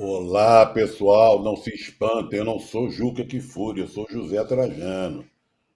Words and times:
Olá, 0.00 0.64
pessoal, 0.64 1.42
não 1.42 1.56
se 1.56 1.74
espantem, 1.74 2.38
eu 2.38 2.44
não 2.44 2.60
sou 2.60 2.88
Juca 2.88 3.26
fúria, 3.40 3.82
eu 3.82 3.88
sou 3.88 4.06
José 4.08 4.42
Trajano. 4.44 5.24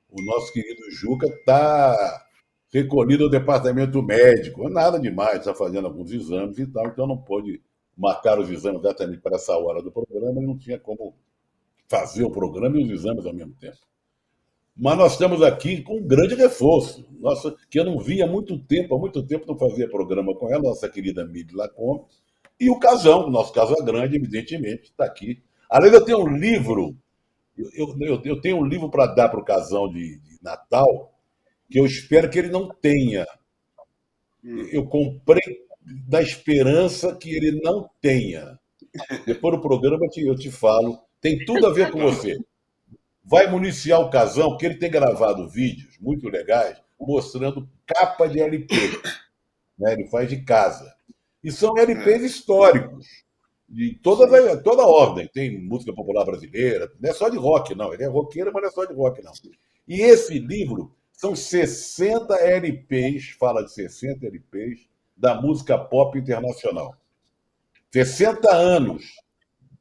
O 0.08 0.22
nosso 0.22 0.52
querido 0.52 0.88
Juca 0.92 1.26
está 1.26 2.24
recolhido 2.72 3.24
ao 3.24 3.28
departamento 3.28 4.00
médico, 4.00 4.68
nada 4.68 5.00
demais, 5.00 5.40
está 5.40 5.52
fazendo 5.52 5.88
alguns 5.88 6.12
exames 6.12 6.56
e 6.56 6.66
tal, 6.68 6.86
então 6.86 7.04
não 7.04 7.16
pôde 7.16 7.60
marcar 7.98 8.38
os 8.38 8.48
exames 8.48 8.78
exatamente 8.78 9.20
para 9.20 9.34
essa 9.34 9.56
hora 9.58 9.82
do 9.82 9.90
programa, 9.90 10.40
não 10.40 10.56
tinha 10.56 10.78
como 10.78 11.16
fazer 11.88 12.22
o 12.22 12.30
programa 12.30 12.78
e 12.78 12.84
os 12.84 12.90
exames 12.92 13.26
ao 13.26 13.34
mesmo 13.34 13.54
tempo. 13.54 13.78
Mas 14.76 14.96
nós 14.96 15.12
estamos 15.14 15.42
aqui 15.42 15.82
com 15.82 15.96
um 15.96 16.06
grande 16.06 16.36
reforço, 16.36 17.04
nossa, 17.18 17.56
que 17.68 17.76
eu 17.76 17.84
não 17.84 17.98
via 17.98 18.24
há 18.24 18.28
muito 18.28 18.56
tempo, 18.56 18.94
há 18.94 18.98
muito 19.00 19.20
tempo 19.26 19.48
não 19.48 19.58
fazia 19.58 19.90
programa 19.90 20.32
com 20.32 20.48
ela, 20.48 20.62
nossa 20.62 20.88
querida 20.88 21.26
Miri 21.26 21.52
Lacombe, 21.52 22.04
e 22.62 22.70
o 22.70 22.78
Casão, 22.78 23.26
o 23.26 23.30
nosso 23.30 23.52
Casal 23.52 23.82
Grande, 23.84 24.16
evidentemente, 24.16 24.84
está 24.84 25.04
aqui. 25.04 25.42
Além 25.68 25.90
de 25.90 25.96
eu 25.96 26.04
ter 26.04 26.14
um 26.14 26.28
livro, 26.28 26.96
eu, 27.56 27.96
eu, 28.00 28.22
eu 28.24 28.40
tenho 28.40 28.58
um 28.58 28.64
livro 28.64 28.88
para 28.88 29.06
dar 29.06 29.28
para 29.28 29.40
o 29.40 29.44
Casão 29.44 29.88
de, 29.88 30.18
de, 30.20 30.38
Natal, 30.40 31.12
que 31.68 31.80
eu 31.80 31.86
espero 31.86 32.30
que 32.30 32.38
ele 32.38 32.50
não 32.50 32.68
tenha. 32.68 33.26
Hum. 34.44 34.68
Eu 34.70 34.86
comprei 34.86 35.66
da 36.08 36.22
esperança 36.22 37.16
que 37.16 37.34
ele 37.34 37.60
não 37.62 37.90
tenha. 38.00 38.58
Depois 39.26 39.56
do 39.56 39.60
programa 39.60 40.06
eu 40.16 40.36
te 40.36 40.50
falo. 40.50 41.00
Tem 41.20 41.44
tudo 41.44 41.66
a 41.66 41.72
ver 41.72 41.90
com 41.90 42.00
você. 42.00 42.36
Vai 43.24 43.48
municiar 43.48 44.00
o 44.00 44.10
Casão, 44.10 44.50
porque 44.50 44.66
ele 44.66 44.78
tem 44.78 44.90
gravado 44.90 45.48
vídeos 45.48 45.96
muito 46.00 46.28
legais 46.28 46.80
mostrando 47.00 47.68
capa 47.84 48.28
de 48.28 48.40
LP. 48.40 48.74
Né? 49.78 49.94
Ele 49.94 50.06
faz 50.06 50.28
de 50.28 50.42
casa. 50.42 50.94
E 51.42 51.50
são 51.50 51.76
LPs 51.76 52.22
históricos, 52.22 53.06
de 53.68 53.94
toda, 54.02 54.56
toda 54.62 54.86
ordem. 54.86 55.28
Tem 55.32 55.60
música 55.60 55.92
popular 55.92 56.24
brasileira, 56.24 56.92
não 57.00 57.10
é 57.10 57.12
só 57.12 57.28
de 57.28 57.36
rock, 57.36 57.74
não. 57.74 57.92
Ele 57.92 58.04
é 58.04 58.08
roqueiro, 58.08 58.52
mas 58.52 58.62
não 58.62 58.68
é 58.68 58.72
só 58.72 58.84
de 58.84 58.94
rock, 58.94 59.22
não. 59.22 59.32
E 59.88 60.00
esse 60.00 60.38
livro 60.38 60.94
são 61.12 61.34
60 61.34 62.34
LPs, 62.34 63.30
fala 63.38 63.62
de 63.64 63.72
60 63.72 64.26
LPs, 64.26 64.80
da 65.16 65.40
música 65.40 65.78
pop 65.78 66.18
internacional. 66.18 66.96
60 67.92 68.52
anos. 68.52 69.04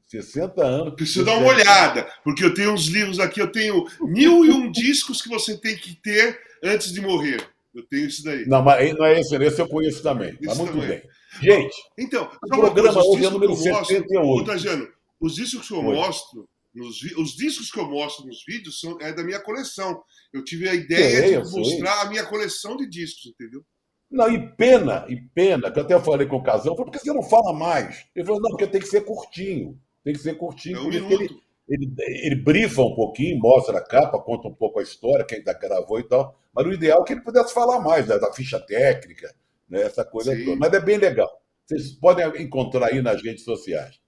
60 0.08 0.64
anos. 0.64 0.94
Preciso 0.96 1.24
dar 1.24 1.38
uma 1.38 1.48
olhada, 1.48 2.08
porque 2.24 2.44
eu 2.44 2.54
tenho 2.54 2.74
uns 2.74 2.88
livros 2.88 3.20
aqui, 3.20 3.40
eu 3.40 3.52
tenho 3.52 3.86
mil 4.02 4.46
e 4.46 4.52
um 4.52 4.70
discos 4.70 5.22
que 5.22 5.30
você 5.30 5.58
tem 5.58 5.76
que 5.76 5.96
ter 5.96 6.40
antes 6.64 6.92
de 6.92 7.00
morrer. 7.02 7.42
Eu 7.74 7.84
tenho 7.84 8.08
isso 8.08 8.24
daí. 8.24 8.46
Não, 8.46 8.62
mas 8.62 8.94
não 8.94 9.06
é 9.06 9.20
esse, 9.20 9.34
esse 9.36 9.62
eu 9.62 9.68
conheço 9.68 10.04
também. 10.04 10.36
Tá 10.36 10.54
muito 10.56 10.74
também. 10.74 10.90
bem. 10.90 11.02
Gente, 11.40 11.76
então, 11.98 12.30
o 12.44 12.48
programa 12.48 13.06
hoje 13.06 13.26
é 13.26 13.28
o 13.28 13.32
número 13.32 13.56
78. 13.56 14.46
Trajano, 14.46 14.88
os 15.20 15.36
discos 15.36 15.68
que 15.68 15.74
eu 15.74 15.86
Oi. 15.86 15.96
mostro, 15.96 16.50
nos, 16.74 17.02
os 17.18 17.36
discos 17.36 17.72
que 17.72 17.80
eu 17.80 17.90
mostro 17.90 18.26
nos 18.26 18.44
vídeos 18.46 18.80
são 18.80 18.98
é 19.00 19.14
da 19.14 19.24
minha 19.24 19.40
coleção. 19.40 20.02
Eu 20.34 20.44
tive 20.44 20.68
a 20.68 20.74
ideia 20.74 21.38
é, 21.38 21.42
de 21.42 21.52
mostrar 21.52 22.02
a 22.02 22.10
minha 22.10 22.26
coleção 22.26 22.76
de 22.76 22.88
discos, 22.90 23.28
entendeu? 23.28 23.64
Não, 24.10 24.30
e 24.30 24.56
pena, 24.56 25.06
e 25.08 25.16
pena, 25.16 25.72
que 25.72 25.80
eu 25.80 25.84
até 25.84 25.98
falei 26.02 26.28
com 26.28 26.36
o 26.36 26.44
Casão, 26.44 26.76
falou, 26.76 26.92
por 26.92 26.92
que 26.92 27.00
você 27.00 27.14
não 27.14 27.24
fala 27.24 27.54
mais? 27.54 28.06
Ele 28.14 28.26
falou, 28.26 28.42
não, 28.42 28.50
porque 28.50 28.68
tem 28.68 28.82
que 28.82 28.88
ser 28.88 29.06
curtinho. 29.06 29.80
Tem 30.04 30.14
que 30.14 30.20
ser 30.20 30.36
curtinho, 30.36 30.78
é 30.78 30.80
um 30.82 30.84
porque 30.84 31.14
ele, 31.14 31.42
ele, 31.70 31.94
ele 32.26 32.36
brifa 32.36 32.82
um 32.82 32.94
pouquinho, 32.94 33.40
mostra 33.40 33.78
a 33.78 33.82
capa, 33.82 34.20
conta 34.20 34.50
um 34.50 34.54
pouco 34.54 34.80
a 34.80 34.84
história, 34.84 35.24
quem 35.24 35.42
da 35.42 35.54
gravou 35.54 36.00
e 36.00 36.04
tal. 36.04 36.38
Mas 36.54 36.66
o 36.66 36.74
ideal 36.74 37.02
é 37.02 37.06
que 37.06 37.14
ele 37.14 37.22
pudesse 37.22 37.54
falar 37.54 37.80
mais 37.80 38.06
da, 38.08 38.18
da 38.18 38.34
ficha 38.34 38.60
técnica, 38.60 39.34
né, 39.72 39.82
essa 39.84 40.04
coisa 40.04 40.36
Sim. 40.36 40.44
toda. 40.46 40.58
Mas 40.58 40.74
é 40.74 40.80
bem 40.82 40.98
legal. 40.98 41.32
Vocês 41.66 41.94
podem 41.94 42.28
encontrar 42.44 42.88
aí 42.88 43.02
nas 43.02 43.24
redes 43.24 43.46
sociais. 43.46 44.00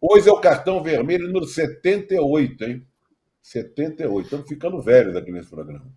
Hoje 0.00 0.28
é 0.28 0.32
o 0.32 0.40
cartão 0.40 0.80
vermelho 0.80 1.26
número 1.26 1.44
78, 1.44 2.64
hein? 2.64 2.86
78. 3.42 4.24
Estamos 4.24 4.48
ficando 4.48 4.80
velhos 4.80 5.16
aqui 5.16 5.32
nesse 5.32 5.50
programa. 5.50 5.92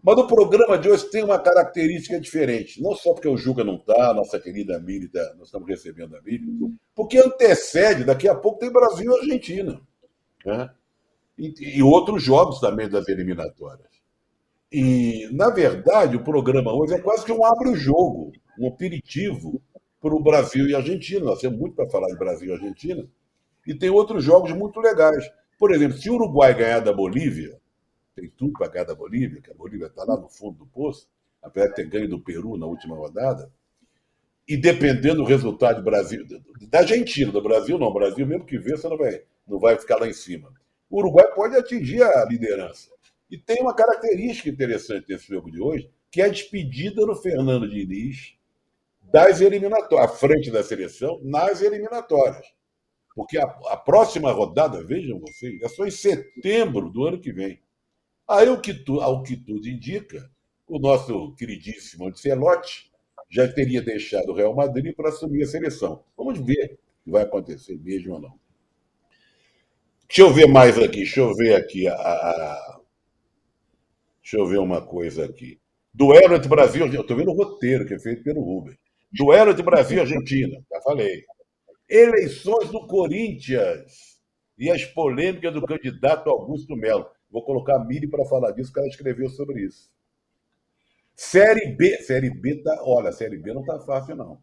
Mas 0.00 0.16
o 0.18 0.26
programa 0.26 0.78
de 0.78 0.88
hoje 0.88 1.10
tem 1.10 1.24
uma 1.24 1.38
característica 1.38 2.20
diferente. 2.20 2.80
Não 2.80 2.94
só 2.94 3.12
porque 3.12 3.28
o 3.28 3.36
Juca 3.36 3.64
não 3.64 3.76
está, 3.76 4.14
nossa 4.14 4.38
querida 4.38 4.78
Miri, 4.78 5.08
tá, 5.08 5.34
nós 5.36 5.48
estamos 5.48 5.68
recebendo 5.68 6.16
a 6.16 6.22
Miri, 6.22 6.44
porque 6.94 7.18
antecede, 7.18 8.04
daqui 8.04 8.28
a 8.28 8.34
pouco 8.34 8.58
tem 8.58 8.70
Brasil 8.70 9.12
e 9.12 9.20
Argentina. 9.20 9.80
Né? 10.44 10.70
E, 11.38 11.78
e 11.78 11.82
outros 11.82 12.22
jogos 12.22 12.60
também 12.60 12.88
das 12.88 13.08
eliminatórias. 13.08 13.92
E, 14.72 15.28
na 15.32 15.50
verdade, 15.50 16.16
o 16.16 16.24
programa 16.24 16.72
hoje 16.72 16.94
é 16.94 17.00
quase 17.00 17.24
que 17.24 17.32
um 17.32 17.44
abre-o-jogo, 17.44 18.32
um 18.58 18.68
aperitivo 18.68 19.62
para 20.00 20.14
o 20.14 20.22
Brasil 20.22 20.66
e 20.68 20.74
Argentina. 20.74 21.24
Nós 21.24 21.40
temos 21.40 21.58
muito 21.58 21.76
para 21.76 21.88
falar 21.88 22.08
de 22.08 22.18
Brasil 22.18 22.48
e 22.48 22.52
Argentina. 22.52 23.08
E 23.66 23.74
tem 23.74 23.90
outros 23.90 24.24
jogos 24.24 24.52
muito 24.52 24.80
legais. 24.80 25.30
Por 25.58 25.72
exemplo, 25.72 25.96
se 25.96 26.10
o 26.10 26.14
Uruguai 26.14 26.54
ganhar 26.54 26.80
da 26.80 26.92
Bolívia, 26.92 27.60
tem 28.14 28.28
tudo 28.28 28.52
para 28.54 28.68
ganhar 28.68 28.84
da 28.84 28.94
Bolívia, 28.94 29.40
que 29.40 29.50
a 29.50 29.54
Bolívia 29.54 29.86
está 29.86 30.04
lá 30.04 30.16
no 30.16 30.28
fundo 30.28 30.58
do 30.58 30.66
poço, 30.66 31.08
apesar 31.40 31.68
de 31.68 31.74
ter 31.74 31.88
ganho 31.88 32.08
do 32.08 32.20
Peru 32.20 32.56
na 32.56 32.66
última 32.66 32.96
rodada, 32.96 33.50
e 34.46 34.56
dependendo 34.56 35.16
do 35.16 35.24
resultado 35.24 35.76
do 35.76 35.84
Brasil, 35.84 36.26
da 36.68 36.80
Argentina, 36.80 37.30
do 37.30 37.40
Brasil 37.40 37.78
não, 37.78 37.86
o 37.86 37.94
Brasil 37.94 38.26
mesmo 38.26 38.44
que 38.44 38.58
vença 38.58 38.88
não 38.88 38.98
vai, 38.98 39.22
não 39.46 39.58
vai 39.58 39.78
ficar 39.78 39.96
lá 39.96 40.08
em 40.08 40.12
cima. 40.12 40.52
O 40.90 40.98
Uruguai 40.98 41.32
pode 41.32 41.56
atingir 41.56 42.02
a 42.02 42.24
liderança. 42.24 42.90
E 43.30 43.38
tem 43.38 43.62
uma 43.62 43.74
característica 43.74 44.48
interessante 44.48 45.06
nesse 45.08 45.28
jogo 45.28 45.50
de 45.50 45.60
hoje, 45.60 45.90
que 46.10 46.20
é 46.20 46.26
a 46.26 46.28
despedida 46.28 47.06
do 47.06 47.14
Fernando 47.14 47.68
Diniz 47.68 48.34
das 49.12 49.40
eliminatórias, 49.40 50.10
à 50.10 50.14
frente 50.14 50.50
da 50.50 50.62
seleção, 50.62 51.20
nas 51.22 51.60
eliminatórias. 51.60 52.46
Porque 53.14 53.38
a, 53.38 53.44
a, 53.44 53.76
próxima 53.76 54.32
rodada, 54.32 54.82
vejam 54.82 55.20
vocês, 55.20 55.60
é 55.60 55.68
só 55.68 55.86
em 55.86 55.90
setembro 55.90 56.88
do 56.88 57.06
ano 57.06 57.20
que 57.20 57.32
vem. 57.32 57.60
Aí, 58.26 58.48
o 58.48 58.60
que 58.60 58.72
tu, 58.72 59.00
ao 59.00 59.22
que 59.22 59.36
tudo 59.36 59.68
indica, 59.68 60.30
o 60.66 60.78
nosso 60.78 61.34
queridíssimo 61.34 62.08
Ancelotti 62.08 62.90
já 63.30 63.46
teria 63.52 63.82
deixado 63.82 64.30
o 64.30 64.34
Real 64.34 64.54
Madrid 64.54 64.94
para 64.94 65.10
assumir 65.10 65.42
a 65.42 65.46
seleção. 65.46 66.02
Vamos 66.16 66.38
ver 66.38 66.78
se 67.04 67.10
vai 67.10 67.22
acontecer 67.22 67.78
mesmo 67.78 68.14
ou 68.14 68.20
não. 68.20 68.40
Deixa 70.08 70.22
eu 70.22 70.32
ver 70.32 70.46
mais 70.46 70.78
aqui, 70.78 70.98
deixa 70.98 71.20
eu 71.20 71.34
ver 71.34 71.54
aqui 71.54 71.86
a, 71.86 71.94
a 71.94 72.82
Deixa 74.22 74.36
eu 74.36 74.46
ver 74.46 74.58
uma 74.58 74.80
coisa 74.80 75.24
aqui. 75.24 75.60
Duelo 75.92 76.34
entre 76.34 76.48
Brasil 76.48 76.80
e 76.80 76.84
Argentina. 76.84 77.02
Estou 77.02 77.16
vendo 77.16 77.32
o 77.32 77.34
roteiro 77.34 77.84
que 77.84 77.94
é 77.94 77.98
feito 77.98 78.22
pelo 78.22 78.40
Rubens. 78.40 78.78
Duelo 79.12 79.50
entre 79.50 79.62
Brasil 79.62 79.98
e 79.98 80.00
Argentina. 80.00 80.62
Já 80.70 80.80
falei. 80.80 81.24
Eleições 81.88 82.70
do 82.70 82.86
Corinthians 82.86 84.18
e 84.58 84.70
as 84.70 84.84
polêmicas 84.84 85.52
do 85.52 85.64
candidato 85.66 86.30
Augusto 86.30 86.74
Melo. 86.74 87.06
Vou 87.30 87.44
colocar 87.44 87.76
a 87.76 87.84
Miri 87.84 88.08
para 88.08 88.24
falar 88.24 88.52
disso, 88.52 88.72
que 88.72 88.78
ela 88.78 88.88
escreveu 88.88 89.28
sobre 89.28 89.62
isso. 89.62 89.90
Série 91.14 91.74
B. 91.74 91.98
Série 91.98 92.30
B 92.30 92.62
tá. 92.62 92.78
Olha, 92.82 93.10
a 93.10 93.12
Série 93.12 93.36
B 93.36 93.52
não 93.52 93.60
está 93.60 93.78
fácil, 93.80 94.16
não. 94.16 94.40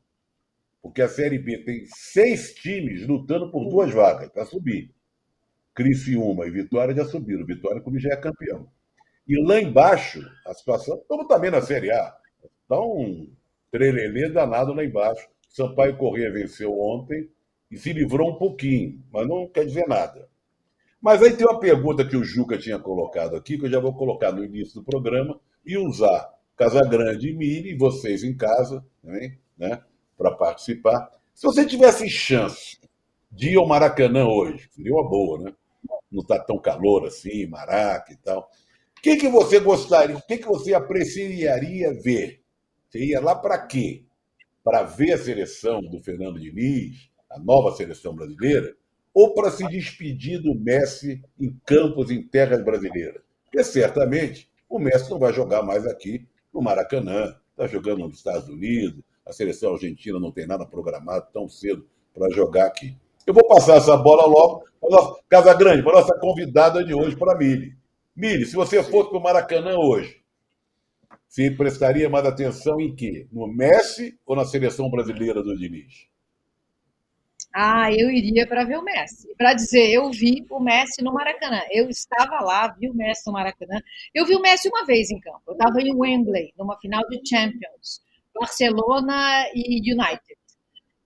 Porque 0.81 1.01
a 1.01 1.09
Série 1.09 1.39
B 1.39 1.63
tem 1.63 1.85
seis 1.87 2.53
times 2.53 3.05
lutando 3.07 3.51
por 3.51 3.67
duas 3.67 3.91
vagas 3.91 4.29
para 4.29 4.45
subir. 4.45 4.93
Criciúma 5.73 6.45
e 6.45 6.51
Vitória 6.51 6.95
já 6.95 7.05
subiram. 7.05 7.45
Vitória, 7.45 7.81
como 7.81 7.99
já 7.99 8.13
é 8.13 8.17
campeão. 8.17 8.69
E 9.27 9.41
lá 9.45 9.59
embaixo, 9.59 10.21
a 10.45 10.53
situação, 10.53 11.03
como 11.07 11.27
também 11.27 11.51
na 11.51 11.61
Série 11.61 11.91
A, 11.91 12.15
um 12.71 13.29
trelelê 13.71 14.29
danado 14.29 14.73
lá 14.73 14.83
embaixo. 14.83 15.27
Sampaio 15.49 15.97
Corrêa 15.97 16.31
venceu 16.31 16.79
ontem 16.79 17.29
e 17.71 17.77
se 17.77 17.91
livrou 17.93 18.31
um 18.31 18.37
pouquinho, 18.37 19.03
mas 19.11 19.27
não 19.27 19.47
quer 19.47 19.65
dizer 19.65 19.87
nada. 19.87 20.27
Mas 21.01 21.21
aí 21.21 21.35
tem 21.35 21.47
uma 21.47 21.59
pergunta 21.59 22.05
que 22.05 22.17
o 22.17 22.23
Juca 22.23 22.57
tinha 22.57 22.77
colocado 22.77 23.35
aqui, 23.35 23.57
que 23.57 23.65
eu 23.65 23.69
já 23.69 23.79
vou 23.79 23.93
colocar 23.93 24.31
no 24.31 24.43
início 24.43 24.75
do 24.75 24.83
programa, 24.83 25.39
e 25.65 25.77
usar 25.77 26.29
Casagrande 26.57 27.29
e 27.29 27.33
Miri, 27.33 27.77
vocês 27.77 28.23
em 28.23 28.35
casa, 28.35 28.85
né, 29.57 29.81
para 30.17 30.31
participar. 30.31 31.09
Se 31.33 31.45
você 31.45 31.65
tivesse 31.65 32.09
chance 32.09 32.77
de 33.31 33.51
ir 33.51 33.57
ao 33.57 33.67
Maracanã 33.67 34.25
hoje, 34.25 34.67
seria 34.71 34.93
uma 34.93 35.07
boa, 35.07 35.39
né? 35.39 35.53
Não 36.11 36.21
está 36.21 36.39
tão 36.39 36.59
calor 36.59 37.05
assim, 37.05 37.45
Maraca 37.47 38.11
e 38.11 38.17
tal. 38.17 38.49
O 38.97 39.01
que, 39.01 39.15
que 39.15 39.29
você 39.29 39.59
gostaria, 39.59 40.17
o 40.17 40.21
que, 40.21 40.37
que 40.37 40.47
você 40.47 40.73
apreciaria 40.73 41.93
ver? 41.93 42.38
Você 42.89 43.05
ia 43.05 43.21
lá 43.21 43.35
para 43.35 43.57
quê? 43.59 44.03
Para 44.63 44.81
ver 44.81 45.13
a 45.13 45.17
seleção 45.17 45.79
do 45.79 46.01
Fernando 46.01 46.39
Diniz, 46.39 47.09
a 47.29 47.37
nova 47.37 47.75
seleção 47.75 48.15
brasileira, 48.15 48.75
ou 49.13 49.33
para 49.35 49.51
se 49.51 49.67
despedir 49.67 50.41
do 50.41 50.55
Messi 50.55 51.23
em 51.39 51.55
campos 51.65 52.09
em 52.09 52.23
terras 52.23 52.63
brasileiras? 52.63 53.21
Porque 53.45 53.63
certamente 53.63 54.49
o 54.67 54.79
Messi 54.79 55.09
não 55.11 55.19
vai 55.19 55.31
jogar 55.31 55.61
mais 55.61 55.85
aqui 55.85 56.27
no 56.51 56.61
Maracanã, 56.61 57.35
está 57.51 57.67
jogando 57.67 57.99
nos 57.99 58.17
Estados 58.17 58.49
Unidos, 58.49 59.03
a 59.23 59.31
seleção 59.31 59.73
argentina 59.73 60.19
não 60.19 60.31
tem 60.31 60.47
nada 60.47 60.65
programado 60.65 61.27
tão 61.31 61.47
cedo 61.47 61.87
para 62.13 62.31
jogar 62.31 62.65
aqui. 62.65 62.97
Eu 63.27 63.35
vou 63.35 63.47
passar 63.47 63.77
essa 63.77 63.95
bola 63.95 64.25
logo 64.25 64.63
para 64.81 64.89
nossa 64.89 65.21
Casa 65.29 65.53
Grande, 65.53 65.83
para 65.83 66.01
nossa 66.01 66.17
convidada 66.17 66.83
de 66.83 66.95
hoje, 66.95 67.15
para 67.15 67.33
a 67.33 67.37
Mili. 67.37 67.77
Mili, 68.15 68.47
se 68.47 68.55
você 68.55 68.81
fosse 68.81 69.09
para 69.09 69.19
o 69.19 69.21
Maracanã 69.21 69.77
hoje, 69.77 70.18
você 71.29 71.51
prestaria 71.51 72.09
mais 72.09 72.25
atenção 72.25 72.81
em 72.81 72.95
quê? 72.95 73.27
No 73.31 73.47
Messi 73.47 74.19
ou 74.25 74.35
na 74.35 74.45
seleção 74.45 74.89
brasileira 74.89 75.43
do 75.43 75.55
Diniz? 75.55 76.09
Ah, 77.53 77.91
eu 77.91 78.09
iria 78.09 78.47
para 78.47 78.63
ver 78.63 78.77
o 78.77 78.83
Messi. 78.83 79.27
Para 79.37 79.53
dizer, 79.53 79.91
eu 79.91 80.09
vi 80.09 80.43
o 80.49 80.59
Messi 80.59 81.03
no 81.03 81.13
Maracanã. 81.13 81.61
Eu 81.69 81.87
estava 81.87 82.43
lá, 82.43 82.67
vi 82.69 82.89
o 82.89 82.95
Messi 82.95 83.27
no 83.27 83.33
Maracanã. 83.33 83.79
Eu 84.13 84.25
vi 84.25 84.35
o 84.35 84.41
Messi 84.41 84.69
uma 84.69 84.83
vez 84.87 85.11
em 85.11 85.19
campo. 85.19 85.41
Eu 85.47 85.53
estava 85.53 85.79
em 85.79 85.93
Wembley, 85.95 86.51
numa 86.57 86.79
final 86.79 87.07
de 87.07 87.21
Champions, 87.23 88.01
Barcelona 88.33 89.45
e 89.53 89.93
United. 89.93 90.39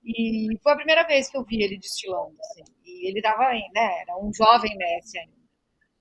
E 0.06 0.58
foi 0.64 0.72
a 0.72 0.78
primeira 0.78 1.04
vez 1.04 1.30
que 1.30 1.36
eu 1.36 1.44
vi 1.44 1.62
ele 1.62 1.78
destilando. 1.78 2.36
Assim. 2.40 2.64
E 2.86 3.10
ele 3.10 3.20
estava, 3.20 3.52
né? 3.52 4.02
Era 4.02 4.18
um 4.18 4.34
jovem 4.34 4.78
Messi 4.78 5.20
ainda. 5.20 5.43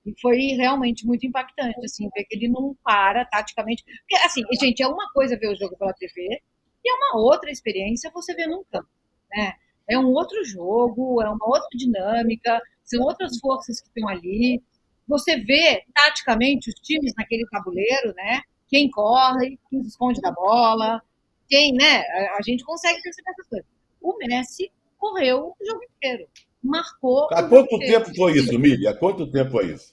E 0.05 0.13
foi 0.21 0.37
realmente 0.57 1.05
muito 1.05 1.25
impactante, 1.25 1.79
assim, 1.83 2.09
ver 2.13 2.25
que 2.25 2.35
ele 2.35 2.49
não 2.49 2.75
para 2.83 3.25
taticamente. 3.25 3.83
Porque, 3.83 4.15
assim, 4.25 4.41
gente, 4.59 4.83
é 4.83 4.87
uma 4.87 5.09
coisa 5.13 5.37
ver 5.37 5.47
o 5.47 5.55
jogo 5.55 5.77
pela 5.77 5.93
TV 5.93 6.41
e 6.83 6.89
é 6.89 6.93
uma 6.93 7.21
outra 7.21 7.49
experiência 7.49 8.11
você 8.13 8.33
ver 8.35 8.47
num 8.47 8.63
campo, 8.65 8.89
né? 9.31 9.53
É 9.87 9.97
um 9.97 10.11
outro 10.11 10.43
jogo, 10.45 11.21
é 11.21 11.29
uma 11.29 11.45
outra 11.45 11.69
dinâmica, 11.75 12.61
são 12.83 13.01
outras 13.01 13.37
forças 13.39 13.81
que 13.81 13.87
estão 13.87 14.07
ali. 14.09 14.61
Você 15.07 15.37
vê 15.37 15.83
taticamente 15.93 16.69
os 16.69 16.75
times 16.75 17.13
naquele 17.17 17.45
tabuleiro, 17.49 18.13
né? 18.15 18.41
Quem 18.67 18.89
corre, 18.89 19.59
quem 19.69 19.81
se 19.83 19.89
esconde 19.89 20.21
da 20.21 20.31
bola, 20.31 21.01
quem, 21.49 21.73
né? 21.73 22.01
A, 22.37 22.41
gente 22.41 22.63
consegue 22.63 23.01
perceber 23.01 23.31
essas 23.31 23.47
coisas. 23.47 23.67
O 24.01 24.17
Messi 24.17 24.71
correu 24.97 25.53
o 25.59 25.65
jogo 25.65 25.83
inteiro. 25.83 26.27
Marcou. 26.63 27.27
Há 27.31 27.43
quanto 27.43 27.77
tempo 27.77 28.15
foi 28.15 28.37
isso, 28.37 28.57
Mili? 28.57 28.87
Há 28.87 28.97
quanto 28.97 29.29
tempo 29.29 29.51
foi 29.51 29.73
isso? 29.73 29.92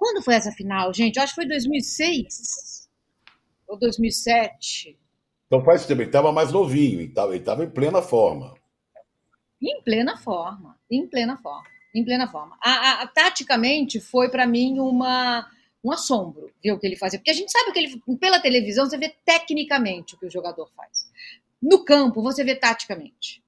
Quando 0.00 0.22
foi 0.22 0.32
essa 0.32 0.50
final, 0.50 0.94
gente? 0.94 1.18
Eu 1.18 1.22
acho 1.22 1.34
que 1.34 1.42
foi 1.42 1.46
2006 1.46 2.88
ou 3.68 3.78
2007. 3.78 4.98
Então 5.46 5.62
faz 5.62 5.84
tempo, 5.84 6.00
ele 6.00 6.08
estava 6.08 6.32
mais 6.32 6.50
novinho, 6.50 7.00
ele 7.00 7.08
estava 7.10 7.36
em 7.36 7.70
plena 7.70 8.00
forma. 8.00 8.54
Em 9.60 9.82
plena 9.82 10.16
forma, 10.16 10.74
em 10.90 11.06
plena 11.06 11.36
forma, 11.36 11.68
em 11.94 12.02
plena 12.02 12.26
forma. 12.26 12.56
A, 12.62 12.70
a, 12.70 13.02
a 13.02 13.06
taticamente 13.08 14.00
foi 14.00 14.30
para 14.30 14.46
mim 14.46 14.78
uma 14.78 15.46
um 15.84 15.92
assombro 15.92 16.50
ver 16.64 16.72
o 16.72 16.78
que 16.78 16.86
ele 16.86 16.96
fazia, 16.96 17.18
porque 17.18 17.30
a 17.30 17.34
gente 17.34 17.52
sabe 17.52 17.70
que 17.70 17.78
ele 17.78 18.02
pela 18.18 18.40
televisão 18.40 18.88
você 18.88 18.96
vê 18.96 19.14
tecnicamente 19.22 20.14
o 20.14 20.18
que 20.18 20.24
o 20.24 20.30
jogador 20.30 20.66
faz. 20.74 21.10
No 21.60 21.84
campo 21.84 22.22
você 22.22 22.42
vê 22.42 22.54
taticamente. 22.54 23.42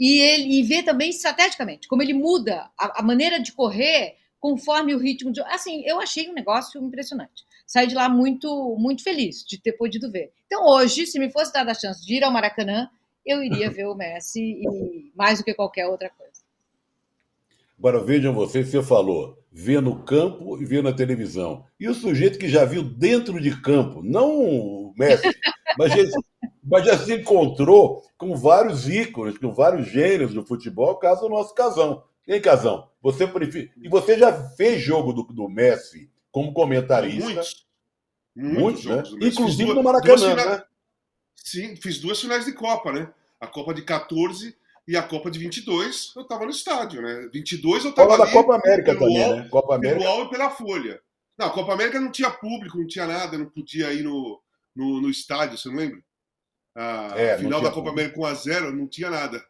E 0.00 0.20
ele 0.20 0.58
e 0.58 0.62
vê 0.62 0.82
também 0.82 1.10
estrategicamente, 1.10 1.86
como 1.86 2.00
ele 2.00 2.14
muda 2.14 2.70
a, 2.78 3.00
a 3.00 3.02
maneira 3.02 3.38
de 3.38 3.52
correr 3.52 4.16
conforme 4.40 4.94
o 4.94 4.98
ritmo 4.98 5.32
de. 5.32 5.40
Assim, 5.42 5.82
eu 5.84 6.00
achei 6.00 6.28
um 6.28 6.34
negócio 6.34 6.82
impressionante. 6.82 7.44
Saí 7.66 7.86
de 7.86 7.94
lá 7.94 8.08
muito, 8.08 8.76
muito 8.78 9.02
feliz 9.02 9.44
de 9.44 9.60
ter 9.60 9.72
podido 9.72 10.10
ver. 10.10 10.32
Então, 10.46 10.66
hoje, 10.66 11.06
se 11.06 11.18
me 11.18 11.30
fosse 11.30 11.52
dada 11.52 11.72
a 11.72 11.74
chance 11.74 12.04
de 12.04 12.14
ir 12.14 12.24
ao 12.24 12.32
Maracanã, 12.32 12.88
eu 13.24 13.42
iria 13.42 13.70
ver 13.70 13.86
o 13.86 13.94
Messi 13.94 14.40
e 14.40 15.12
mais 15.14 15.38
do 15.38 15.44
que 15.44 15.54
qualquer 15.54 15.86
outra 15.86 16.10
coisa. 16.10 16.38
Agora 17.78 18.02
vejam 18.02 18.34
vocês, 18.34 18.68
você 18.68 18.82
falou, 18.82 19.38
ver 19.52 19.80
no 19.80 20.02
campo 20.02 20.60
e 20.60 20.64
ver 20.64 20.82
na 20.82 20.92
televisão. 20.92 21.64
E 21.78 21.88
o 21.88 21.94
sujeito 21.94 22.38
que 22.38 22.48
já 22.48 22.64
viu 22.64 22.82
dentro 22.82 23.40
de 23.40 23.60
campo, 23.60 24.02
não 24.02 24.40
o 24.40 24.94
Messi, 24.96 25.28
mas 25.78 25.92
já, 25.92 26.02
mas 26.64 26.84
já 26.84 26.98
se 26.98 27.14
encontrou 27.14 28.02
com 28.16 28.34
vários 28.34 28.88
ícones, 28.88 29.38
com 29.38 29.52
vários 29.52 29.86
gêneros 29.86 30.34
do 30.34 30.44
futebol, 30.44 30.96
caso 30.96 31.22
do 31.22 31.28
nosso 31.28 31.54
casão. 31.54 32.02
Hein, 32.28 32.42
Casão? 32.42 32.90
Você 33.00 33.26
prefere... 33.26 33.72
E 33.82 33.88
você 33.88 34.18
já 34.18 34.50
fez 34.50 34.82
jogo 34.82 35.12
do, 35.14 35.22
do 35.22 35.48
Messi 35.48 36.10
como 36.30 36.52
comentarista? 36.52 37.24
Muitos. 37.24 37.66
Muitos, 38.36 38.84
Muitos 38.84 39.12
né? 39.12 39.28
Inclusive 39.28 39.64
duas, 39.64 39.76
no 39.76 39.82
Maracanã, 39.82 40.34
né? 40.36 40.64
Sim, 41.34 41.74
fiz 41.76 41.98
duas 41.98 42.20
finais 42.20 42.44
de 42.44 42.52
Copa, 42.52 42.92
né? 42.92 43.12
A 43.40 43.46
Copa 43.46 43.72
de 43.72 43.82
14 43.82 44.54
e 44.86 44.96
a 44.96 45.02
Copa 45.02 45.30
de 45.30 45.38
22, 45.38 46.12
eu 46.14 46.22
estava 46.22 46.44
no 46.44 46.50
estádio, 46.50 47.02
né? 47.02 47.28
22 47.32 47.84
eu 47.84 47.90
estava 47.90 48.14
ali... 48.14 48.24
da 48.24 48.30
Copa 48.30 48.56
América 48.56 48.94
também, 48.94 49.18
UOL, 49.18 49.36
né? 49.36 49.48
Copa 49.48 49.74
América. 49.74 50.00
Pelo 50.00 50.10
UOL 50.10 50.24
e 50.24 50.30
pela 50.30 50.50
Folha. 50.50 51.00
Não, 51.38 51.46
a 51.46 51.50
Copa 51.50 51.72
América 51.72 51.98
não 51.98 52.12
tinha 52.12 52.30
público, 52.30 52.78
não 52.78 52.86
tinha 52.86 53.06
nada, 53.06 53.38
não 53.38 53.46
podia 53.46 53.92
ir 53.92 54.02
no, 54.02 54.40
no, 54.74 55.00
no 55.00 55.10
estádio, 55.10 55.56
você 55.56 55.68
não 55.68 55.76
lembra? 55.76 56.02
A 56.76 57.12
é, 57.16 57.38
final 57.38 57.60
da 57.60 57.70
Copa 57.70 57.90
América 57.90 58.14
com 58.14 58.22
1x0, 58.22 58.70
não 58.70 58.86
tinha 58.86 59.10
nada. 59.10 59.44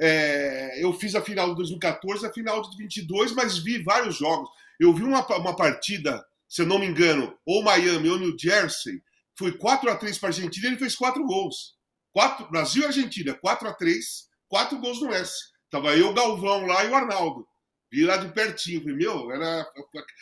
É, 0.00 0.82
eu 0.82 0.92
fiz 0.92 1.14
a 1.14 1.22
final 1.22 1.50
de 1.50 1.56
2014, 1.56 2.26
a 2.26 2.32
final 2.32 2.62
de 2.62 2.76
22, 2.76 3.32
mas 3.32 3.58
vi 3.58 3.82
vários 3.82 4.16
jogos. 4.16 4.48
Eu 4.78 4.94
vi 4.94 5.02
uma, 5.02 5.26
uma 5.38 5.56
partida, 5.56 6.24
se 6.48 6.62
eu 6.62 6.66
não 6.66 6.78
me 6.78 6.86
engano, 6.86 7.36
ou 7.44 7.62
Miami 7.62 8.08
ou 8.08 8.18
New 8.18 8.36
Jersey, 8.38 9.02
foi 9.36 9.52
4 9.52 9.90
a 9.90 9.96
3 9.96 10.18
para 10.18 10.28
a 10.28 10.30
Argentina 10.30 10.66
e 10.66 10.70
ele 10.70 10.78
fez 10.78 10.94
quatro 10.94 11.24
gols. 11.24 11.76
Quatro, 12.12 12.50
Brasil 12.50 12.82
e 12.82 12.86
Argentina, 12.86 13.34
4 13.34 13.68
a 13.68 13.74
3 13.74 14.28
quatro 14.48 14.78
gols 14.78 15.00
no 15.00 15.12
S. 15.12 15.32
Tava 15.70 15.94
eu, 15.96 16.08
o 16.08 16.14
Galvão 16.14 16.66
lá 16.66 16.84
e 16.84 16.88
o 16.88 16.94
Arnaldo. 16.94 17.46
Vi 17.90 18.04
lá 18.04 18.16
de 18.16 18.32
pertinho. 18.32 18.80
Falei, 18.80 18.96
meu, 18.96 19.30
era... 19.30 19.66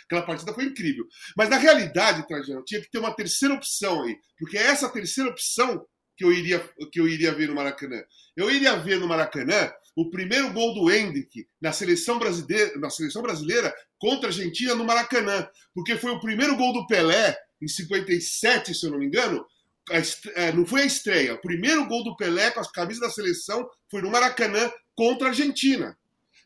aquela 0.04 0.22
partida 0.22 0.52
foi 0.52 0.64
incrível. 0.64 1.06
Mas 1.36 1.48
na 1.48 1.56
realidade, 1.56 2.26
Trajano, 2.26 2.64
tinha 2.64 2.80
que 2.80 2.90
ter 2.90 2.98
uma 2.98 3.14
terceira 3.14 3.54
opção 3.54 4.02
aí. 4.02 4.16
Porque 4.38 4.58
essa 4.58 4.88
terceira 4.88 5.30
opção 5.30 5.84
que 6.16 6.24
eu 6.24 6.32
iria, 6.32 6.58
que 6.90 6.98
eu 6.98 7.06
iria 7.06 7.34
ver 7.34 7.48
no 7.48 7.54
Maracanã. 7.54 8.02
Eu 8.36 8.50
iria 8.50 8.76
ver 8.76 8.98
no 8.98 9.06
Maracanã 9.06 9.72
o 9.94 10.10
primeiro 10.10 10.52
gol 10.52 10.74
do 10.74 10.90
Hendrick 10.90 11.46
na 11.60 11.72
seleção 11.72 12.18
brasileira, 12.18 12.78
na 12.78 12.90
seleção 12.90 13.22
brasileira 13.22 13.74
contra 13.98 14.28
a 14.28 14.30
Argentina 14.30 14.74
no 14.74 14.84
Maracanã, 14.84 15.48
porque 15.74 15.96
foi 15.96 16.10
o 16.10 16.20
primeiro 16.20 16.56
gol 16.56 16.72
do 16.72 16.86
Pelé 16.86 17.36
em 17.60 17.68
57, 17.68 18.74
se 18.74 18.86
eu 18.86 18.90
não 18.90 18.98
me 18.98 19.06
engano. 19.06 19.44
É, 20.34 20.52
não 20.52 20.66
foi 20.66 20.82
a 20.82 20.86
estreia. 20.86 21.34
O 21.34 21.40
primeiro 21.40 21.86
gol 21.86 22.02
do 22.02 22.16
Pelé 22.16 22.50
com 22.50 22.60
a 22.60 22.72
camisa 22.72 23.00
da 23.00 23.10
seleção 23.10 23.68
foi 23.90 24.02
no 24.02 24.10
Maracanã 24.10 24.70
contra 24.94 25.28
a 25.28 25.30
Argentina. 25.30 25.96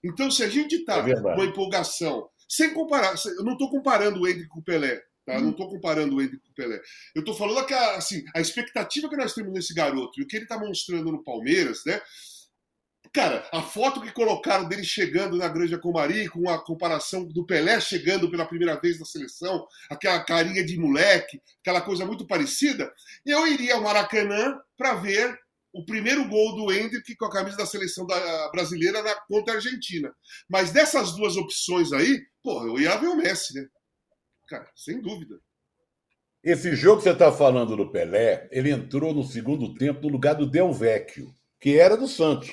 Então, 0.05 0.31
se 0.31 0.43
a 0.43 0.49
gente 0.49 0.77
está 0.77 0.99
é 1.09 1.15
com 1.15 1.29
uma 1.29 1.45
empolgação, 1.45 2.29
sem 2.49 2.75
comparar, 2.75 3.15
eu 3.39 3.45
não 3.45 3.53
estou 3.53 3.71
comparando 3.71 4.21
o 4.21 4.29
Hendrick 4.29 4.49
com 4.49 4.61
o 4.61 4.65
Pelé, 4.65 5.03
Tá? 5.31 5.41
Não 5.41 5.51
estou 5.51 5.69
comparando 5.69 6.17
o 6.17 6.21
Hendrick 6.23 6.43
com 6.43 6.51
o 6.51 6.55
Pelé. 6.55 6.81
Eu 7.15 7.21
estou 7.21 7.35
falando 7.35 7.65
que 7.67 7.75
a, 7.75 7.97
assim, 7.97 8.25
a 8.35 8.41
expectativa 8.41 9.09
que 9.09 9.17
nós 9.17 9.33
temos 9.33 9.53
nesse 9.53 9.73
garoto 9.73 10.21
e 10.21 10.25
o 10.25 10.27
que 10.27 10.37
ele 10.37 10.45
está 10.45 10.59
mostrando 10.59 11.13
no 11.13 11.23
Palmeiras, 11.23 11.83
né? 11.87 12.01
Cara, 13.13 13.49
a 13.53 13.61
foto 13.61 14.01
que 14.01 14.13
colocaram 14.13 14.69
dele 14.69 14.85
chegando 14.85 15.37
na 15.37 15.49
Granja 15.49 15.77
Comari, 15.77 16.29
com 16.29 16.49
a 16.49 16.63
comparação 16.65 17.25
do 17.25 17.45
Pelé 17.45 17.81
chegando 17.81 18.31
pela 18.31 18.47
primeira 18.47 18.79
vez 18.81 19.01
na 19.01 19.05
seleção, 19.05 19.67
aquela 19.91 20.23
carinha 20.23 20.65
de 20.65 20.79
moleque, 20.79 21.41
aquela 21.61 21.81
coisa 21.81 22.07
muito 22.07 22.25
parecida, 22.25 22.93
eu 23.27 23.49
iria 23.49 23.75
ao 23.75 23.83
Maracanã 23.83 24.61
para 24.77 24.95
ver 24.95 25.37
o 25.73 25.85
primeiro 25.85 26.29
gol 26.29 26.55
do 26.55 26.73
Hendrick 26.73 27.17
com 27.17 27.25
a 27.25 27.33
camisa 27.33 27.57
da 27.57 27.67
seleção 27.67 28.07
da, 28.07 28.49
brasileira 28.51 29.03
na, 29.03 29.15
contra 29.23 29.55
a 29.55 29.57
Argentina. 29.57 30.13
Mas 30.49 30.71
dessas 30.71 31.13
duas 31.17 31.37
opções 31.37 31.93
aí, 31.93 32.21
pô, 32.43 32.65
eu 32.65 32.79
ia 32.79 32.97
ver 32.97 33.09
o 33.09 33.17
Messi, 33.17 33.55
né? 33.55 33.67
Cara, 34.51 34.69
sem 34.75 35.01
dúvida. 35.01 35.41
Esse 36.43 36.75
jogo 36.75 36.99
que 36.99 37.05
você 37.05 37.11
está 37.11 37.31
falando 37.31 37.77
do 37.77 37.91
Pelé, 37.91 38.49
ele 38.51 38.71
entrou 38.71 39.15
no 39.15 39.23
segundo 39.23 39.75
tempo 39.75 40.07
no 40.07 40.09
lugar 40.09 40.35
do 40.35 40.47
Del 40.47 40.73
Vecchio, 40.73 41.33
que 41.61 41.79
era 41.79 41.97
do 41.97 42.09
Santos. 42.09 42.51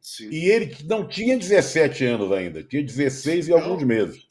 Sim. 0.00 0.28
E 0.30 0.50
ele 0.50 0.76
não 0.84 1.06
tinha 1.06 1.38
17 1.38 2.04
anos 2.04 2.32
ainda, 2.32 2.62
tinha 2.62 2.82
16 2.82 3.48
e 3.48 3.50
não. 3.50 3.58
alguns 3.58 3.82
meses. 3.84 4.26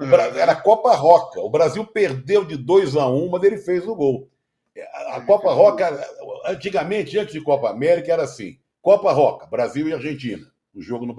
É. 0.00 0.40
Era 0.40 0.52
a 0.52 0.60
Copa 0.60 0.94
Roca. 0.94 1.40
O 1.40 1.50
Brasil 1.50 1.86
perdeu 1.86 2.44
de 2.44 2.56
2 2.56 2.96
a 2.96 3.08
1, 3.08 3.28
mas 3.30 3.42
ele 3.42 3.58
fez 3.58 3.86
o 3.86 3.94
gol. 3.94 4.30
A 5.12 5.20
Copa 5.22 5.52
Roca, 5.52 6.06
antigamente, 6.46 7.18
antes 7.18 7.32
de 7.32 7.40
Copa 7.40 7.70
América, 7.70 8.12
era 8.12 8.24
assim: 8.24 8.58
Copa 8.82 9.12
Roca, 9.12 9.46
Brasil 9.46 9.88
e 9.88 9.94
Argentina. 9.94 10.46
O 10.74 10.82
jogo 10.82 11.06
no... 11.06 11.16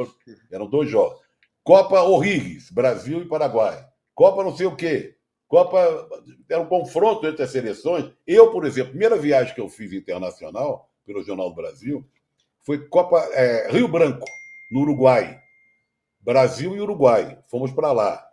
eram 0.52 0.70
dois 0.70 0.90
jogos. 0.90 1.20
Copa 1.64 2.02
O'Higgins, 2.02 2.70
Brasil 2.70 3.22
e 3.22 3.28
Paraguai. 3.28 3.84
Copa 4.18 4.44
não 4.44 4.58
sei 4.58 4.66
o 4.66 4.76
quê. 4.76 5.16
Copa 5.48 6.10
era 6.50 6.60
um 6.60 6.66
confronto 6.66 7.28
entre 7.28 7.44
as 7.44 7.52
seleções. 7.52 8.12
Eu, 8.26 8.52
por 8.52 8.66
exemplo, 8.66 8.88
a 8.88 8.90
primeira 8.90 9.16
viagem 9.16 9.54
que 9.54 9.62
eu 9.62 9.70
fiz 9.70 9.94
internacional 9.94 10.90
pelo 11.06 11.24
Jornal 11.24 11.50
do 11.50 11.56
Brasil 11.56 12.04
foi 12.66 12.88
Copa 12.88 13.20
é, 13.32 13.72
Rio 13.72 13.88
Branco, 13.88 14.26
no 14.72 14.80
Uruguai. 14.80 15.40
Brasil 16.20 16.76
e 16.76 16.82
Uruguai. 16.82 17.38
Fomos 17.48 17.72
para 17.72 17.92
lá. 17.92 18.28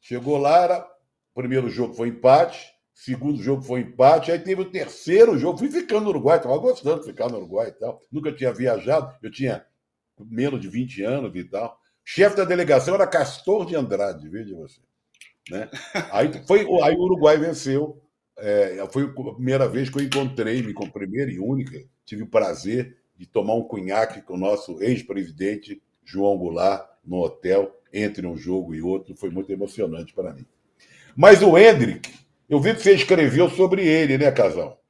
Chegou 0.00 0.36
lá, 0.36 0.64
era, 0.64 0.90
primeiro 1.32 1.70
jogo 1.70 1.94
foi 1.94 2.08
empate, 2.08 2.74
segundo 2.92 3.40
jogo 3.40 3.62
foi 3.62 3.82
empate, 3.82 4.32
aí 4.32 4.38
teve 4.40 4.62
o 4.62 4.70
terceiro 4.70 5.38
jogo. 5.38 5.58
Fui 5.58 5.70
ficando 5.70 6.02
no 6.02 6.10
Uruguai, 6.10 6.38
estava 6.38 6.58
gostando 6.58 7.02
de 7.02 7.06
ficar 7.06 7.28
no 7.28 7.36
Uruguai 7.36 7.68
e 7.68 7.72
tal. 7.72 8.00
Nunca 8.10 8.32
tinha 8.32 8.52
viajado, 8.52 9.14
eu 9.22 9.30
tinha 9.30 9.64
menos 10.18 10.60
de 10.60 10.68
20 10.68 11.04
anos 11.04 11.32
e 11.36 11.44
tal. 11.44 11.78
Chefe 12.04 12.36
da 12.36 12.44
delegação 12.44 12.96
era 12.96 13.06
Castor 13.06 13.64
de 13.64 13.76
Andrade, 13.76 14.28
veja 14.28 14.56
você. 14.56 14.80
Né? 15.50 15.68
Aí, 16.10 16.30
foi, 16.46 16.60
aí 16.82 16.94
o 16.94 17.00
Uruguai 17.00 17.36
venceu. 17.36 18.00
É, 18.36 18.84
foi 18.90 19.04
a 19.04 19.34
primeira 19.34 19.68
vez 19.68 19.88
que 19.88 19.98
eu 19.98 20.02
encontrei, 20.02 20.60
me 20.62 20.72
com 20.72 20.90
primeira 20.90 21.30
e 21.30 21.38
única, 21.38 21.80
tive 22.04 22.24
o 22.24 22.28
prazer 22.28 22.96
de 23.16 23.26
tomar 23.26 23.54
um 23.54 23.62
cunhaque 23.62 24.22
com 24.22 24.34
o 24.34 24.38
nosso 24.38 24.82
ex-presidente 24.82 25.80
João 26.04 26.36
Goulart 26.36 26.88
no 27.04 27.22
hotel, 27.22 27.80
entre 27.92 28.26
um 28.26 28.36
jogo 28.36 28.74
e 28.74 28.82
outro. 28.82 29.14
Foi 29.14 29.30
muito 29.30 29.52
emocionante 29.52 30.12
para 30.12 30.32
mim. 30.32 30.44
Mas 31.16 31.42
o 31.42 31.56
Hendrick, 31.56 32.12
eu 32.48 32.60
vi 32.60 32.74
que 32.74 32.82
você 32.82 32.94
escreveu 32.94 33.48
sobre 33.50 33.86
ele, 33.86 34.18
né, 34.18 34.32
Casal? 34.32 34.82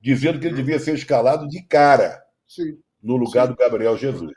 Dizendo 0.00 0.38
que 0.38 0.46
ele 0.46 0.56
devia 0.56 0.78
ser 0.78 0.94
escalado 0.94 1.48
de 1.48 1.60
cara 1.62 2.24
Sim. 2.46 2.78
no 3.02 3.16
lugar 3.16 3.46
Sim. 3.46 3.52
do 3.52 3.58
Gabriel 3.58 3.96
Jesus. 3.96 4.32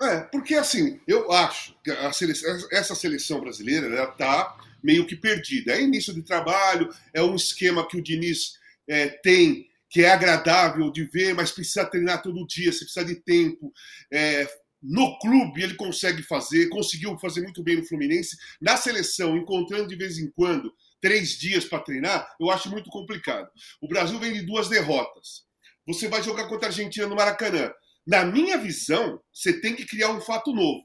É, 0.00 0.20
porque 0.20 0.54
assim, 0.54 1.00
eu 1.06 1.30
acho 1.30 1.76
que 1.82 1.92
seleção, 2.12 2.68
essa 2.72 2.94
seleção 2.94 3.40
brasileira 3.40 3.86
está 4.04 4.56
meio 4.82 5.06
que 5.06 5.16
perdida. 5.16 5.72
É 5.72 5.82
início 5.82 6.12
de 6.14 6.22
trabalho, 6.22 6.88
é 7.12 7.22
um 7.22 7.34
esquema 7.34 7.86
que 7.86 7.96
o 7.96 8.02
Diniz 8.02 8.54
é, 8.88 9.08
tem 9.08 9.66
que 9.92 10.02
é 10.02 10.10
agradável 10.10 10.90
de 10.90 11.04
ver, 11.04 11.34
mas 11.34 11.52
precisa 11.52 11.84
treinar 11.84 12.22
todo 12.22 12.46
dia, 12.46 12.72
você 12.72 12.84
precisa 12.84 13.04
de 13.04 13.16
tempo. 13.16 13.70
É, 14.10 14.48
no 14.82 15.18
clube 15.18 15.62
ele 15.62 15.74
consegue 15.74 16.22
fazer, 16.22 16.70
conseguiu 16.70 17.16
fazer 17.18 17.42
muito 17.42 17.62
bem 17.62 17.76
no 17.76 17.84
Fluminense. 17.84 18.36
Na 18.58 18.76
seleção, 18.78 19.36
encontrando 19.36 19.86
de 19.86 19.94
vez 19.94 20.18
em 20.18 20.30
quando 20.30 20.72
três 20.98 21.38
dias 21.38 21.66
para 21.66 21.82
treinar, 21.82 22.26
eu 22.40 22.50
acho 22.50 22.70
muito 22.70 22.88
complicado. 22.88 23.50
O 23.82 23.88
Brasil 23.88 24.18
vem 24.18 24.32
de 24.32 24.42
duas 24.42 24.68
derrotas. 24.68 25.44
Você 25.86 26.08
vai 26.08 26.22
jogar 26.22 26.48
contra 26.48 26.68
a 26.68 26.70
Argentina 26.70 27.06
no 27.06 27.14
Maracanã. 27.16 27.70
Na 28.06 28.24
minha 28.24 28.56
visão, 28.56 29.20
você 29.32 29.60
tem 29.60 29.76
que 29.76 29.84
criar 29.84 30.10
um 30.10 30.20
fato 30.20 30.52
novo. 30.54 30.84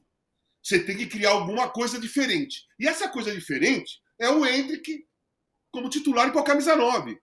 Você 0.68 0.84
tem 0.84 0.98
que 0.98 1.06
criar 1.06 1.30
alguma 1.30 1.70
coisa 1.70 1.98
diferente. 1.98 2.66
E 2.78 2.86
essa 2.86 3.08
coisa 3.08 3.34
diferente 3.34 4.02
é 4.20 4.30
o 4.30 4.46
Hendrick 4.46 5.08
como 5.72 5.90
titular 5.90 6.30
com 6.34 6.40
a 6.40 6.44
camisa 6.44 6.76
9. 6.76 7.18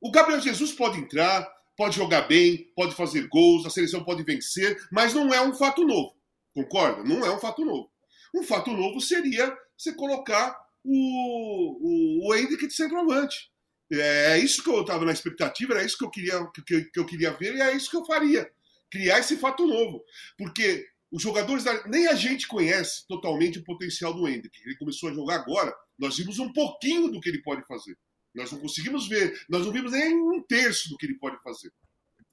O 0.00 0.12
Gabriel 0.12 0.40
Jesus 0.40 0.70
pode 0.70 0.96
entrar, 0.96 1.44
pode 1.76 1.96
jogar 1.96 2.28
bem, 2.28 2.72
pode 2.76 2.94
fazer 2.94 3.26
gols, 3.26 3.66
a 3.66 3.70
seleção 3.70 4.04
pode 4.04 4.22
vencer, 4.22 4.80
mas 4.92 5.12
não 5.12 5.34
é 5.34 5.40
um 5.40 5.52
fato 5.52 5.84
novo. 5.84 6.14
Concorda? 6.54 7.02
Não 7.02 7.26
é 7.26 7.34
um 7.34 7.40
fato 7.40 7.64
novo. 7.64 7.90
Um 8.32 8.44
fato 8.44 8.70
novo 8.70 9.00
seria 9.00 9.52
você 9.76 9.92
colocar 9.92 10.56
o, 10.84 12.28
o, 12.28 12.28
o 12.28 12.34
Hendrick 12.36 12.64
de 12.64 12.74
centroavante. 12.74 13.50
É 13.90 14.38
isso 14.38 14.62
que 14.62 14.70
eu 14.70 14.82
estava 14.82 15.04
na 15.04 15.12
expectativa, 15.12 15.74
era 15.74 15.84
isso 15.84 15.98
que 15.98 16.04
eu, 16.04 16.10
queria, 16.10 16.46
que, 16.64 16.84
que 16.84 17.00
eu 17.00 17.06
queria 17.06 17.32
ver 17.32 17.56
e 17.56 17.60
é 17.60 17.74
isso 17.74 17.90
que 17.90 17.96
eu 17.96 18.04
faria. 18.04 18.48
Criar 18.88 19.18
esse 19.18 19.36
fato 19.36 19.66
novo. 19.66 20.04
Porque 20.36 20.86
os 21.10 21.22
jogadores, 21.22 21.64
nem 21.86 22.06
a 22.06 22.14
gente 22.14 22.46
conhece 22.46 23.06
totalmente 23.06 23.58
o 23.58 23.64
potencial 23.64 24.12
do 24.12 24.28
Hendrick. 24.28 24.60
Ele 24.64 24.76
começou 24.76 25.08
a 25.08 25.14
jogar 25.14 25.36
agora, 25.36 25.74
nós 25.98 26.16
vimos 26.16 26.38
um 26.38 26.52
pouquinho 26.52 27.10
do 27.10 27.20
que 27.20 27.28
ele 27.28 27.42
pode 27.42 27.66
fazer. 27.66 27.96
Nós 28.34 28.52
não 28.52 28.60
conseguimos 28.60 29.08
ver, 29.08 29.40
nós 29.48 29.64
não 29.64 29.72
vimos 29.72 29.92
nem 29.92 30.14
um 30.14 30.42
terço 30.42 30.88
do 30.90 30.96
que 30.96 31.06
ele 31.06 31.18
pode 31.18 31.40
fazer. 31.42 31.72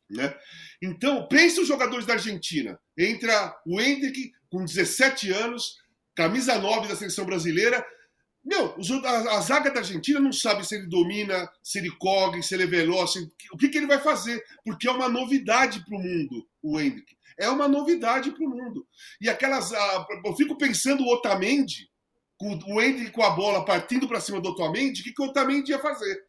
Né? 0.09 0.35
Então, 0.81 1.27
pense 1.27 1.59
os 1.59 1.67
jogadores 1.67 2.05
da 2.05 2.13
Argentina. 2.13 2.79
Entra 2.97 3.55
o 3.65 3.79
Hendrick 3.79 4.31
com 4.49 4.63
17 4.63 5.31
anos, 5.31 5.77
camisa 6.13 6.59
9 6.59 6.87
da 6.87 6.95
seleção 6.95 7.25
brasileira. 7.25 7.83
Meu, 8.43 8.75
a, 9.05 9.41
zaga 9.41 9.71
da 9.71 9.79
Argentina 9.79 10.19
não 10.19 10.31
sabe 10.31 10.67
se 10.67 10.75
ele 10.75 10.85
domina, 10.85 11.49
se 11.63 11.79
ele 11.79 11.89
corre, 11.97 12.43
se 12.43 12.53
ele 12.53 12.63
é 12.63 12.67
veloz, 12.67 13.13
se, 13.13 13.31
o 13.51 13.57
que, 13.57 13.69
que 13.69 13.77
ele 13.77 13.87
vai 13.87 13.99
fazer, 13.99 14.43
porque 14.63 14.87
é 14.87 14.91
uma 14.91 15.09
novidade 15.09 15.83
para 15.83 15.97
o 15.97 16.01
mundo, 16.01 16.47
o 16.61 16.79
Hendrick. 16.79 17.15
É 17.37 17.49
uma 17.49 17.67
novidade 17.67 18.31
para 18.31 18.45
o 18.45 18.49
mundo. 18.49 18.87
E 19.19 19.29
aquelas. 19.29 19.71
eu 20.23 20.35
fico 20.35 20.57
pensando 20.57 21.03
o 21.03 21.13
Otamendi, 21.13 21.89
com 22.37 22.57
o 22.67 22.81
Hendrick 22.81 23.11
com 23.11 23.23
a 23.23 23.31
bola 23.31 23.65
partindo 23.65 24.07
para 24.07 24.21
cima 24.21 24.39
do 24.39 24.49
Otamendi, 24.49 25.01
o 25.01 25.03
que, 25.03 25.13
que 25.13 25.21
o 25.21 25.25
Otamendi 25.25 25.71
ia 25.71 25.79
fazer? 25.79 26.23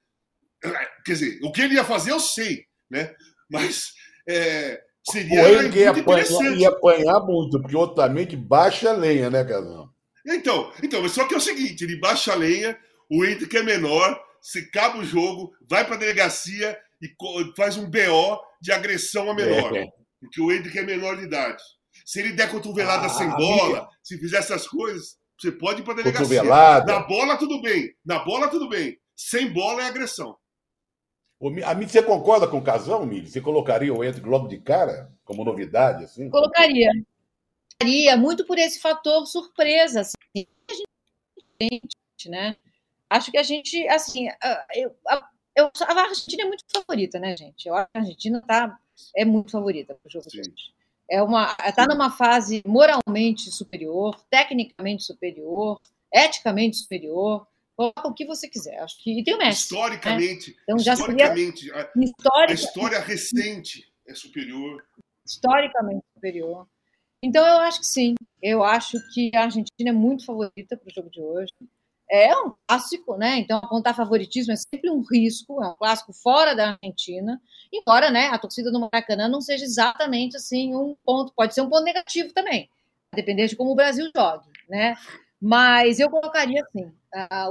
Quer 1.05 1.13
dizer, 1.13 1.39
o 1.43 1.53
que 1.53 1.63
ele 1.63 1.75
ia 1.75 1.85
fazer 1.85 2.13
eu 2.13 2.21
sei, 2.21 2.65
né? 2.91 3.15
Mas 3.51 3.93
é, 4.29 4.81
seria 5.09 5.43
o 5.43 5.47
Hendrick 5.47 5.79
ia 5.79 5.91
apanhar, 5.91 6.57
ia 6.57 6.69
apanhar 6.69 7.21
muito, 7.21 7.61
porque 7.61 7.77
o 7.77 7.81
Otamendi 7.81 8.37
baixa 8.37 8.91
a 8.91 8.93
lenha, 8.93 9.31
né, 9.31 9.45
Casão? 9.45 9.89
Então, 10.27 10.73
então, 10.83 11.09
só 11.09 11.27
que 11.27 11.35
é 11.35 11.37
o 11.37 11.41
seguinte, 11.41 11.85
ele 11.85 12.01
baixa 12.01 12.33
a 12.33 12.37
lenha, 12.37 12.77
o 13.09 13.25
Hendrick 13.25 13.57
é 13.57 13.63
menor, 13.63 14.21
se 14.41 14.59
acaba 14.59 14.99
o 14.99 15.05
jogo, 15.05 15.53
vai 15.69 15.85
para 15.85 15.95
a 15.95 15.99
delegacia 15.99 16.77
e 17.01 17.09
faz 17.57 17.77
um 17.77 17.89
BO 17.89 18.41
de 18.61 18.73
agressão 18.73 19.31
a 19.31 19.35
menor. 19.35 19.77
É. 19.77 19.87
Porque 20.26 20.40
o 20.40 20.52
Hendrick 20.52 20.78
é 20.78 20.83
menor 20.83 21.16
de 21.16 21.25
idade. 21.25 21.62
Se 22.04 22.21
ele 22.21 22.33
der 22.33 22.50
cotovelada 22.50 23.06
ah, 23.06 23.11
sem 23.11 23.28
bola, 23.30 23.88
se 24.02 24.18
fizer 24.18 24.38
essas 24.38 24.66
coisas, 24.68 25.16
você 25.38 25.50
pode 25.50 25.80
ir 25.80 25.85
para 25.85 25.95
delegacia. 25.95 26.42
Na 26.42 27.00
bola, 27.00 27.37
tudo 27.37 27.61
bem. 27.61 27.95
Na 28.04 28.21
bola, 28.25 28.49
tudo 28.49 28.68
bem. 28.68 28.99
Sem 29.16 29.52
bola 29.52 29.83
é 29.83 29.87
agressão. 29.87 30.37
A 31.64 31.75
mim, 31.75 31.87
você 31.87 32.02
concorda 32.02 32.49
com 32.49 32.59
o 32.59 32.64
Casão, 32.64 33.04
Mili? 33.04 33.28
Você 33.28 33.40
colocaria 33.40 33.92
o 33.92 34.02
Hendrick 34.02 34.26
logo 34.26 34.49
de 34.49 34.59
cara, 34.59 35.12
como 35.25 35.45
novidade? 35.45 36.04
Assim? 36.04 36.30
Colocaria. 36.30 36.90
Colocaria, 37.78 38.16
muito 38.16 38.47
por 38.47 38.59
esse 38.59 38.80
fator 38.80 39.26
surpresa. 39.26 40.00
Assim. 40.00 40.47
A 41.61 41.64
gente, 41.64 42.30
né? 42.30 42.56
Acho 43.11 43.30
que 43.30 43.38
a 43.38 43.42
gente, 43.42 43.87
assim, 43.88 44.28
eu, 44.75 44.97
eu, 45.54 45.71
a 45.87 46.00
Argentina 46.00 46.42
é 46.42 46.47
muito 46.47 46.64
favorita, 46.75 47.18
né, 47.18 47.37
gente? 47.37 47.68
Eu 47.68 47.75
acho 47.75 47.88
que 47.92 47.99
a 47.99 48.00
Argentina 48.00 48.42
tá, 48.42 48.78
é 49.15 49.25
muito 49.25 49.50
favorita 49.50 49.95
para 49.95 50.09
o 50.09 50.11
jogo 50.11 50.29
de 50.29 50.41
hoje 50.41 50.76
é 51.09 51.23
uma 51.23 51.57
está 51.67 51.87
numa 51.87 52.11
fase 52.11 52.62
moralmente 52.67 53.50
superior, 53.50 54.21
tecnicamente 54.31 55.05
superior, 55.05 55.81
eticamente 56.12 56.76
superior. 56.76 57.47
Coloca 57.76 58.09
o 58.09 58.15
que 58.15 58.25
você 58.25 58.49
quiser. 58.49 58.79
Acho 58.79 59.03
que 59.03 59.21
e 59.21 59.25
tem 59.25 59.35
o 59.35 59.38
Messi. 59.38 59.65
Historicamente, 59.65 60.50
né? 60.50 60.57
então, 60.62 60.79
já 60.79 60.95
historicamente, 60.95 61.67
seria... 61.67 61.76
a, 61.76 62.00
Histórica... 62.00 62.53
a 62.53 62.55
história 62.55 63.00
recente 63.00 63.93
é 64.07 64.15
superior. 64.15 64.85
Historicamente 65.25 66.05
superior. 66.15 66.67
Então 67.23 67.47
eu 67.47 67.59
acho 67.59 67.81
que 67.81 67.87
sim. 67.87 68.15
Eu 68.43 68.62
acho 68.62 68.99
que 69.12 69.31
a 69.35 69.45
Argentina 69.45 69.91
é 69.91 69.93
muito 69.93 70.25
favorita 70.25 70.76
para 70.76 70.88
o 70.88 70.95
jogo 70.95 71.11
de 71.11 71.21
hoje 71.21 71.53
é 72.11 72.37
um 72.37 72.53
clássico, 72.67 73.17
né? 73.17 73.39
Então, 73.39 73.59
apontar 73.59 73.95
favoritismo 73.95 74.53
é 74.53 74.57
sempre 74.57 74.91
um 74.91 75.03
risco, 75.03 75.63
é 75.63 75.69
um 75.69 75.75
clássico 75.75 76.13
fora 76.13 76.55
da 76.55 76.79
Argentina, 76.81 77.41
embora 77.73 78.11
né, 78.11 78.29
a 78.29 78.39
torcida 78.39 78.71
do 78.71 78.81
Maracanã 78.81 79.29
não 79.29 79.41
seja 79.41 79.65
exatamente 79.65 80.37
assim 80.37 80.75
um 80.75 80.97
ponto, 81.05 81.33
pode 81.35 81.55
ser 81.55 81.63
um 81.63 81.69
ponto 81.69 81.85
negativo 81.85 82.33
também, 82.33 82.69
dependendo 83.15 83.49
de 83.49 83.57
como 83.57 83.73
o 83.73 83.77
Brasil 83.77 84.11
jogue, 84.15 84.49
né? 84.69 84.97
Mas 85.41 86.01
eu 86.01 86.09
colocaria 86.09 86.63
assim 86.63 86.93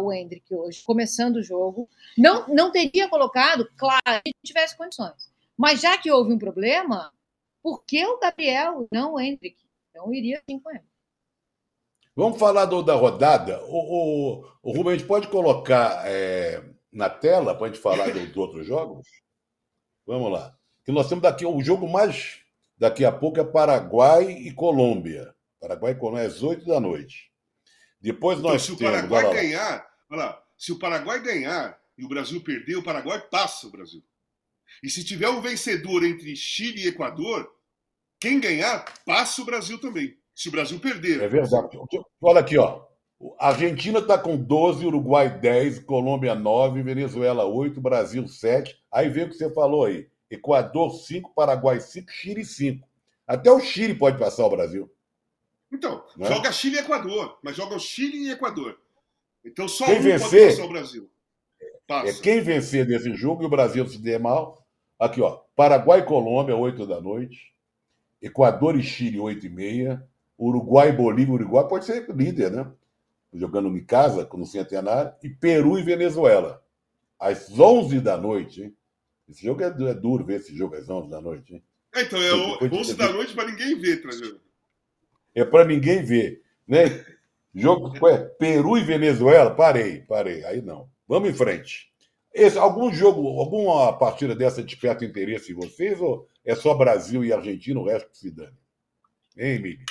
o 0.02 0.14
Hendrick 0.14 0.54
hoje, 0.54 0.84
começando 0.84 1.38
o 1.38 1.44
jogo. 1.44 1.90
Não, 2.18 2.48
não 2.48 2.72
teria 2.72 3.10
colocado, 3.10 3.70
claro, 3.78 4.22
se 4.26 4.34
tivesse 4.44 4.78
condições. 4.78 5.32
Mas 5.58 5.82
já 5.82 5.98
que 5.98 6.12
houve 6.12 6.34
um 6.34 6.38
problema, 6.38 7.12
por 7.64 7.84
que 7.84 8.06
o 8.06 8.20
Gabriel, 8.20 8.88
não 8.92 9.14
o 9.14 9.20
Hendrick? 9.20 9.58
Então, 9.90 10.14
iria 10.14 10.42
sim 10.48 10.60
com 10.60 10.70
ele. 10.70 10.84
Vamos 12.16 12.40
falar 12.40 12.66
do, 12.66 12.82
da 12.82 12.96
rodada. 12.96 13.62
O, 13.66 14.40
o, 14.40 14.50
o 14.64 14.72
Rubens 14.72 15.04
pode 15.04 15.28
colocar 15.28 16.02
é, 16.06 16.64
na 16.92 17.10
tela 17.10 17.54
para 17.54 17.68
a 17.68 17.70
gente 17.70 17.82
falar 17.82 18.10
dos 18.12 18.38
outros 18.38 18.66
jogos? 18.66 19.06
Vamos 20.08 20.32
lá. 20.32 20.56
Que 20.86 20.94
nós 20.94 21.10
temos 21.10 21.24
daqui 21.24 21.46
o 21.46 21.62
jogo 21.62 21.90
mais 21.90 22.40
daqui 22.78 23.04
a 23.04 23.12
pouco 23.12 23.40
é 23.40 23.44
Paraguai 23.44 24.32
e 24.32 24.54
Colômbia. 24.54 25.36
Paraguai 25.60 25.92
e 25.92 25.96
Colômbia 25.96 26.26
às 26.26 26.42
8 26.42 26.66
da 26.66 26.80
noite. 26.80 27.32
Depois 28.00 28.40
nós 28.40 28.64
então, 28.64 28.76
se 28.76 28.80
temos, 28.80 29.06
o 29.06 29.10
Paraguai 29.10 29.34
ganhar, 29.34 29.88
olha 30.10 30.20
lá, 30.20 30.44
se 30.58 30.72
o 30.72 30.80
Paraguai 30.80 31.22
ganhar 31.22 31.78
e 31.98 32.06
o 32.06 32.08
Brasil 32.08 32.42
perder, 32.42 32.78
o 32.78 32.84
Paraguai 32.84 33.20
passa 33.30 33.68
o 33.68 33.72
Brasil. 33.72 34.04
E 34.82 34.90
se 34.90 35.04
tiver 35.04 35.30
um 35.30 35.42
vencedor 35.42 36.04
entre 36.04 36.36
Chile 36.36 36.84
e 36.84 36.88
Equador, 36.88 37.52
quem 38.20 38.40
ganhar 38.40 38.86
passa 39.06 39.42
o 39.42 39.46
Brasil 39.46 39.80
também 39.80 40.18
se 40.36 40.50
o 40.50 40.52
Brasil 40.52 40.80
perder. 40.80 41.24
É 41.24 41.28
verdade. 41.30 41.80
Olha 42.22 42.42
aqui, 42.42 42.58
ó. 42.58 42.84
A 43.40 43.48
Argentina 43.48 44.00
está 44.00 44.18
com 44.18 44.36
12, 44.36 44.86
Uruguai 44.86 45.40
10, 45.40 45.80
Colômbia 45.80 46.36
9, 46.36 46.84
Venezuela 46.84 47.46
8, 47.46 47.80
Brasil 47.80 48.28
7. 48.28 48.78
Aí 48.92 49.10
vem 49.10 49.24
o 49.24 49.30
que 49.30 49.36
você 49.36 49.50
falou 49.54 49.86
aí. 49.86 50.10
Equador 50.30 50.92
5, 50.92 51.34
Paraguai 51.34 51.80
5, 51.80 52.12
Chile 52.12 52.44
5. 52.44 52.86
Até 53.26 53.50
o 53.50 53.62
Chile 53.62 53.96
pode 53.96 54.20
passar 54.20 54.46
o 54.46 54.50
Brasil. 54.50 54.92
Então, 55.72 56.04
é? 56.20 56.26
joga 56.26 56.52
Chile 56.52 56.76
e 56.76 56.80
Equador, 56.80 57.40
mas 57.42 57.56
joga 57.56 57.76
o 57.76 57.80
Chile 57.80 58.28
e 58.28 58.32
Equador. 58.32 58.78
Então 59.44 59.68
só 59.68 59.86
quem 59.86 60.00
um 60.00 60.02
vencer, 60.02 60.30
pode 60.30 60.46
passar 60.46 60.66
o 60.66 60.70
Brasil. 60.70 61.10
Passa. 61.88 62.10
É 62.10 62.14
quem 62.22 62.42
vencer 62.42 62.86
desse 62.86 63.14
jogo 63.14 63.44
e 63.44 63.46
o 63.46 63.50
Brasil 63.50 63.88
se 63.88 63.98
der 63.98 64.20
mal. 64.20 64.66
Aqui, 65.00 65.22
ó. 65.22 65.42
Paraguai 65.56 66.00
e 66.00 66.06
Colômbia, 66.06 66.56
8 66.56 66.86
da 66.86 67.00
noite. 67.00 67.54
Equador 68.22 68.78
e 68.78 68.84
Chile, 68.84 69.20
8 69.20 69.46
e 69.46 69.50
meia. 69.50 70.08
Uruguai, 70.38 70.92
Bolívia, 70.92 71.34
Uruguai 71.34 71.68
pode 71.68 71.86
ser 71.86 72.10
líder, 72.10 72.52
né? 72.52 72.72
Jogando 73.34 73.76
em 73.76 73.84
casa, 73.84 74.28
no 74.34 74.46
centenário, 74.46 75.14
e 75.24 75.30
Peru 75.30 75.78
e 75.78 75.84
Venezuela. 75.84 76.64
Às 77.20 77.58
11 77.58 78.00
da 78.02 78.18
noite, 78.18 78.64
hein? 78.64 78.78
Esse 79.28 79.44
jogo 79.44 79.64
é, 79.64 79.68
é 79.68 79.94
duro 79.94 80.26
ver 80.26 80.36
esse 80.36 80.56
jogo 80.56 80.76
às 80.76 80.90
11 80.90 81.10
da 81.10 81.20
noite, 81.20 81.56
hein? 81.56 81.64
É, 81.94 82.02
então, 82.02 82.20
é 82.22 82.66
11 82.66 82.96
da 82.96 83.12
noite 83.12 83.34
para 83.34 83.50
ninguém 83.50 83.80
ver, 83.80 84.02
Trajano. 84.02 84.40
É 85.34 85.44
para 85.44 85.66
ninguém 85.66 86.04
ver, 86.04 86.44
né? 86.68 87.06
Jogo 87.54 88.06
é 88.08 88.18
Peru 88.18 88.78
e 88.78 88.84
Venezuela, 88.84 89.50
parei, 89.50 90.02
parei, 90.02 90.44
aí 90.44 90.62
não. 90.62 90.90
Vamos 91.08 91.30
em 91.30 91.34
frente. 91.34 91.90
Esse, 92.34 92.58
algum 92.58 92.92
jogo, 92.92 93.40
alguma 93.40 93.98
partida 93.98 94.36
dessa 94.36 94.62
desperta 94.62 95.06
interesse 95.06 95.54
em 95.54 95.56
vocês 95.56 96.02
ou 96.02 96.28
é 96.44 96.54
só 96.54 96.74
Brasil 96.74 97.24
e 97.24 97.32
Argentina, 97.32 97.80
o 97.80 97.86
resto 97.86 98.10
que 98.10 98.18
se 98.18 98.30
dane? 98.30 98.58
Hein, 99.38 99.56
Emílio? 99.56 99.86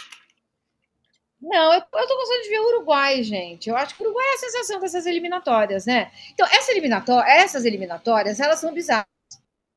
Não, 1.44 1.74
eu, 1.74 1.80
eu 1.80 2.08
tô 2.08 2.16
gostando 2.16 2.42
de 2.42 2.48
ver 2.48 2.60
o 2.60 2.68
Uruguai, 2.68 3.22
gente. 3.22 3.68
Eu 3.68 3.76
acho 3.76 3.94
que 3.94 4.02
o 4.02 4.06
Uruguai 4.06 4.26
é 4.26 4.34
a 4.34 4.38
sensação 4.38 4.80
dessas 4.80 5.04
eliminatórias, 5.04 5.84
né? 5.84 6.10
Então, 6.32 6.46
essa 6.46 6.72
eliminatória, 6.72 7.30
essas 7.30 7.66
eliminatórias, 7.66 8.40
elas 8.40 8.60
são 8.60 8.72
bizarras. 8.72 9.06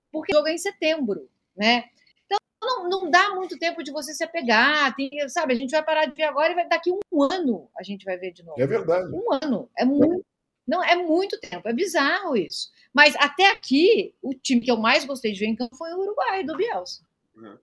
Porque 0.10 0.34
o 0.34 0.38
jogo 0.38 0.48
é 0.48 0.54
em 0.54 0.58
setembro, 0.58 1.30
né? 1.56 1.84
Então, 2.26 2.40
não, 2.62 2.90
não 2.90 3.12
dá 3.12 3.36
muito 3.36 3.60
tempo 3.60 3.84
de 3.84 3.92
você 3.92 4.14
se 4.14 4.24
apegar. 4.24 4.96
Tem, 4.96 5.10
sabe, 5.28 5.54
a 5.54 5.58
gente 5.58 5.72
vai 5.72 5.84
parar 5.84 6.06
de 6.06 6.16
ver 6.16 6.24
agora 6.24 6.54
e 6.54 6.56
vai, 6.56 6.70
daqui 6.70 6.90
um 6.90 7.24
ano 7.24 7.70
a 7.78 7.84
gente 7.84 8.06
vai 8.06 8.18
ver 8.18 8.32
de 8.32 8.44
novo. 8.44 8.62
É 8.62 8.66
verdade. 8.66 9.14
Um 9.14 9.34
ano. 9.34 9.70
É 9.78 9.84
muito, 9.84 10.26
não, 10.66 10.82
é 10.82 10.96
muito 10.96 11.38
tempo. 11.38 11.68
É 11.68 11.74
bizarro 11.74 12.38
isso. 12.38 12.72
Mas 12.94 13.14
até 13.18 13.52
aqui, 13.52 14.16
o 14.22 14.34
time 14.34 14.62
que 14.62 14.72
eu 14.72 14.78
mais 14.78 15.04
gostei 15.04 15.34
de 15.34 15.40
ver 15.40 15.48
em 15.48 15.56
campo 15.56 15.76
foi 15.76 15.94
o 15.94 16.00
Uruguai, 16.00 16.46
do 16.46 16.56
Bielsa. 16.56 17.04
Uhum. 17.36 17.58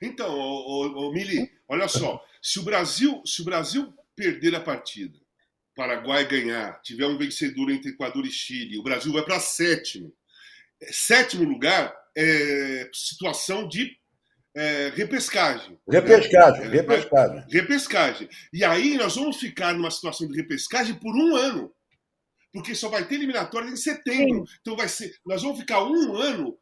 Então, 0.00 0.34
o, 0.34 1.12
Mili, 1.12 1.50
olha 1.68 1.86
só. 1.88 2.24
Se 2.44 2.58
o 2.58 2.62
Brasil, 2.62 3.22
se 3.24 3.40
o 3.40 3.44
Brasil 3.46 3.90
perder 4.14 4.54
a 4.54 4.60
partida, 4.60 5.18
Paraguai 5.74 6.28
ganhar, 6.28 6.78
tiver 6.82 7.06
um 7.06 7.16
vencedor 7.16 7.70
entre 7.70 7.92
Equador 7.92 8.26
e 8.26 8.30
Chile, 8.30 8.78
o 8.78 8.82
Brasil 8.82 9.10
vai 9.14 9.24
para 9.24 9.40
sétimo. 9.40 10.14
É, 10.78 10.92
sétimo 10.92 11.42
lugar 11.42 11.96
é 12.14 12.90
situação 12.92 13.66
de 13.66 13.98
é, 14.54 14.92
repescagem. 14.94 15.78
Repescagem, 15.88 16.68
né? 16.68 16.70
repescagem. 16.70 17.44
Repescagem. 17.48 18.28
E 18.52 18.62
aí 18.62 18.98
nós 18.98 19.16
vamos 19.16 19.38
ficar 19.38 19.72
numa 19.72 19.90
situação 19.90 20.28
de 20.28 20.36
repescagem 20.36 20.96
por 20.96 21.16
um 21.16 21.34
ano. 21.34 21.74
Porque 22.52 22.74
só 22.74 22.90
vai 22.90 23.08
ter 23.08 23.14
eliminatória 23.14 23.70
em 23.70 23.76
setembro. 23.76 24.46
Sim. 24.46 24.56
Então 24.60 24.76
vai 24.76 24.88
ser. 24.88 25.16
Nós 25.24 25.42
vamos 25.42 25.58
ficar 25.58 25.82
um 25.82 26.14
ano 26.14 26.58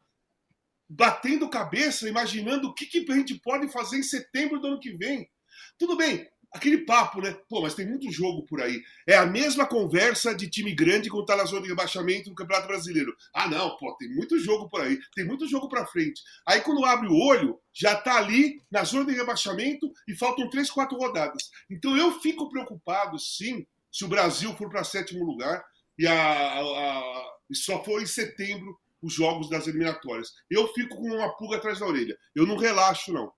batendo 0.89 1.49
cabeça, 1.49 2.07
imaginando 2.07 2.69
o 2.69 2.73
que, 2.73 2.85
que 2.85 3.05
a 3.11 3.15
gente 3.15 3.35
pode 3.35 3.67
fazer 3.67 3.97
em 3.97 4.03
setembro 4.03 4.61
do 4.61 4.67
ano 4.67 4.79
que 4.79 4.93
vem. 4.93 5.29
Tudo 5.77 5.97
bem, 5.97 6.27
aquele 6.53 6.79
papo, 6.85 7.19
né? 7.19 7.35
Pô, 7.49 7.61
mas 7.61 7.73
tem 7.73 7.85
muito 7.85 8.11
jogo 8.11 8.45
por 8.45 8.61
aí. 8.61 8.81
É 9.07 9.15
a 9.15 9.25
mesma 9.25 9.65
conversa 9.65 10.35
de 10.35 10.49
time 10.49 10.73
grande 10.73 11.09
quando 11.09 11.25
tá 11.25 11.35
na 11.35 11.45
zona 11.45 11.63
de 11.63 11.69
rebaixamento 11.69 12.29
no 12.29 12.35
Campeonato 12.35 12.67
Brasileiro. 12.67 13.13
Ah, 13.33 13.47
não, 13.47 13.75
pô, 13.77 13.95
tem 13.97 14.09
muito 14.09 14.39
jogo 14.39 14.69
por 14.69 14.81
aí, 14.81 14.99
tem 15.15 15.25
muito 15.25 15.47
jogo 15.47 15.67
para 15.67 15.87
frente. 15.87 16.21
Aí 16.47 16.61
quando 16.61 16.85
abre 16.85 17.07
o 17.07 17.17
olho, 17.17 17.59
já 17.73 17.95
tá 17.95 18.17
ali 18.17 18.61
na 18.71 18.83
zona 18.83 19.05
de 19.05 19.17
rebaixamento 19.17 19.91
e 20.07 20.15
faltam 20.15 20.49
três, 20.49 20.69
quatro 20.69 20.97
rodadas. 20.97 21.49
Então 21.69 21.97
eu 21.97 22.19
fico 22.21 22.49
preocupado, 22.49 23.17
sim, 23.19 23.65
se 23.91 24.05
o 24.05 24.07
Brasil 24.07 24.55
for 24.55 24.69
para 24.69 24.83
sétimo 24.83 25.25
lugar 25.25 25.63
e, 25.97 26.07
a, 26.07 26.13
a, 26.13 26.59
a, 26.61 27.25
só 27.53 27.83
for 27.83 28.01
em 28.01 28.05
setembro 28.05 28.77
os 29.01 29.13
jogos 29.13 29.49
das 29.49 29.67
eliminatórias. 29.67 30.31
Eu 30.49 30.71
fico 30.73 30.95
com 30.95 31.15
uma 31.15 31.35
pulga 31.35 31.57
atrás 31.57 31.79
da 31.79 31.85
orelha. 31.85 32.17
Eu 32.33 32.47
não 32.47 32.55
relaxo, 32.55 33.11
não. 33.11 33.31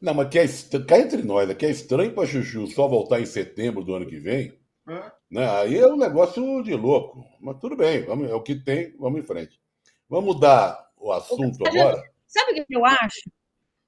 Não, 0.00 0.14
mas 0.14 0.28
que 0.28 0.38
é, 0.38 0.46
cá 0.86 0.98
entre 0.98 1.22
nós, 1.22 1.52
que 1.54 1.66
é 1.66 1.70
estranho 1.70 2.14
para 2.14 2.26
Chuchu 2.26 2.66
só 2.66 2.86
voltar 2.86 3.20
em 3.20 3.26
setembro 3.26 3.82
do 3.82 3.94
ano 3.94 4.06
que 4.06 4.18
vem. 4.18 4.58
É. 4.88 5.12
Né? 5.30 5.48
Aí 5.60 5.78
é 5.78 5.86
um 5.86 5.96
negócio 5.96 6.62
de 6.62 6.74
louco. 6.74 7.24
Mas 7.40 7.58
tudo 7.58 7.76
bem, 7.76 8.04
vamos, 8.04 8.30
é 8.30 8.34
o 8.34 8.42
que 8.42 8.54
tem, 8.54 8.96
vamos 8.98 9.20
em 9.20 9.24
frente. 9.24 9.60
Vamos 10.08 10.34
mudar 10.34 10.90
o 10.96 11.10
assunto 11.12 11.64
sabe, 11.64 11.80
agora. 11.80 12.02
Sabe 12.26 12.60
o 12.60 12.66
que 12.66 12.76
eu 12.76 12.84
acho? 12.84 13.30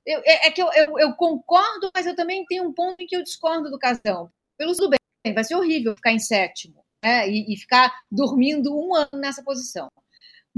Eu, 0.04 0.20
é, 0.24 0.48
é, 0.48 0.50
que 0.50 0.62
eu, 0.62 0.72
eu, 0.72 0.98
eu, 0.98 1.12
concordo, 1.14 1.90
mas 1.94 2.06
eu 2.06 2.16
também 2.16 2.44
tenho 2.46 2.64
um 2.64 2.72
ponto 2.72 3.00
em 3.00 3.06
que 3.06 3.14
eu 3.14 3.22
discordo 3.22 3.70
do 3.70 3.78
Casão. 3.78 4.30
Pelo 4.56 4.74
tudo 4.74 4.90
bem, 4.90 5.34
vai 5.34 5.44
ser 5.44 5.54
horrível 5.54 5.94
ficar 5.94 6.12
em 6.12 6.18
sétimo 6.18 6.82
né? 7.04 7.28
e, 7.28 7.52
e 7.52 7.56
ficar 7.56 7.92
dormindo 8.10 8.74
um 8.74 8.94
ano 8.94 9.10
nessa 9.14 9.42
posição. 9.42 9.88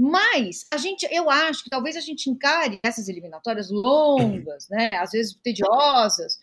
Mas 0.01 0.65
a 0.71 0.77
gente, 0.77 1.07
eu 1.11 1.29
acho 1.29 1.63
que 1.63 1.69
talvez 1.69 1.95
a 1.95 1.99
gente 1.99 2.27
encare 2.27 2.79
essas 2.81 3.07
eliminatórias 3.07 3.69
longas, 3.69 4.67
né, 4.67 4.89
às 4.95 5.11
vezes 5.11 5.37
tediosas, 5.43 6.39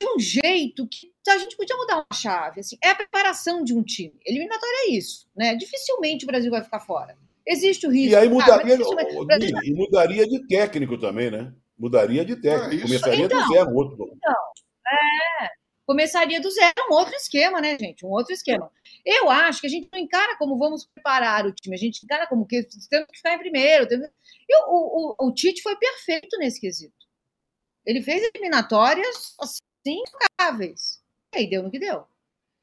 de 0.00 0.06
um 0.08 0.18
jeito 0.18 0.88
que 0.88 1.12
a 1.28 1.36
gente 1.36 1.58
podia 1.58 1.76
mudar 1.76 1.96
uma 1.96 2.18
chave. 2.18 2.60
Assim, 2.60 2.78
é 2.82 2.88
a 2.88 2.94
preparação 2.94 3.62
de 3.62 3.74
um 3.74 3.82
time. 3.82 4.18
Eliminatória 4.24 4.86
é 4.86 4.90
isso, 4.92 5.28
né? 5.36 5.54
Dificilmente 5.56 6.24
o 6.24 6.26
Brasil 6.26 6.50
vai 6.50 6.64
ficar 6.64 6.80
fora. 6.80 7.18
Existe 7.46 7.86
o 7.86 7.90
risco. 7.90 8.12
E 8.12 8.16
aí 8.16 8.30
mudaria, 8.30 8.76
ah, 8.76 9.60
e 9.62 9.74
mudaria 9.74 10.26
de 10.26 10.46
técnico 10.46 10.96
também, 10.98 11.30
né? 11.30 11.52
Mudaria 11.78 12.24
de 12.24 12.36
técnico. 12.36 12.82
Ah, 12.82 12.86
Começaria 12.86 13.24
então, 13.26 13.42
do 13.42 13.52
zero 13.52 13.74
outro. 13.74 14.10
Então, 14.16 14.34
é, 14.86 15.48
começaria 15.84 16.40
do 16.40 16.50
zero, 16.50 16.72
um 16.90 16.94
outro 16.94 17.14
esquema, 17.14 17.60
né, 17.60 17.76
gente? 17.78 18.06
Um 18.06 18.10
outro 18.10 18.32
esquema. 18.32 18.70
Eu 19.06 19.30
acho 19.30 19.60
que 19.60 19.68
a 19.68 19.70
gente 19.70 19.88
não 19.92 20.00
encara 20.00 20.36
como 20.36 20.58
vamos 20.58 20.84
preparar 20.84 21.46
o 21.46 21.52
time, 21.52 21.76
a 21.76 21.78
gente 21.78 22.02
encara 22.02 22.26
como 22.26 22.44
que 22.44 22.60
temos 22.90 23.06
que 23.06 23.16
ficar 23.16 23.34
em 23.34 23.38
primeiro. 23.38 23.86
Temos... 23.86 24.08
E 24.48 24.56
o, 24.64 25.14
o, 25.20 25.28
o, 25.28 25.32
Tite 25.32 25.62
foi 25.62 25.76
perfeito 25.76 26.36
nesse 26.38 26.60
quesito. 26.60 27.06
Ele 27.86 28.02
fez 28.02 28.28
eliminatórias 28.34 29.36
assim, 29.40 29.62
impecáveis. 29.86 31.00
E 31.32 31.38
aí 31.38 31.48
deu 31.48 31.62
no 31.62 31.70
que 31.70 31.78
deu. 31.78 32.04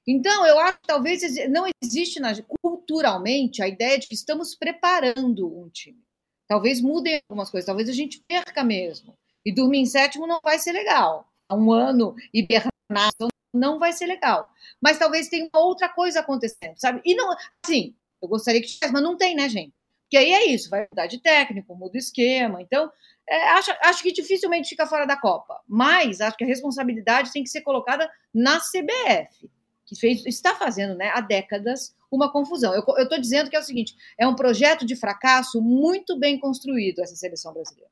Então, 0.06 0.45
eu 0.45 0.60
acho 0.60 0.79
que 0.79 0.88
talvez 0.88 1.21
não 1.49 1.65
existe 1.82 2.19
na, 2.19 2.34
culturalmente 2.62 3.63
a 3.63 3.67
ideia 3.69 3.97
de 3.97 4.08
que 4.08 4.15
estamos 4.15 4.53
preparando 4.53 5.47
um 5.47 5.69
time. 5.69 6.03
Talvez 6.45 6.82
mudem 6.82 7.21
algumas 7.29 7.49
coisas, 7.49 7.65
talvez 7.65 7.88
a 7.88 7.93
gente 7.93 8.21
perca 8.27 8.65
mesmo. 8.65 9.13
E 9.45 9.53
dormir 9.53 9.79
em 9.79 9.86
sétimo 9.86 10.27
não 10.27 10.41
vai 10.43 10.60
ser 10.60 10.73
legal. 10.73 11.25
Há 11.47 11.56
um 11.56 11.71
ano 11.71 12.15
hibernar 12.34 13.12
não 13.54 13.80
vai 13.80 13.94
ser 13.94 14.06
legal. 14.06 14.50
Mas 14.82 14.98
talvez 14.98 15.30
tenha 15.30 15.50
outra 15.54 15.88
coisa 15.89 16.20
acontecendo, 16.20 16.76
sabe? 16.78 17.02
E 17.06 17.16
não, 17.16 17.36
assim, 17.63 17.96
eu 18.22 18.28
gostaria 18.28 18.62
que 18.62 18.68
tivesse, 18.68 18.92
mas 18.92 19.04
não 19.04 19.16
tem, 19.16 19.36
né, 19.36 19.48
gente? 19.48 19.74
Porque 20.04 20.18
aí 20.18 20.32
é 20.32 20.46
isso, 20.46 20.70
vai 20.70 20.88
mudar 20.89 21.08
de 21.08 21.20
técnico, 21.20 21.76
muda 21.76 21.96
o 21.96 21.98
esquema. 21.98 22.62
Então, 22.62 22.92
é, 23.28 23.50
acho, 23.50 23.72
acho 23.82 24.04
que 24.04 24.12
dificilmente 24.12 24.70
fica 24.70 24.86
fora 24.86 25.06
da 25.06 25.18
Copa. 25.18 25.60
Mas 25.68 26.22
acho 26.22 26.38
que 26.38 26.44
a 26.44 26.48
responsabilidade 26.48 27.32
tem 27.32 27.44
que 27.44 27.50
ser 27.50 27.62
colocada 27.62 28.10
na 28.34 28.60
CBF, 28.60 29.50
que 29.86 29.96
fez, 29.96 30.26
está 30.26 30.56
fazendo 30.56 30.96
né, 30.96 31.12
há 31.13 31.22
décadas 31.22 31.96
uma 32.12 32.32
confusão. 32.32 32.74
Eu 32.74 33.04
estou 33.04 33.20
dizendo 33.20 33.50
que 33.50 33.56
é 33.56 33.60
o 33.60 33.63
seguinte: 33.63 33.96
é 34.18 34.28
um 34.28 34.36
projeto 34.36 34.86
de 34.86 34.96
fracasso 34.96 35.62
muito 35.62 36.18
bem 36.18 36.39
construído 36.39 37.00
essa 37.00 37.16
seleção 37.16 37.54
brasileira. 37.54 37.89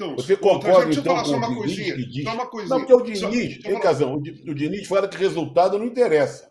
Então, 0.00 0.16
Você 0.16 0.34
concorda, 0.34 0.86
deixa 0.86 1.00
então, 1.00 1.14
falar 1.14 1.26
só 1.26 1.36
uma 1.36 1.54
coisinha. 1.54 1.94
Diz... 1.94 2.24
Só 2.24 2.32
uma 2.32 2.46
coisinha. 2.46 2.78
Não, 2.78 2.86
porque 2.86 2.94
o 2.94 3.02
Diniz, 3.02 3.62
só, 3.62 3.80
Casão, 3.80 4.14
o 4.16 4.54
Diniz 4.54 4.88
fala 4.88 5.06
que 5.06 5.16
resultado 5.18 5.78
não 5.78 5.84
interessa. 5.84 6.50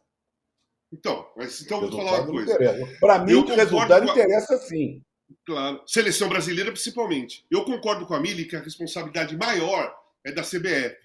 Então, 0.93 1.27
mas 1.35 1.59
então 1.61 1.81
vou 1.81 1.91
falar 1.91 2.21
uma 2.21 2.27
coisa. 2.27 2.57
Para 2.99 3.19
mim, 3.19 3.33
o 3.33 3.45
resultado 3.45 4.07
a... 4.07 4.11
interessa 4.11 4.55
sim. 4.59 5.01
Claro. 5.45 5.81
Seleção 5.87 6.29
brasileira, 6.29 6.71
principalmente. 6.71 7.43
Eu 7.49 7.65
concordo 7.65 8.05
com 8.05 8.13
a 8.13 8.19
Mili 8.19 8.45
que 8.45 8.55
a 8.55 8.61
responsabilidade 8.61 9.35
maior 9.35 9.95
é 10.23 10.31
da 10.31 10.43
CBF. 10.43 10.97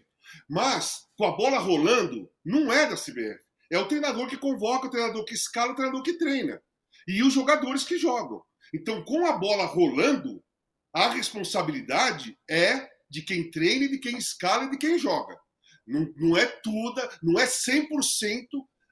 Mas, 0.48 1.06
com 1.16 1.24
a 1.24 1.36
bola 1.36 1.58
rolando, 1.58 2.28
não 2.44 2.70
é 2.70 2.86
da 2.88 2.96
CBF. 2.96 3.40
É 3.70 3.78
o 3.78 3.86
treinador 3.86 4.26
que 4.26 4.36
convoca, 4.36 4.86
o 4.86 4.90
treinador 4.90 5.24
que 5.24 5.34
escala, 5.34 5.72
o 5.72 5.74
treinador 5.74 6.02
que 6.02 6.14
treina. 6.14 6.60
E 7.08 7.22
os 7.22 7.32
jogadores 7.32 7.84
que 7.84 7.98
jogam. 7.98 8.42
Então, 8.72 9.02
com 9.04 9.26
a 9.26 9.32
bola 9.32 9.64
rolando, 9.64 10.42
a 10.94 11.08
responsabilidade 11.10 12.38
é 12.48 12.88
de 13.10 13.22
quem 13.22 13.50
treina, 13.50 13.88
de 13.88 13.98
quem 13.98 14.16
escala 14.16 14.64
e 14.64 14.70
de 14.70 14.78
quem 14.78 14.98
joga. 14.98 15.36
Não, 15.86 16.12
não 16.16 16.36
é 16.36 16.46
tudo, 16.46 17.02
não 17.22 17.38
é 17.38 17.46
100% 17.46 18.46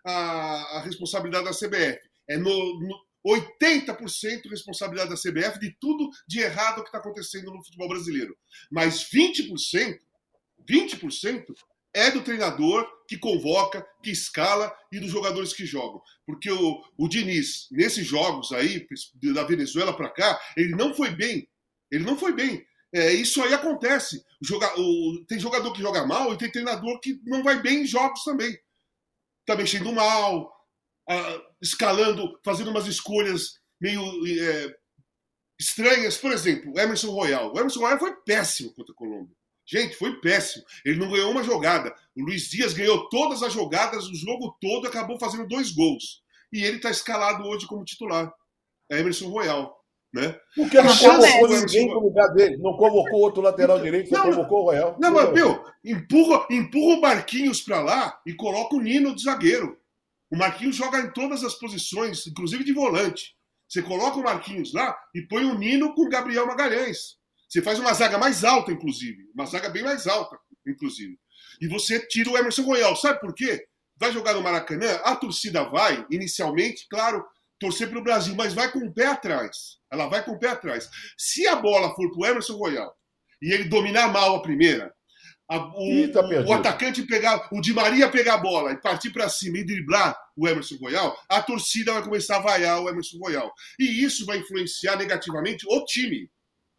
a, 0.05 0.79
a 0.79 0.81
responsabilidade 0.83 1.45
da 1.45 1.53
CBF. 1.53 2.01
É 2.29 2.37
no, 2.37 2.81
no 2.81 3.13
80% 3.25 4.51
responsabilidade 4.51 5.11
da 5.11 5.17
CBF 5.17 5.59
de 5.61 5.77
tudo 5.81 6.11
de 6.27 6.41
errado 6.41 6.83
que 6.83 6.89
está 6.89 6.99
acontecendo 6.99 7.53
no 7.53 7.65
futebol 7.65 7.89
brasileiro. 7.89 8.37
Mas 8.71 9.09
20%, 9.09 9.97
20% 10.69 11.45
é 11.95 12.11
do 12.11 12.23
treinador 12.23 12.89
que 13.07 13.19
convoca, 13.19 13.87
que 14.03 14.11
escala 14.11 14.75
e 14.91 14.99
dos 14.99 15.11
jogadores 15.11 15.53
que 15.53 15.65
jogam. 15.65 16.01
Porque 16.27 16.51
o, 16.51 16.83
o 16.97 17.09
Diniz, 17.09 17.69
nesses 17.71 18.07
jogos 18.07 18.51
aí, 18.51 18.87
da 19.35 19.45
Venezuela 19.45 19.97
para 19.97 20.11
cá, 20.11 20.41
ele 20.57 20.75
não 20.75 20.95
foi 20.95 21.11
bem 21.11 21.47
ele 21.93 22.05
não 22.05 22.19
foi 22.19 22.33
bem. 22.33 22.65
É, 22.93 23.13
isso 23.13 23.43
aí 23.43 23.55
acontece. 23.55 24.25
O 24.43 24.47
joga, 24.47 24.73
o, 24.79 25.25
tem 25.29 25.39
jogador 25.39 25.73
que 25.73 25.81
joga 25.81 26.07
mal 26.07 26.33
e 26.33 26.39
tem 26.39 26.51
treinador 26.51 26.99
que 27.01 27.21
não 27.25 27.43
vai 27.43 27.61
bem 27.61 27.83
em 27.83 27.87
jogos 27.87 28.25
também. 28.25 28.59
Tá 29.47 29.55
mexendo 29.55 29.93
mal, 29.93 30.53
escalando, 31.61 32.39
fazendo 32.45 32.71
umas 32.71 32.87
escolhas 32.87 33.61
meio 33.81 34.03
é, 34.27 34.77
estranhas. 35.61 36.17
Por 36.17 36.33
exemplo, 36.33 36.73
o 36.73 36.79
Emerson 36.79 37.11
Royal. 37.11 37.53
O 37.53 37.59
Emerson 37.59 37.81
Royal 37.81 37.99
foi 37.99 38.15
péssimo 38.23 38.73
contra 38.75 38.93
a 38.93 38.97
Colômbia. 38.97 39.37
Gente, 39.67 39.97
foi 39.97 40.21
péssimo. 40.21 40.65
Ele 40.85 40.99
não 40.99 41.11
ganhou 41.11 41.31
uma 41.31 41.45
jogada. 41.45 41.95
O 42.17 42.23
Luiz 42.23 42.49
Dias 42.49 42.73
ganhou 42.73 43.09
todas 43.09 43.43
as 43.43 43.53
jogadas, 43.53 44.07
o 44.07 44.15
jogo 44.15 44.57
todo, 44.61 44.87
acabou 44.87 45.19
fazendo 45.19 45.47
dois 45.47 45.71
gols. 45.71 46.23
E 46.53 46.63
ele 46.63 46.77
está 46.77 46.91
escalado 46.91 47.45
hoje 47.45 47.67
como 47.67 47.85
titular. 47.85 48.33
É 48.91 48.99
Emerson 48.99 49.29
Royal. 49.29 49.82
Né? 50.13 50.39
Porque 50.55 50.81
não 50.83 50.95
convocou 50.95 51.49
ninguém 51.49 51.89
no 51.89 52.01
lugar 52.01 52.29
dele. 52.35 52.59
Não 52.59 52.77
convocou 52.77 53.21
outro 53.21 53.41
lateral 53.41 53.81
direito, 53.81 54.11
só 54.11 54.19
não, 54.19 54.31
convocou 54.31 54.61
o 54.61 54.65
Royal. 54.65 54.97
Não, 55.01 55.11
mas, 55.11 55.33
meu, 55.33 55.65
empurra, 55.83 56.47
empurra 56.51 56.99
o 56.99 57.01
Marquinhos 57.01 57.63
para 57.63 57.81
lá 57.81 58.21
e 58.27 58.35
coloca 58.35 58.77
o 58.77 58.81
Nino 58.81 59.15
de 59.15 59.23
zagueiro. 59.23 59.79
O 60.31 60.37
Marquinhos 60.37 60.77
joga 60.77 60.99
em 60.99 61.11
todas 61.13 61.43
as 61.43 61.55
posições, 61.55 62.27
inclusive 62.27 62.63
de 62.63 62.75
volante. 62.75 63.35
Você 63.67 63.81
coloca 63.81 64.19
o 64.19 64.23
Marquinhos 64.23 64.75
lá 64.75 64.95
e 65.15 65.23
põe 65.23 65.47
o 65.47 65.59
Nino 65.59 65.95
com 65.95 66.03
o 66.03 66.09
Gabriel 66.11 66.47
Magalhães. 66.47 67.17
Você 67.49 67.63
faz 67.63 67.79
uma 67.79 67.95
zaga 67.95 68.19
mais 68.19 68.45
alta, 68.45 68.71
inclusive. 68.71 69.17
Uma 69.35 69.47
zaga 69.47 69.71
bem 69.71 69.83
mais 69.83 70.07
alta, 70.07 70.39
inclusive. 70.67 71.19
E 71.59 71.69
você 71.69 71.99
tira 72.07 72.31
o 72.31 72.37
Emerson 72.37 72.63
Royal. 72.63 72.95
Sabe 72.97 73.19
por 73.19 73.35
quê? 73.35 73.65
Vai 73.97 74.13
jogar 74.13 74.35
no 74.35 74.43
Maracanã, 74.43 75.01
a 75.05 75.17
torcida 75.17 75.65
vai, 75.65 76.05
inicialmente, 76.11 76.87
claro, 76.91 77.25
torcer 77.59 77.89
para 77.89 77.99
o 77.99 78.03
Brasil, 78.03 78.35
mas 78.35 78.53
vai 78.53 78.71
com 78.71 78.81
o 78.81 78.93
pé 78.93 79.07
atrás 79.07 79.82
Ela 79.93 80.09
vai 80.09 80.25
com 80.25 80.33
o 80.33 80.39
pé 80.39 80.49
atrás. 80.49 80.89
Se 81.19 81.47
a 81.47 81.55
bola 81.55 81.95
for 81.95 82.11
pro 82.11 82.25
Emerson 82.25 82.57
Royal 82.57 82.97
e 83.43 83.53
ele 83.53 83.65
dominar 83.65 84.09
mal 84.11 84.37
a 84.37 84.43
primeira, 84.43 84.93
a, 85.47 85.59
o, 85.79 85.83
Ih, 85.83 86.09
tá 86.09 86.23
o, 86.23 86.53
atacante 86.55 87.03
pegar, 87.03 87.49
o 87.53 87.61
Di 87.61 87.75
Maria 87.75 88.11
pegar 88.11 88.35
a 88.35 88.39
bola 88.39 88.73
e 88.73 88.81
partir 88.81 89.11
para 89.11 89.29
cima 89.29 89.59
e 89.59 89.65
driblar 89.65 90.17
o 90.35 90.49
Emerson 90.49 90.77
Royal, 90.77 91.15
a 91.29 91.43
torcida 91.43 91.93
vai 91.93 92.03
começar 92.03 92.37
a 92.37 92.41
vaiar 92.41 92.81
o 92.81 92.89
Emerson 92.89 93.19
Royal. 93.19 93.53
E 93.79 94.03
isso 94.03 94.25
vai 94.25 94.39
influenciar 94.39 94.97
negativamente 94.97 95.67
o 95.69 95.85
time. 95.85 96.31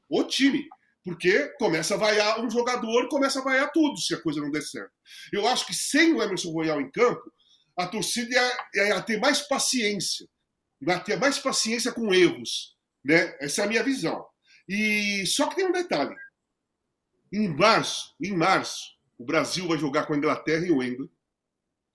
O 0.09 0.23
time. 0.23 0.67
Porque 1.03 1.49
começa 1.59 1.93
a 1.93 1.97
vaiar 1.97 2.43
um 2.43 2.49
jogador, 2.49 3.09
começa 3.09 3.39
a 3.39 3.43
vaiar 3.43 3.71
tudo 3.71 3.99
se 3.99 4.15
a 4.15 4.21
coisa 4.21 4.41
não 4.41 4.49
der 4.49 4.61
certo. 4.63 4.91
Eu 5.31 5.47
acho 5.47 5.67
que 5.67 5.75
sem 5.75 6.13
o 6.13 6.23
Emerson 6.23 6.51
Royal 6.51 6.81
em 6.81 6.89
campo, 6.89 7.31
a 7.77 7.85
torcida 7.85 8.33
ia, 8.73 8.87
ia 8.87 9.01
ter 9.01 9.19
mais 9.19 9.41
paciência. 9.41 10.25
Ia 10.81 10.99
ter 10.99 11.17
mais 11.17 11.37
paciência 11.37 11.91
com 11.91 12.11
erros. 12.11 12.72
Né? 13.03 13.35
Essa 13.39 13.61
é 13.61 13.65
a 13.65 13.67
minha 13.67 13.83
visão. 13.83 14.25
E 14.67 15.25
só 15.25 15.47
que 15.47 15.55
tem 15.55 15.65
um 15.65 15.71
detalhe. 15.71 16.15
Em 17.31 17.47
março, 17.47 18.15
em 18.21 18.35
março, 18.35 18.93
o 19.17 19.25
Brasil 19.25 19.67
vai 19.67 19.77
jogar 19.77 20.05
com 20.05 20.13
a 20.13 20.17
Inglaterra 20.17 20.65
e 20.65 20.71
o 20.71 20.77
Wembley. 20.77 21.09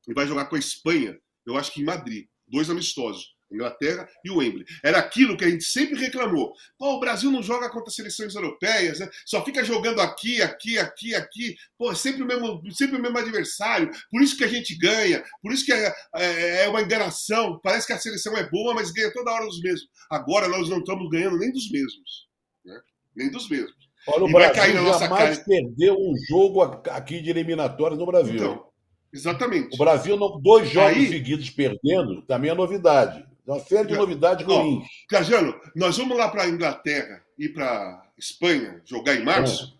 E 0.06 0.14
vai 0.14 0.26
jogar 0.26 0.46
com 0.46 0.56
a 0.56 0.58
Espanha, 0.58 1.18
eu 1.46 1.56
acho 1.56 1.72
que 1.72 1.80
em 1.80 1.84
Madrid. 1.84 2.28
Dois 2.46 2.70
amistosos. 2.70 3.36
Inglaterra 3.50 4.08
e 4.24 4.30
o 4.30 4.36
Wembley. 4.36 4.64
Era 4.84 4.98
aquilo 4.98 5.36
que 5.36 5.44
a 5.44 5.50
gente 5.50 5.64
sempre 5.64 5.98
reclamou. 5.98 6.52
Pô, 6.78 6.94
o 6.94 7.00
Brasil 7.00 7.30
não 7.30 7.42
joga 7.42 7.70
contra 7.70 7.90
seleções 7.90 8.34
europeias, 8.34 9.00
né? 9.00 9.08
Só 9.24 9.44
fica 9.44 9.64
jogando 9.64 10.00
aqui, 10.00 10.42
aqui, 10.42 10.78
aqui, 10.78 11.14
aqui. 11.14 11.56
Pô, 11.76 11.94
sempre 11.94 12.22
o 12.22 12.26
mesmo, 12.26 12.62
sempre 12.72 12.98
o 12.98 13.02
mesmo 13.02 13.18
adversário. 13.18 13.90
Por 14.10 14.22
isso 14.22 14.36
que 14.36 14.44
a 14.44 14.48
gente 14.48 14.76
ganha. 14.76 15.24
Por 15.42 15.52
isso 15.52 15.64
que 15.64 15.72
é, 15.72 15.94
é, 16.16 16.64
é 16.64 16.68
uma 16.68 16.82
enganação. 16.82 17.58
Parece 17.62 17.86
que 17.86 17.92
a 17.92 17.98
seleção 17.98 18.36
é 18.36 18.48
boa, 18.48 18.74
mas 18.74 18.90
ganha 18.90 19.12
toda 19.12 19.32
hora 19.32 19.46
dos 19.46 19.60
mesmos. 19.60 19.88
Agora 20.10 20.48
nós 20.48 20.68
não 20.68 20.78
estamos 20.78 21.08
ganhando 21.10 21.38
nem 21.38 21.50
dos 21.50 21.70
mesmos. 21.70 22.28
Né? 22.64 22.78
Nem 23.16 23.30
dos 23.30 23.48
mesmos. 23.48 23.88
Olha, 24.06 24.24
o 24.24 24.28
e 24.28 24.32
Brasil 24.32 24.54
vai 24.54 24.54
cair 24.54 24.74
na 24.74 24.82
nossa 24.82 25.06
jamais 25.06 25.38
cara. 25.38 25.48
perdeu 25.48 25.94
um 25.94 26.14
jogo 26.28 26.62
aqui 26.62 27.20
de 27.20 27.30
eliminatórias 27.30 27.98
no 27.98 28.06
Brasil. 28.06 28.36
Então, 28.36 28.64
exatamente. 29.12 29.74
O 29.74 29.78
Brasil, 29.78 30.16
não, 30.16 30.40
dois 30.40 30.70
jogos 30.70 30.96
Aí, 30.96 31.08
seguidos 31.08 31.50
perdendo, 31.50 32.22
também 32.22 32.50
é 32.50 32.54
novidade. 32.54 33.27
Uma 33.48 33.60
série 33.60 33.88
de 33.88 33.94
novidades 33.94 34.44
ruins. 34.44 34.86
Cajano, 35.08 35.58
nós 35.74 35.96
vamos 35.96 36.18
lá 36.18 36.28
para 36.28 36.42
a 36.42 36.48
Inglaterra 36.48 37.24
e 37.38 37.48
para 37.48 38.06
Espanha 38.18 38.82
jogar 38.84 39.14
em 39.14 39.24
março. 39.24 39.64
É. 39.74 39.78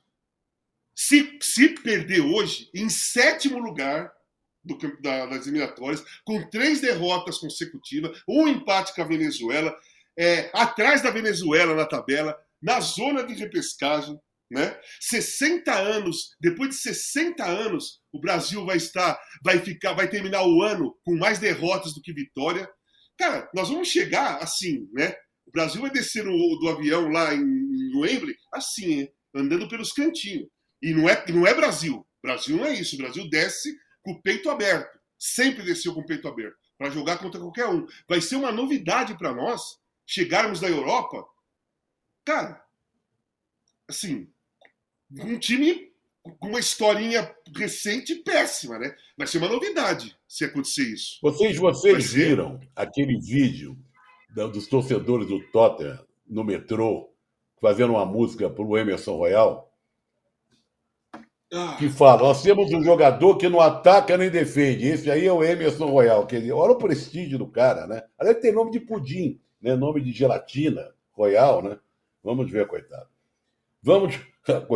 Se, 0.97 1.39
se 1.43 1.69
perder 1.69 2.23
hoje, 2.23 2.71
em 2.75 2.89
sétimo 2.89 3.59
lugar 3.59 4.11
do, 4.65 4.79
da, 5.03 5.27
das 5.27 5.47
eliminatórias, 5.47 6.03
com 6.25 6.49
três 6.49 6.81
derrotas 6.81 7.37
consecutivas, 7.37 8.23
um 8.27 8.49
empate 8.49 8.95
com 8.95 9.03
a 9.03 9.07
Venezuela, 9.07 9.77
é, 10.19 10.51
atrás 10.55 11.03
da 11.03 11.11
Venezuela 11.11 11.75
na 11.75 11.85
tabela, 11.85 12.37
na 12.61 12.81
zona 12.81 13.23
de 13.23 13.35
repescagem, 13.35 14.19
né? 14.51 14.81
60 14.99 15.73
anos, 15.75 16.35
depois 16.41 16.71
de 16.71 16.77
60 16.77 17.45
anos, 17.45 18.01
o 18.11 18.19
Brasil 18.19 18.65
vai 18.65 18.79
estar, 18.79 19.21
vai 19.45 19.59
ficar, 19.59 19.93
vai 19.93 20.09
terminar 20.09 20.43
o 20.47 20.63
ano 20.63 20.97
com 21.05 21.15
mais 21.17 21.39
derrotas 21.39 21.93
do 21.93 22.01
que 22.01 22.15
vitória. 22.15 22.67
Cara, 23.19 23.51
nós 23.53 23.69
vamos 23.69 23.89
chegar 23.89 24.39
assim, 24.43 24.89
né? 24.93 25.15
O 25.47 25.51
Brasil 25.51 25.81
vai 25.81 25.91
descer 25.91 26.25
no, 26.25 26.33
do 26.59 26.69
avião 26.69 27.09
lá 27.09 27.35
em, 27.35 27.41
em 27.43 27.97
Wembley 27.97 28.37
assim, 28.53 29.09
andando 29.35 29.69
pelos 29.69 29.93
cantinhos. 29.93 30.49
E 30.81 30.95
não 30.95 31.09
é, 31.09 31.25
não 31.31 31.47
é 31.47 31.53
Brasil. 31.53 32.07
Brasil 32.23 32.57
não 32.57 32.65
é 32.65 32.75
isso. 32.75 32.95
O 32.95 32.99
Brasil 32.99 33.29
desce 33.29 33.77
com 34.03 34.13
o 34.13 34.23
peito 34.23 34.49
aberto. 34.49 34.99
Sempre 35.19 35.65
desceu 35.65 35.93
com 35.95 36.01
o 36.01 36.07
peito 36.07 36.29
aberto 36.29 36.57
para 36.79 36.91
jogar 36.91 37.19
contra 37.19 37.41
qualquer 37.41 37.67
um. 37.67 37.87
Vai 38.09 38.21
ser 38.21 38.37
uma 38.37 38.53
novidade 38.53 39.19
para 39.19 39.35
nós 39.35 39.79
chegarmos 40.07 40.61
da 40.61 40.69
Europa. 40.69 41.27
Cara, 42.25 42.65
assim, 43.89 44.33
um 45.11 45.39
time 45.39 45.88
uma 46.41 46.59
historinha 46.59 47.35
recente 47.55 48.15
péssima, 48.17 48.79
né? 48.79 48.95
Vai 49.17 49.27
ser 49.27 49.39
uma 49.39 49.49
novidade 49.49 50.17
se 50.27 50.45
acontecer 50.45 50.93
isso. 50.93 51.19
Vocês, 51.23 51.57
vocês 51.57 52.13
viram 52.13 52.61
aquele 52.75 53.19
vídeo 53.19 53.77
dos 54.35 54.67
torcedores 54.67 55.27
do 55.27 55.41
Tottenham 55.51 55.99
no 56.27 56.45
metrô 56.45 57.11
fazendo 57.61 57.95
uma 57.95 58.05
música 58.05 58.49
para 58.49 58.65
o 58.65 58.77
Emerson 58.77 59.17
Royal? 59.17 59.73
Ah. 61.53 61.77
Que 61.79 61.89
fala: 61.89 62.23
Nós 62.23 62.43
temos 62.43 62.71
um 62.73 62.83
jogador 62.83 63.37
que 63.37 63.49
não 63.49 63.61
ataca 63.61 64.17
nem 64.17 64.31
defende. 64.31 64.87
Esse 64.87 65.11
aí 65.11 65.27
é 65.27 65.33
o 65.33 65.43
Emerson 65.43 65.87
Royal. 65.87 66.27
Quer 66.27 66.41
dizer, 66.41 66.53
olha 66.53 66.73
o 66.73 66.79
prestígio 66.79 67.39
do 67.39 67.47
cara, 67.47 67.87
né? 67.87 68.03
Aliás, 68.19 68.39
tem 68.39 68.53
nome 68.53 68.71
de 68.71 68.81
pudim, 68.81 69.41
né? 69.61 69.75
nome 69.75 70.01
de 70.03 70.13
gelatina 70.13 70.93
Royal, 71.13 71.63
né? 71.63 71.79
Vamos 72.23 72.51
ver, 72.51 72.67
coitado. 72.67 73.09
Vamos. 73.83 74.19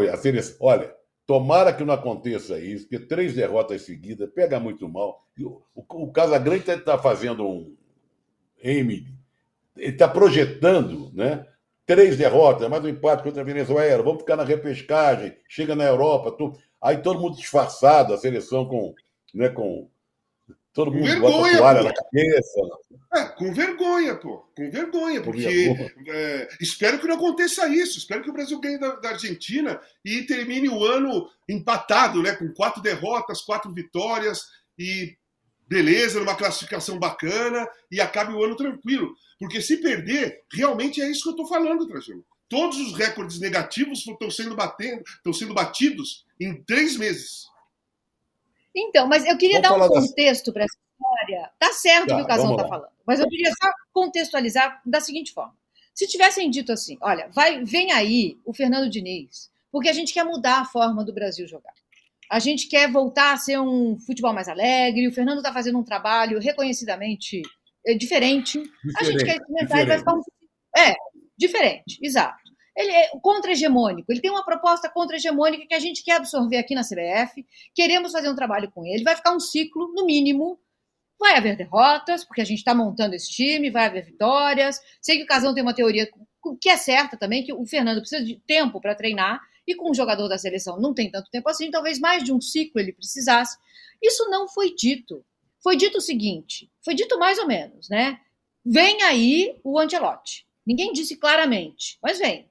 Olha, 0.61 0.95
Tomara 1.27 1.73
que 1.73 1.85
não 1.85 1.95
aconteça 1.95 2.59
isso, 2.59 2.89
porque 2.89 3.07
três 3.07 3.35
derrotas 3.35 3.83
seguidas 3.83 4.29
pega 4.35 4.59
muito 4.59 4.89
mal. 4.89 5.19
O, 5.39 5.63
o, 5.75 6.05
o 6.05 6.13
Casagrande 6.13 6.69
está 6.69 6.99
fazendo 6.99 7.47
um. 7.47 7.77
Emily, 8.63 9.15
ele 9.77 9.93
está 9.93 10.09
projetando, 10.09 11.11
né? 11.15 11.47
Três 11.85 12.17
derrotas, 12.17 12.69
mais 12.69 12.85
um 12.85 12.89
empate 12.89 13.25
contra 13.25 13.43
a 13.43 13.45
Venezuela, 13.45 14.03
vamos 14.03 14.21
ficar 14.21 14.37
na 14.37 14.45
repescagem, 14.45 15.37
chega 15.49 15.75
na 15.75 15.85
Europa, 15.85 16.37
aí 16.81 16.99
todo 16.99 17.21
mundo 17.21 17.37
disfarçado, 17.37 18.15
a 18.15 18.19
seleção 18.19 18.67
com, 18.67 18.95
né, 19.35 19.49
com 19.49 19.91
Todo 20.73 20.91
mundo 20.91 21.05
vergonha, 21.05 21.31
bota 21.33 21.55
a 21.55 21.59
toalha 21.59 21.81
pô. 21.81 21.85
na 21.85 21.95
cabeça. 21.95 22.61
É, 23.15 23.25
com 23.25 23.53
vergonha, 23.53 24.17
pô. 24.17 24.39
Com 24.57 24.71
vergonha, 24.71 25.21
porque 25.21 25.75
é, 26.09 26.49
espero 26.61 26.99
que 26.99 27.07
não 27.07 27.17
aconteça 27.17 27.69
isso. 27.69 27.99
Espero 27.99 28.23
que 28.23 28.31
o 28.31 28.33
Brasil 28.33 28.59
ganhe 28.59 28.79
da, 28.79 28.97
da, 28.97 29.11
Argentina 29.11 29.79
e 30.03 30.23
termine 30.23 30.71
o 30.71 30.83
ano 30.83 31.29
empatado, 31.47 32.23
né? 32.23 32.33
Com 32.35 32.51
quatro 32.55 32.81
derrotas, 32.81 33.43
quatro 33.43 33.71
vitórias 33.71 34.47
e 34.79 35.15
beleza, 35.69 36.21
numa 36.21 36.35
classificação 36.35 36.99
bacana 36.99 37.69
e 37.91 38.01
acabe 38.01 38.33
o 38.33 38.43
ano 38.43 38.57
tranquilo. 38.57 39.15
Porque 39.39 39.61
se 39.61 39.77
perder, 39.77 40.43
realmente 40.53 41.03
é 41.03 41.11
isso 41.11 41.23
que 41.23 41.29
eu 41.29 41.33
estou 41.33 41.47
falando, 41.47 41.87
Trajano. 41.87 42.25
Todos 42.49 42.79
os 42.79 42.95
recordes 42.95 43.41
negativos 43.41 44.07
estão 44.07 44.31
sendo, 44.31 44.55
batendo, 44.55 45.03
estão 45.07 45.33
sendo 45.33 45.53
batidos 45.53 46.25
em 46.41 46.63
três 46.63 46.97
meses. 46.97 47.47
Então, 48.75 49.07
mas 49.07 49.27
eu 49.27 49.37
queria 49.37 49.61
vamos 49.61 49.79
dar 49.79 49.87
um 49.87 50.01
contexto 50.01 50.53
para 50.53 50.65
essa 50.65 50.77
história. 50.77 51.51
Tá 51.59 51.73
certo 51.73 52.09
tá, 52.09 52.15
o 52.15 52.17
que 52.19 52.25
o 52.25 52.27
Casão 52.27 52.53
está 52.53 52.67
falando, 52.67 52.93
mas 53.07 53.21
eu 53.21 53.29
queria 53.29 53.51
só 53.51 53.71
contextualizar 53.93 54.81
da 54.85 55.01
seguinte 55.01 55.33
forma. 55.33 55.55
Se 55.95 56.07
tivessem 56.07 56.51
dito 56.51 56.73
assim, 56.73 56.97
olha, 57.01 57.29
vai, 57.31 57.63
vem 57.65 57.93
aí 57.93 58.39
o 58.45 58.55
Fernando 58.55 58.89
Diniz, 58.89 59.51
porque 59.71 59.89
a 59.89 59.93
gente 59.93 60.15
quer 60.15 60.25
mudar 60.25 60.61
a 60.61 60.65
forma 60.65 61.05
do 61.05 61.13
Brasil 61.13 61.47
jogar. 61.47 61.73
A 62.31 62.39
gente 62.39 62.67
quer 62.67 62.91
voltar 62.91 63.35
a 63.35 63.37
ser 63.37 63.61
um 63.61 63.99
futebol 63.99 64.33
mais 64.33 64.49
alegre. 64.49 65.07
O 65.07 65.13
Fernando 65.13 65.39
está 65.39 65.53
fazendo 65.53 65.79
um 65.79 65.85
trabalho 65.85 66.41
reconhecidamente 66.41 67.43
eh, 67.87 67.95
diferente. 67.95 68.59
diferente 68.59 68.97
a 68.97 69.05
gente 69.05 69.25
quer 69.25 69.37
experimentar 69.37 69.83
e 69.83 69.87
vai 69.87 69.99
ficar 69.99 70.15
um. 70.15 70.23
É, 70.75 70.95
diferente, 71.37 71.99
exato. 72.01 72.42
Ele 72.77 72.91
é 72.91 73.09
contra-hegemônico, 73.21 74.11
ele 74.11 74.21
tem 74.21 74.31
uma 74.31 74.45
proposta 74.45 74.89
contra-hegemônica 74.89 75.67
que 75.67 75.75
a 75.75 75.79
gente 75.79 76.03
quer 76.03 76.17
absorver 76.17 76.57
aqui 76.57 76.75
na 76.75 76.83
CBF, 76.83 77.45
queremos 77.75 78.13
fazer 78.13 78.31
um 78.31 78.35
trabalho 78.35 78.71
com 78.71 78.87
ele, 78.87 79.05
vai 79.05 79.15
ficar 79.15 79.35
um 79.35 79.41
ciclo, 79.41 79.93
no 79.95 80.07
mínimo, 80.07 80.59
vai 81.19 81.37
haver 81.37 81.57
derrotas, 81.57 82.25
porque 82.25 82.41
a 82.41 82.45
gente 82.45 82.59
está 82.59 82.75
montando 82.75 83.15
esse 83.15 83.31
time, 83.31 83.71
vai 83.71 83.87
haver 83.87 84.05
vitórias. 84.05 84.81
Sei 85.01 85.19
que 85.19 85.23
o 85.25 85.27
Casão 85.27 85.55
tem 85.55 85.63
uma 85.63 85.75
teoria 85.75 86.09
que 86.61 86.69
é 86.69 86.77
certa 86.77 87.17
também, 87.17 87.45
que 87.45 87.53
o 87.53 87.65
Fernando 87.65 88.01
precisa 88.01 88.25
de 88.25 88.41
tempo 88.47 88.81
para 88.81 88.95
treinar, 88.95 89.41
e 89.65 89.77
com 89.77 89.91
um 89.91 89.95
jogador 89.95 90.27
da 90.27 90.37
seleção 90.37 90.81
não 90.81 90.93
tem 90.93 91.11
tanto 91.11 91.31
tempo 91.31 91.49
assim, 91.49 91.71
talvez 91.71 92.01
mais 92.01 92.25
de 92.25 92.33
um 92.33 92.41
ciclo 92.41 92.81
ele 92.81 92.93
precisasse. 92.93 93.57
Isso 94.03 94.29
não 94.29 94.49
foi 94.49 94.75
dito. 94.75 95.25
Foi 95.63 95.77
dito 95.77 95.99
o 95.99 96.01
seguinte, 96.01 96.69
foi 96.85 96.93
dito 96.93 97.17
mais 97.17 97.39
ou 97.39 97.47
menos, 97.47 97.89
né? 97.89 98.19
Vem 98.65 99.01
aí 99.03 99.57
o 99.63 99.79
Antelote. 99.79 100.45
Ninguém 100.67 100.93
disse 100.93 101.17
claramente, 101.17 101.99
mas 102.03 102.19
vem. 102.19 102.51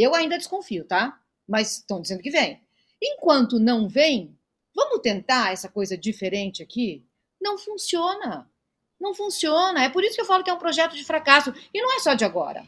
Eu 0.00 0.14
ainda 0.14 0.38
desconfio, 0.38 0.84
tá? 0.84 1.20
Mas 1.46 1.78
estão 1.78 2.00
dizendo 2.00 2.22
que 2.22 2.30
vem. 2.30 2.60
Enquanto 3.02 3.58
não 3.58 3.86
vem, 3.86 4.34
vamos 4.74 5.00
tentar 5.00 5.52
essa 5.52 5.68
coisa 5.68 5.96
diferente 5.96 6.62
aqui? 6.62 7.04
Não 7.40 7.58
funciona. 7.58 8.50
Não 8.98 9.14
funciona. 9.14 9.84
É 9.84 9.88
por 9.88 10.02
isso 10.02 10.14
que 10.14 10.20
eu 10.20 10.26
falo 10.26 10.42
que 10.42 10.50
é 10.50 10.54
um 10.54 10.58
projeto 10.58 10.94
de 10.94 11.04
fracasso. 11.04 11.52
E 11.72 11.82
não 11.82 11.94
é 11.94 12.00
só 12.00 12.14
de 12.14 12.24
agora. 12.24 12.64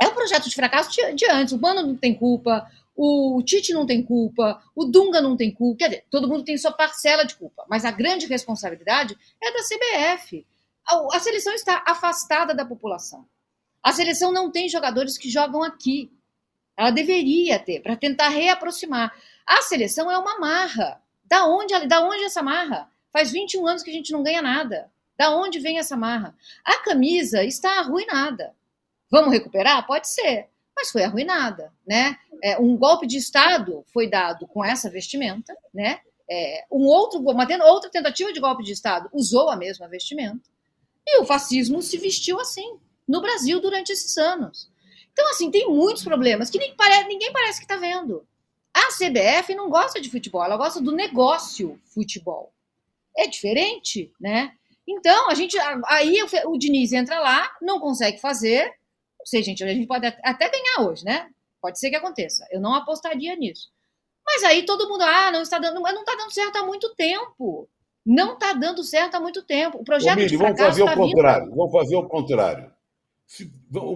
É 0.00 0.06
um 0.06 0.14
projeto 0.14 0.48
de 0.48 0.54
fracasso 0.54 0.90
de, 0.90 1.14
de 1.14 1.28
antes. 1.28 1.52
O 1.52 1.58
Mano 1.58 1.82
não 1.82 1.96
tem 1.96 2.14
culpa, 2.14 2.70
o 2.94 3.42
Tite 3.44 3.72
não 3.72 3.84
tem 3.84 4.02
culpa, 4.02 4.62
o 4.74 4.84
Dunga 4.84 5.20
não 5.20 5.36
tem 5.36 5.52
culpa. 5.52 5.78
Quer 5.78 5.88
dizer, 5.88 6.04
todo 6.10 6.28
mundo 6.28 6.44
tem 6.44 6.56
sua 6.56 6.72
parcela 6.72 7.24
de 7.24 7.34
culpa. 7.34 7.64
Mas 7.68 7.84
a 7.84 7.90
grande 7.90 8.26
responsabilidade 8.26 9.16
é 9.42 9.52
da 9.52 9.60
CBF. 9.60 10.46
A, 10.86 11.16
a 11.16 11.20
seleção 11.20 11.52
está 11.54 11.82
afastada 11.86 12.54
da 12.54 12.64
população. 12.64 13.26
A 13.82 13.92
seleção 13.92 14.32
não 14.32 14.50
tem 14.50 14.68
jogadores 14.68 15.16
que 15.16 15.30
jogam 15.30 15.62
aqui. 15.62 16.12
Ela 16.78 16.92
deveria 16.92 17.58
ter, 17.58 17.80
para 17.80 17.96
tentar 17.96 18.28
reaproximar. 18.28 19.12
A 19.44 19.60
seleção 19.62 20.08
é 20.08 20.16
uma 20.16 20.38
marra. 20.38 21.02
Da 21.24 21.44
onde, 21.44 21.74
da 21.88 22.00
onde 22.00 22.22
essa 22.22 22.40
marra? 22.40 22.88
Faz 23.12 23.32
21 23.32 23.66
anos 23.66 23.82
que 23.82 23.90
a 23.90 23.92
gente 23.92 24.12
não 24.12 24.22
ganha 24.22 24.40
nada. 24.40 24.88
Da 25.18 25.34
onde 25.34 25.58
vem 25.58 25.80
essa 25.80 25.96
marra? 25.96 26.36
A 26.64 26.78
camisa 26.78 27.42
está 27.42 27.80
arruinada. 27.80 28.54
Vamos 29.10 29.32
recuperar? 29.32 29.84
Pode 29.88 30.08
ser, 30.08 30.48
mas 30.76 30.92
foi 30.92 31.02
arruinada, 31.02 31.72
né? 31.84 32.16
É, 32.44 32.56
um 32.60 32.76
golpe 32.76 33.08
de 33.08 33.16
Estado 33.16 33.84
foi 33.92 34.08
dado 34.08 34.46
com 34.46 34.64
essa 34.64 34.88
vestimenta, 34.88 35.56
né? 35.74 35.98
É, 36.30 36.64
um 36.70 36.84
outro, 36.84 37.18
uma 37.18 37.46
outra 37.64 37.90
tentativa 37.90 38.32
de 38.32 38.38
golpe 38.38 38.62
de 38.62 38.72
Estado 38.72 39.08
usou 39.12 39.50
a 39.50 39.56
mesma 39.56 39.88
vestimenta. 39.88 40.48
E 41.04 41.18
o 41.20 41.24
fascismo 41.24 41.82
se 41.82 41.98
vestiu 41.98 42.38
assim, 42.38 42.78
no 43.08 43.20
Brasil, 43.20 43.60
durante 43.60 43.90
esses 43.90 44.16
anos. 44.16 44.70
Então, 45.18 45.30
assim, 45.30 45.50
tem 45.50 45.68
muitos 45.68 46.04
problemas 46.04 46.48
que 46.48 46.60
ninguém 46.60 47.32
parece 47.32 47.58
que 47.58 47.64
está 47.64 47.74
vendo. 47.74 48.24
A 48.72 48.86
CBF 48.92 49.52
não 49.52 49.68
gosta 49.68 50.00
de 50.00 50.08
futebol, 50.08 50.44
ela 50.44 50.56
gosta 50.56 50.80
do 50.80 50.92
negócio 50.92 51.76
futebol. 51.92 52.52
É 53.16 53.26
diferente, 53.26 54.12
né? 54.20 54.52
Então, 54.86 55.28
a 55.28 55.34
gente. 55.34 55.58
Aí 55.86 56.22
o, 56.22 56.50
o 56.52 56.56
Diniz 56.56 56.92
entra 56.92 57.18
lá, 57.18 57.50
não 57.60 57.80
consegue 57.80 58.20
fazer. 58.20 58.66
Não 59.18 59.26
sei, 59.26 59.42
gente, 59.42 59.64
a 59.64 59.66
gente 59.66 59.88
pode 59.88 60.06
até 60.06 60.48
ganhar 60.48 60.88
hoje, 60.88 61.04
né? 61.04 61.28
Pode 61.60 61.80
ser 61.80 61.90
que 61.90 61.96
aconteça. 61.96 62.46
Eu 62.52 62.60
não 62.60 62.72
apostaria 62.72 63.34
nisso. 63.34 63.72
Mas 64.24 64.44
aí 64.44 64.64
todo 64.64 64.88
mundo, 64.88 65.02
ah, 65.02 65.32
não 65.32 65.42
está 65.42 65.58
dando, 65.58 65.80
mas 65.80 65.92
não 65.92 66.02
está 66.02 66.14
dando 66.14 66.32
certo 66.32 66.58
há 66.58 66.62
muito 66.62 66.94
tempo. 66.94 67.68
Não 68.06 68.34
está 68.34 68.52
dando 68.52 68.84
certo 68.84 69.16
há 69.16 69.20
muito 69.20 69.42
tempo. 69.42 69.78
O 69.78 69.84
projeto 69.84 70.12
Ô, 70.12 70.16
Mili, 70.16 70.28
de 70.28 70.36
vamos 70.36 70.60
fazer 70.60 70.84
tá 70.84 70.92
o 70.92 70.96
contrário. 70.96 71.44
Vindo... 71.46 71.56
Vamos 71.56 71.72
fazer 71.72 71.96
o 71.96 72.08
contrário. 72.08 72.77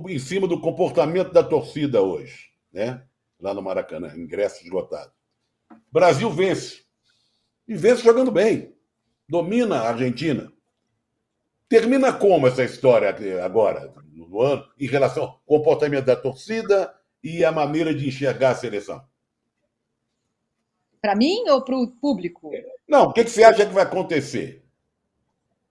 Em 0.08 0.18
cima 0.18 0.46
do 0.46 0.60
comportamento 0.60 1.32
da 1.32 1.42
torcida 1.42 2.02
hoje, 2.02 2.50
né? 2.72 3.02
Lá 3.40 3.54
no 3.54 3.62
Maracanã, 3.62 4.14
ingresso 4.14 4.62
esgotado. 4.62 5.10
Brasil 5.90 6.30
vence. 6.30 6.84
E 7.66 7.74
vence 7.74 8.02
jogando 8.02 8.30
bem. 8.30 8.74
Domina 9.28 9.80
a 9.80 9.88
Argentina. 9.88 10.52
Termina 11.68 12.12
como 12.12 12.46
essa 12.46 12.62
história 12.62 13.08
agora, 13.42 13.94
no 14.12 14.42
ano, 14.42 14.68
em 14.78 14.86
relação 14.86 15.22
ao 15.24 15.40
comportamento 15.46 16.04
da 16.04 16.14
torcida 16.14 16.94
e 17.24 17.42
a 17.42 17.50
maneira 17.50 17.94
de 17.94 18.06
enxergar 18.06 18.50
a 18.50 18.54
seleção? 18.54 19.02
Para 21.00 21.16
mim 21.16 21.48
ou 21.48 21.64
para 21.64 21.76
o 21.76 21.88
público? 21.88 22.50
Não, 22.86 23.04
o 23.04 23.12
que, 23.12 23.24
que, 23.24 23.30
você 23.30 23.42
acha 23.42 23.64
que 23.64 23.72
vai 23.72 23.84
acontecer? 23.84 24.62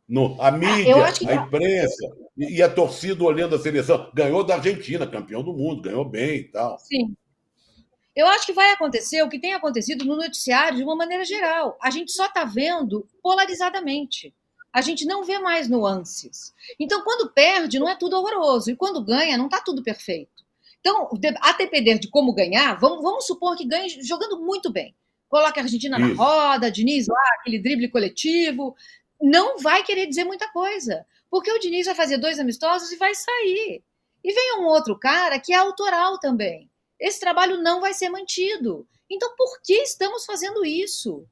No, 0.07 0.41
a 0.41 0.47
ah, 0.47 0.51
mídia, 0.51 0.95
ah, 0.97 1.29
a 1.29 1.35
imprensa 1.35 2.07
e, 2.41 2.57
e 2.57 2.61
a 2.63 2.69
torcida 2.69 3.23
olhando 3.23 3.55
a 3.55 3.59
seleção. 3.59 4.11
Ganhou 4.13 4.43
da 4.43 4.55
Argentina, 4.55 5.07
campeão 5.07 5.43
do 5.43 5.53
mundo, 5.53 5.81
ganhou 5.81 6.05
bem 6.05 6.39
e 6.39 6.43
tal. 6.45 6.77
Sim. 6.79 7.15
Eu 8.15 8.27
acho 8.27 8.45
que 8.45 8.53
vai 8.53 8.71
acontecer 8.71 9.21
o 9.23 9.29
que 9.29 9.39
tem 9.39 9.53
acontecido 9.53 10.03
no 10.03 10.17
noticiário 10.17 10.77
de 10.77 10.83
uma 10.83 10.95
maneira 10.95 11.23
geral. 11.23 11.77
A 11.81 11.89
gente 11.89 12.11
só 12.11 12.25
está 12.25 12.43
vendo 12.43 13.07
polarizadamente. 13.23 14.33
A 14.73 14.81
gente 14.81 15.05
não 15.05 15.23
vê 15.23 15.39
mais 15.39 15.69
nuances. 15.69 16.53
Então, 16.79 17.03
quando 17.03 17.31
perde, 17.31 17.79
não 17.79 17.87
é 17.87 17.95
tudo 17.95 18.17
horroroso. 18.17 18.71
E 18.71 18.75
quando 18.75 19.03
ganha, 19.03 19.37
não 19.37 19.45
está 19.45 19.61
tudo 19.61 19.83
perfeito. 19.83 20.43
Então, 20.79 21.09
a 21.41 21.51
depender 21.53 21.99
de 21.99 22.09
como 22.09 22.33
ganhar, 22.33 22.79
vamos, 22.79 23.03
vamos 23.03 23.25
supor 23.25 23.55
que 23.55 23.65
ganhe 23.65 23.89
jogando 24.01 24.41
muito 24.41 24.71
bem 24.71 24.95
coloca 25.31 25.61
a 25.61 25.63
Argentina 25.63 25.97
Isso. 25.97 26.09
na 26.09 26.13
roda, 26.13 26.69
Diniz 26.69 27.07
lá, 27.07 27.35
aquele 27.39 27.57
drible 27.57 27.87
coletivo. 27.87 28.75
Não 29.19 29.57
vai 29.57 29.81
querer 29.81 30.05
dizer 30.05 30.25
muita 30.25 30.51
coisa. 30.51 31.05
Porque 31.31 31.51
o 31.51 31.59
Diniz 31.59 31.85
vai 31.85 31.95
fazer 31.95 32.17
dois 32.17 32.37
amistosos 32.37 32.91
e 32.91 32.97
vai 32.97 33.15
sair. 33.15 33.81
E 34.21 34.33
vem 34.33 34.59
um 34.59 34.65
outro 34.65 34.99
cara 34.99 35.39
que 35.39 35.53
é 35.53 35.55
autoral 35.55 36.19
também. 36.19 36.69
Esse 36.99 37.21
trabalho 37.21 37.63
não 37.63 37.79
vai 37.79 37.93
ser 37.93 38.09
mantido. 38.09 38.85
Então, 39.09 39.33
por 39.35 39.61
que 39.63 39.73
estamos 39.75 40.25
fazendo 40.25 40.63
isso? 40.65 41.25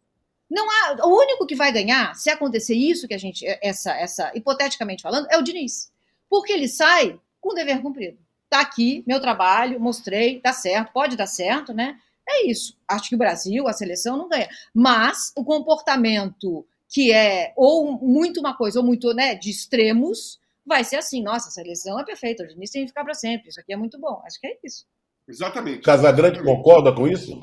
Não 0.49 0.67
há, 0.67 1.05
o 1.05 1.15
único 1.15 1.45
que 1.45 1.53
vai 1.53 1.71
ganhar, 1.71 2.15
se 2.15 2.29
acontecer 2.29 2.73
isso 2.73 3.07
que 3.07 3.13
a 3.13 3.19
gente, 3.19 3.45
essa, 3.61 3.91
essa, 3.91 4.31
hipoteticamente 4.33 5.03
falando, 5.03 5.27
é 5.29 5.37
o 5.37 5.43
Diniz. 5.43 5.91
Porque 6.27 6.53
ele 6.53 6.67
sai 6.67 7.19
com 7.39 7.51
o 7.51 7.53
dever 7.53 7.81
cumprido. 7.81 8.17
Tá 8.49 8.61
aqui, 8.61 9.03
meu 9.05 9.19
trabalho, 9.19 9.79
mostrei, 9.79 10.41
dá 10.41 10.53
certo, 10.53 10.91
pode 10.91 11.15
dar 11.15 11.27
certo, 11.27 11.73
né? 11.73 11.99
É 12.27 12.47
isso. 12.47 12.75
Acho 12.87 13.09
que 13.09 13.15
o 13.15 13.17
Brasil, 13.17 13.67
a 13.67 13.73
seleção, 13.73 14.17
não 14.17 14.29
ganha. 14.29 14.49
Mas 14.73 15.31
o 15.35 15.43
comportamento 15.43 16.65
que 16.89 17.13
é 17.13 17.53
ou 17.55 17.99
muito 17.99 18.39
uma 18.39 18.57
coisa 18.57 18.79
ou 18.79 18.85
muito 18.85 19.13
né, 19.13 19.35
de 19.35 19.49
extremos 19.49 20.39
vai 20.65 20.83
ser 20.83 20.97
assim. 20.97 21.21
Nossa, 21.21 21.49
a 21.49 21.51
seleção 21.51 21.99
é 21.99 22.03
perfeita. 22.03 22.43
O 22.43 22.47
Diniz 22.47 22.71
tem 22.71 22.83
que 22.83 22.89
ficar 22.89 23.03
para 23.03 23.13
sempre. 23.13 23.49
Isso 23.49 23.59
aqui 23.59 23.71
é 23.71 23.77
muito 23.77 23.99
bom. 23.99 24.21
Acho 24.25 24.39
que 24.39 24.47
é 24.47 24.57
isso. 24.63 24.85
Exatamente. 25.27 25.81
Casagrande 25.81 26.37
Exatamente. 26.37 26.57
concorda 26.57 26.91
com 26.91 27.07
isso? 27.07 27.41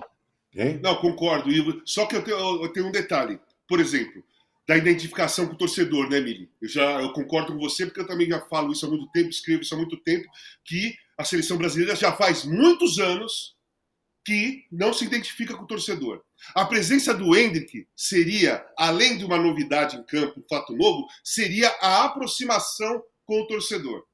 Hein? 0.54 0.80
Não, 0.82 0.96
concordo. 0.96 1.50
Só 1.85 2.06
que 2.06 2.16
eu 2.16 2.24
tenho, 2.24 2.62
eu 2.62 2.72
tenho 2.72 2.88
um 2.88 2.92
detalhe. 2.92 3.38
Por 3.68 3.80
exemplo, 3.80 4.22
da 4.66 4.76
identificação 4.76 5.46
com 5.46 5.54
o 5.54 5.59
torcedor, 5.59 6.09
né, 6.11 6.20
Mili? 6.20 6.50
Eu 6.61 6.68
já 6.68 7.00
eu 7.00 7.12
concordo 7.12 7.52
com 7.52 7.59
você, 7.59 7.87
porque 7.87 8.00
eu 8.00 8.06
também 8.06 8.28
já 8.28 8.40
falo 8.40 8.72
isso 8.72 8.85
há 8.85 8.88
muito 8.88 9.09
tempo, 9.12 9.28
escrevo 9.28 9.62
isso 9.62 9.74
há 9.74 9.78
muito 9.78 9.96
tempo, 9.98 10.26
que 10.64 10.94
a 11.16 11.24
seleção 11.24 11.56
brasileira 11.56 11.94
já 11.94 12.12
faz 12.12 12.44
muitos 12.44 12.98
anos 12.98 13.56
que 14.26 14.66
não 14.72 14.92
se 14.92 15.04
identifica 15.04 15.54
com 15.54 15.62
o 15.62 15.68
torcedor. 15.68 16.20
A 16.52 16.64
presença 16.64 17.14
do 17.14 17.36
Hendrick 17.36 17.86
seria, 17.94 18.66
além 18.76 19.16
de 19.16 19.24
uma 19.24 19.38
novidade 19.38 19.96
em 19.96 20.02
campo, 20.02 20.40
um 20.40 20.48
fato 20.48 20.74
novo, 20.74 21.06
seria 21.22 21.68
a 21.80 22.04
aproximação 22.04 23.00
com 23.24 23.40
o 23.40 23.46
torcedor. 23.46 24.04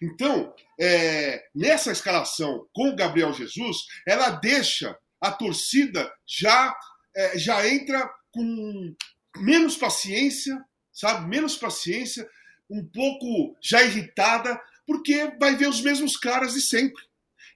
Então, 0.00 0.54
é, 0.78 1.44
nessa 1.52 1.90
escalação 1.90 2.64
com 2.72 2.90
o 2.90 2.96
Gabriel 2.96 3.32
Jesus, 3.32 3.78
ela 4.06 4.30
deixa 4.30 4.96
a 5.20 5.32
torcida 5.32 6.12
já, 6.24 6.72
é, 7.14 7.36
já 7.36 7.68
entra 7.68 8.08
com 8.30 8.94
menos 9.38 9.76
paciência, 9.76 10.64
sabe? 10.92 11.28
Menos 11.28 11.56
paciência, 11.56 12.28
um 12.70 12.84
pouco 12.84 13.56
já 13.60 13.82
irritada, 13.82 14.60
porque 14.86 15.32
vai 15.40 15.56
ver 15.56 15.68
os 15.68 15.80
mesmos 15.80 16.16
caras 16.16 16.54
de 16.54 16.60
sempre. 16.60 17.02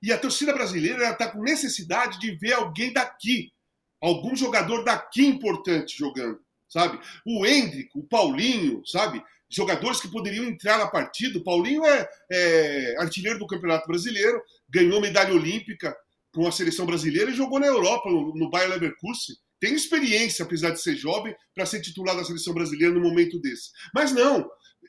E 0.03 0.13
a 0.13 0.19
torcida 0.19 0.53
brasileira 0.53 1.11
está 1.11 1.29
com 1.31 1.43
necessidade 1.43 2.19
de 2.19 2.33
ver 2.37 2.55
alguém 2.55 2.93
daqui, 2.93 3.53
algum 4.01 4.35
jogador 4.35 4.83
daqui 4.83 5.27
importante 5.27 5.97
jogando, 5.97 6.41
sabe? 6.69 6.99
O 7.27 7.45
Hendrick, 7.45 7.91
o 7.95 8.03
Paulinho, 8.03 8.83
sabe? 8.87 9.23
Jogadores 9.49 10.01
que 10.01 10.09
poderiam 10.09 10.45
entrar 10.45 10.79
na 10.79 10.87
partida. 10.87 11.39
O 11.39 11.45
Paulinho 11.45 11.85
é, 11.85 12.09
é 12.31 12.97
artilheiro 12.99 13.39
do 13.39 13.47
Campeonato 13.47 13.87
Brasileiro, 13.87 14.41
ganhou 14.69 15.01
medalha 15.01 15.35
olímpica 15.35 15.95
com 16.33 16.47
a 16.47 16.53
seleção 16.53 16.87
brasileira 16.87 17.31
e 17.31 17.35
jogou 17.35 17.59
na 17.59 17.67
Europa, 17.67 18.09
no, 18.09 18.35
no 18.35 18.49
Bayer 18.49 18.71
Leverkusen. 18.71 19.37
Tem 19.59 19.75
experiência, 19.75 20.45
apesar 20.45 20.71
de 20.71 20.81
ser 20.81 20.97
jovem, 20.97 21.37
para 21.55 21.67
ser 21.67 21.83
titular 21.83 22.17
da 22.17 22.25
seleção 22.25 22.55
brasileira 22.55 22.95
no 22.95 23.01
momento 23.01 23.39
desse. 23.39 23.71
Mas 23.95 24.13
não, 24.13 24.49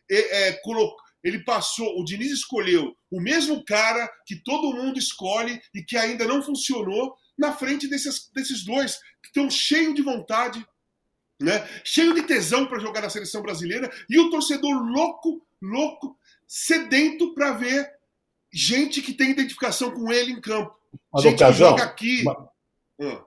é, 0.09 0.47
é, 0.47 0.53
ele 1.23 1.43
passou, 1.43 1.99
o 1.99 2.03
Diniz 2.03 2.31
escolheu 2.31 2.95
o 3.09 3.21
mesmo 3.21 3.63
cara 3.63 4.09
que 4.25 4.35
todo 4.35 4.73
mundo 4.73 4.97
escolhe 4.97 5.61
e 5.73 5.83
que 5.83 5.97
ainda 5.97 6.25
não 6.25 6.41
funcionou 6.41 7.15
na 7.37 7.53
frente 7.53 7.87
desses, 7.87 8.29
desses 8.33 8.63
dois 8.63 8.97
que 9.21 9.27
estão 9.27 9.49
cheios 9.49 9.93
de 9.93 10.01
vontade, 10.01 10.65
né? 11.39 11.67
cheio 11.83 12.13
de 12.13 12.23
tesão 12.23 12.65
para 12.65 12.79
jogar 12.79 13.01
na 13.01 13.09
seleção 13.09 13.41
brasileira 13.41 13.91
e 14.09 14.19
o 14.19 14.29
torcedor 14.29 14.83
louco, 14.83 15.45
louco, 15.61 16.17
sedento 16.47 17.33
para 17.33 17.53
ver 17.53 17.91
gente 18.51 19.01
que 19.01 19.13
tem 19.13 19.31
identificação 19.31 19.91
com 19.91 20.11
ele 20.11 20.31
em 20.31 20.41
campo. 20.41 20.75
Mas, 21.13 21.23
gente 21.23 21.43
que 21.43 21.53
joga 21.53 21.83
aqui. 21.83 22.23
Mas, 22.23 22.37
ah. 23.01 23.23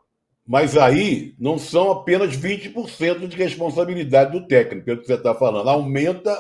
mas 0.47 0.77
aí 0.77 1.35
não 1.39 1.59
são 1.59 1.91
apenas 1.91 2.37
20% 2.37 3.29
de 3.29 3.37
responsabilidade 3.37 4.33
do 4.33 4.47
técnico, 4.47 4.85
pelo 4.85 5.01
que 5.01 5.07
você 5.07 5.15
está 5.15 5.35
falando. 5.35 5.69
Aumenta 5.69 6.37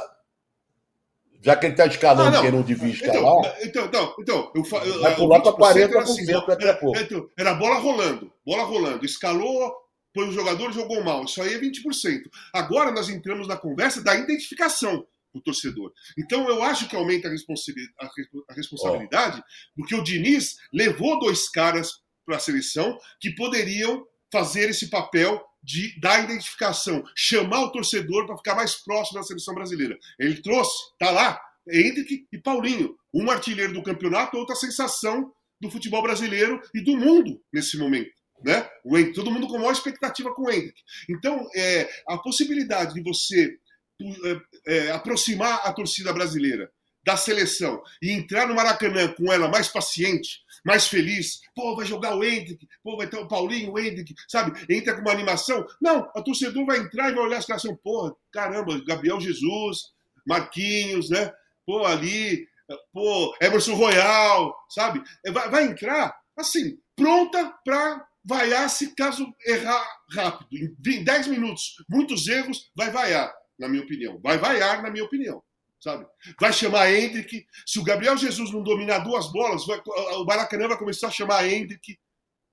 já 1.45 1.55
que 1.55 1.67
ele 1.67 1.75
está 1.75 1.87
escalando, 1.87 2.39
ah, 2.39 2.41
ele 2.41 2.57
não 2.57 2.63
devia 2.63 2.89
então, 2.89 3.13
escalar. 3.13 3.57
Então, 3.63 3.85
então, 3.85 4.15
então, 4.19 4.53
eu, 4.55 4.63
eu, 4.63 5.01
vai 5.03 5.15
pular 5.15 5.41
para 5.41 5.53
40% 5.53 5.97
assim, 5.99 6.25
daqui 6.25 6.69
a 6.69 6.75
pouco. 6.75 6.99
Então, 6.99 7.29
era 7.39 7.53
bola 7.53 7.75
rolando, 7.77 8.33
bola 8.47 8.63
rolando. 8.63 9.05
Escalou, 9.05 9.75
põe 10.15 10.27
o 10.27 10.33
jogador 10.33 10.73
jogou 10.73 11.05
mal. 11.05 11.25
Isso 11.25 11.43
aí 11.43 11.53
é 11.53 11.59
20%. 11.59 12.31
Agora 12.55 12.91
nós 12.93 13.11
entramos 13.11 13.47
na 13.47 13.59
conversa 13.59 14.03
da 14.03 14.15
identificação 14.15 15.07
do 15.35 15.43
torcedor. 15.43 15.93
Então 16.17 16.49
eu 16.49 16.63
acho 16.63 16.89
que 16.89 16.97
aumenta 16.97 17.29
a 17.29 17.31
responsabilidade, 17.31 18.11
a 18.49 18.55
responsabilidade 18.55 19.41
oh. 19.41 19.73
porque 19.77 19.95
o 19.95 20.03
Diniz 20.03 20.57
levou 20.73 21.19
dois 21.19 21.51
caras 21.51 21.91
para 22.25 22.37
a 22.37 22.41
seleção 22.41 22.97
que 23.21 23.35
poderiam 23.35 24.07
fazer 24.33 24.71
esse 24.71 24.89
papel 24.89 25.45
de 25.65 25.99
dar 25.99 26.23
identificação, 26.23 27.03
chamar 27.17 27.63
o 27.63 27.73
torcedor 27.73 28.27
para 28.27 28.37
ficar 28.37 28.55
mais 28.55 28.77
próximo 28.85 29.19
da 29.19 29.27
seleção 29.27 29.55
brasileira. 29.55 29.99
Ele 30.19 30.41
trouxe, 30.43 30.73
tá 30.99 31.11
lá, 31.11 31.41
Hendrick 31.67 32.27
e 32.31 32.39
Paulinho, 32.39 32.95
um 33.13 33.31
artilheiro 33.31 33.73
do 33.73 33.83
campeonato, 33.83 34.37
outra 34.37 34.55
sensação 34.55 35.33
do 35.61 35.71
futebol 35.71 36.03
brasileiro 36.03 36.61
e 36.75 36.83
do 36.83 36.97
mundo 36.97 37.41
nesse 37.53 37.79
momento. 37.79 38.13
Né? 38.45 38.69
O 38.85 38.99
Hendrick, 38.99 39.15
todo 39.15 39.31
mundo 39.31 39.49
com 39.49 39.57
maior 39.57 39.73
expectativa 39.73 40.35
com 40.35 40.43
o 40.43 40.51
Hendrick. 40.51 40.79
Então, 41.09 41.49
é, 41.57 41.89
a 42.07 42.19
possibilidade 42.19 42.93
de 42.93 43.03
você 43.03 43.57
é, 44.03 44.77
é, 44.77 44.91
aproximar 44.91 45.61
a 45.65 45.73
torcida 45.73 46.13
brasileira 46.13 46.71
da 47.05 47.17
seleção 47.17 47.83
e 48.01 48.11
entrar 48.11 48.47
no 48.47 48.55
Maracanã 48.55 49.09
com 49.09 49.33
ela 49.33 49.49
mais 49.49 49.69
paciente, 49.69 50.41
mais 50.65 50.89
feliz. 50.89 51.41
Pô, 51.55 51.77
vai 51.77 51.85
jogar 51.85 52.17
o 52.17 52.25
Hendrick, 52.25 52.67
pô, 52.83 52.97
vai 52.97 53.07
ter 53.07 53.19
o 53.19 53.29
Paulinho, 53.29 53.73
o 53.73 53.79
Hendrick, 53.79 54.15
sabe? 54.29 54.53
Entra 54.69 54.95
com 54.95 55.03
uma 55.03 55.13
animação. 55.13 55.65
Não, 55.81 56.11
a 56.15 56.23
torcedor 56.23 56.65
vai 56.65 56.79
entrar 56.79 57.11
e 57.11 57.15
vai 57.15 57.25
olhar 57.25 57.39
a 57.39 57.43
situação. 57.43 57.77
Pô, 57.83 58.17
caramba, 58.33 58.83
Gabriel 58.87 59.21
Jesus, 59.21 59.93
Marquinhos, 60.27 61.11
né? 61.11 61.31
Pô, 61.67 61.85
ali, 61.85 62.47
pô, 62.93 63.37
Emerson 63.41 63.75
Royal, 63.75 64.55
sabe? 64.69 65.03
É, 65.25 65.31
vai, 65.31 65.51
vai 65.51 65.65
entrar, 65.65 66.15
assim, 66.37 66.79
pronta 66.97 67.53
para 67.65 68.07
vaiar 68.25 68.69
se 68.71 68.95
caso 68.95 69.27
errar 69.47 69.87
rápido. 70.11 70.49
Em 70.87 71.05
10 71.05 71.27
minutos, 71.27 71.75
muitos 71.89 72.27
erros, 72.27 72.71
vai 72.75 72.91
vaiar, 72.91 73.33
na 73.59 73.69
minha 73.69 73.83
opinião. 73.83 74.19
Vai 74.23 74.39
vaiar, 74.39 74.83
na 74.83 74.91
minha 74.91 75.05
opinião. 75.05 75.43
Sabe? 75.85 76.07
Vai 76.41 76.51
chamar 76.51 76.91
Hendrick. 76.91 77.47
Se 77.67 77.79
o 77.79 77.85
Gabriel 77.85 78.17
Jesus 78.17 78.51
não 78.51 78.63
dominar 78.63 79.01
duas 79.01 79.31
bolas, 79.31 79.67
vai, 79.67 79.79
o 79.85 80.25
Maracanã 80.25 80.67
vai 80.67 80.79
começar 80.79 81.09
a 81.09 81.11
chamar 81.11 81.47
Hendrick 81.47 81.99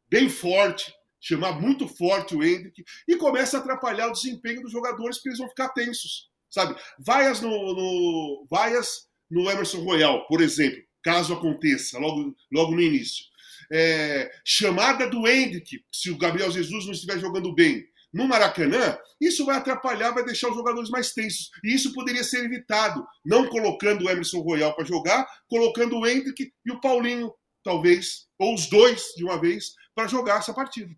bem 0.09 0.27
forte, 0.27 0.93
chamar 1.17 1.53
muito 1.53 1.87
forte 1.87 2.35
o 2.35 2.43
Hendrick, 2.43 2.83
e 3.07 3.15
começa 3.15 3.55
a 3.55 3.61
atrapalhar 3.61 4.09
o 4.09 4.11
desempenho 4.11 4.61
dos 4.61 4.73
jogadores, 4.73 5.15
porque 5.15 5.29
eles 5.29 5.39
vão 5.39 5.47
ficar 5.47 5.69
tensos. 5.69 6.29
Sabe? 6.49 6.77
Vaias 6.99 7.39
no, 7.39 7.49
no, 7.49 8.45
vaias 8.51 9.07
no 9.29 9.49
Emerson 9.49 9.81
Royal, 9.81 10.27
por 10.27 10.41
exemplo, 10.41 10.83
caso 11.01 11.33
aconteça, 11.33 11.97
logo, 11.97 12.35
logo 12.51 12.75
no 12.75 12.81
início 12.81 13.31
é, 13.71 14.29
chamada 14.43 15.09
do 15.09 15.25
Hendrick, 15.25 15.81
se 15.89 16.11
o 16.11 16.17
Gabriel 16.17 16.51
Jesus 16.51 16.85
não 16.85 16.91
estiver 16.91 17.17
jogando 17.17 17.55
bem 17.55 17.85
no 18.13 18.27
Maracanã, 18.27 18.97
isso 19.19 19.45
vai 19.45 19.57
atrapalhar, 19.57 20.11
vai 20.11 20.23
deixar 20.25 20.49
os 20.49 20.55
jogadores 20.55 20.89
mais 20.89 21.13
tensos. 21.13 21.49
E 21.63 21.73
isso 21.73 21.93
poderia 21.93 22.23
ser 22.23 22.43
evitado, 22.43 23.05
não 23.25 23.47
colocando 23.47 24.05
o 24.05 24.09
Emerson 24.09 24.41
Royal 24.41 24.75
para 24.75 24.85
jogar, 24.85 25.25
colocando 25.49 25.97
o 25.97 26.05
Hendrick 26.05 26.51
e 26.65 26.71
o 26.71 26.81
Paulinho, 26.81 27.33
talvez, 27.63 28.27
ou 28.37 28.53
os 28.53 28.67
dois 28.69 29.13
de 29.15 29.23
uma 29.23 29.39
vez, 29.39 29.73
para 29.95 30.07
jogar 30.07 30.39
essa 30.39 30.53
partida. 30.53 30.93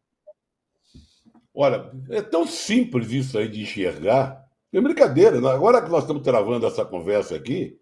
Olha, 1.53 1.91
é 2.09 2.21
tão 2.21 2.47
simples 2.47 3.11
isso 3.11 3.37
aí 3.37 3.47
de 3.47 3.61
enxergar. 3.61 4.43
É 4.71 4.81
brincadeira. 4.81 5.39
Né? 5.39 5.51
Agora 5.51 5.81
que 5.81 5.89
nós 5.89 6.01
estamos 6.01 6.23
travando 6.23 6.65
essa 6.65 6.83
conversa 6.83 7.35
aqui, 7.35 7.79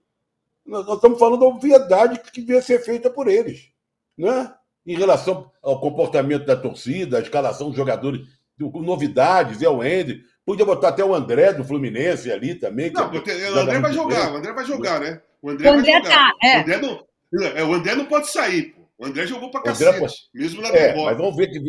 nós 0.65 0.85
estamos 0.87 1.17
falando 1.17 1.39
da 1.39 1.45
obviedade 1.45 2.19
que 2.19 2.41
devia 2.41 2.61
ser 2.61 2.79
feita 2.79 3.09
por 3.09 3.29
eles. 3.29 3.71
Né? 4.17 4.53
em 4.85 4.95
relação 4.95 5.51
ao 5.61 5.79
comportamento 5.79 6.45
da 6.45 6.55
torcida, 6.55 7.17
a 7.17 7.21
escalação 7.21 7.67
dos 7.67 7.77
jogadores, 7.77 8.27
novidades, 8.61 9.61
é 9.61 9.69
o 9.69 9.83
Ender. 9.83 10.21
Podia 10.45 10.65
botar 10.65 10.89
até 10.89 11.03
o 11.03 11.13
André 11.13 11.53
do 11.53 11.63
Fluminense 11.63 12.31
ali 12.31 12.55
também. 12.55 12.91
Não, 12.91 13.11
é, 13.13 13.51
o 13.51 13.59
André 13.59 13.79
vai 13.79 13.93
jogar, 13.93 14.33
o 14.33 14.37
André 14.37 14.53
vai 14.53 14.65
jogar, 14.65 14.99
né? 14.99 15.21
O 15.41 15.49
André, 15.49 15.69
o 15.69 15.73
André 15.73 15.91
vai 15.91 16.03
jogar. 16.03 16.31
Tá, 16.31 16.47
é. 16.47 16.57
o, 16.57 16.61
André 16.61 16.77
não, 16.77 17.47
é, 17.47 17.63
o 17.63 17.73
André 17.73 17.95
não 17.95 18.05
pode 18.05 18.29
sair, 18.29 18.73
pô. 18.73 18.81
O 18.97 19.05
André 19.05 19.25
jogou 19.25 19.49
pra 19.49 19.61
cacete, 19.61 19.99
pode... 19.99 20.13
mesmo 20.33 20.61
na 20.61 20.67
é, 20.69 20.71
derrota. 20.71 21.05
Mas 21.05 21.17
vamos 21.17 21.35
ver 21.35 21.47
que 21.47 21.59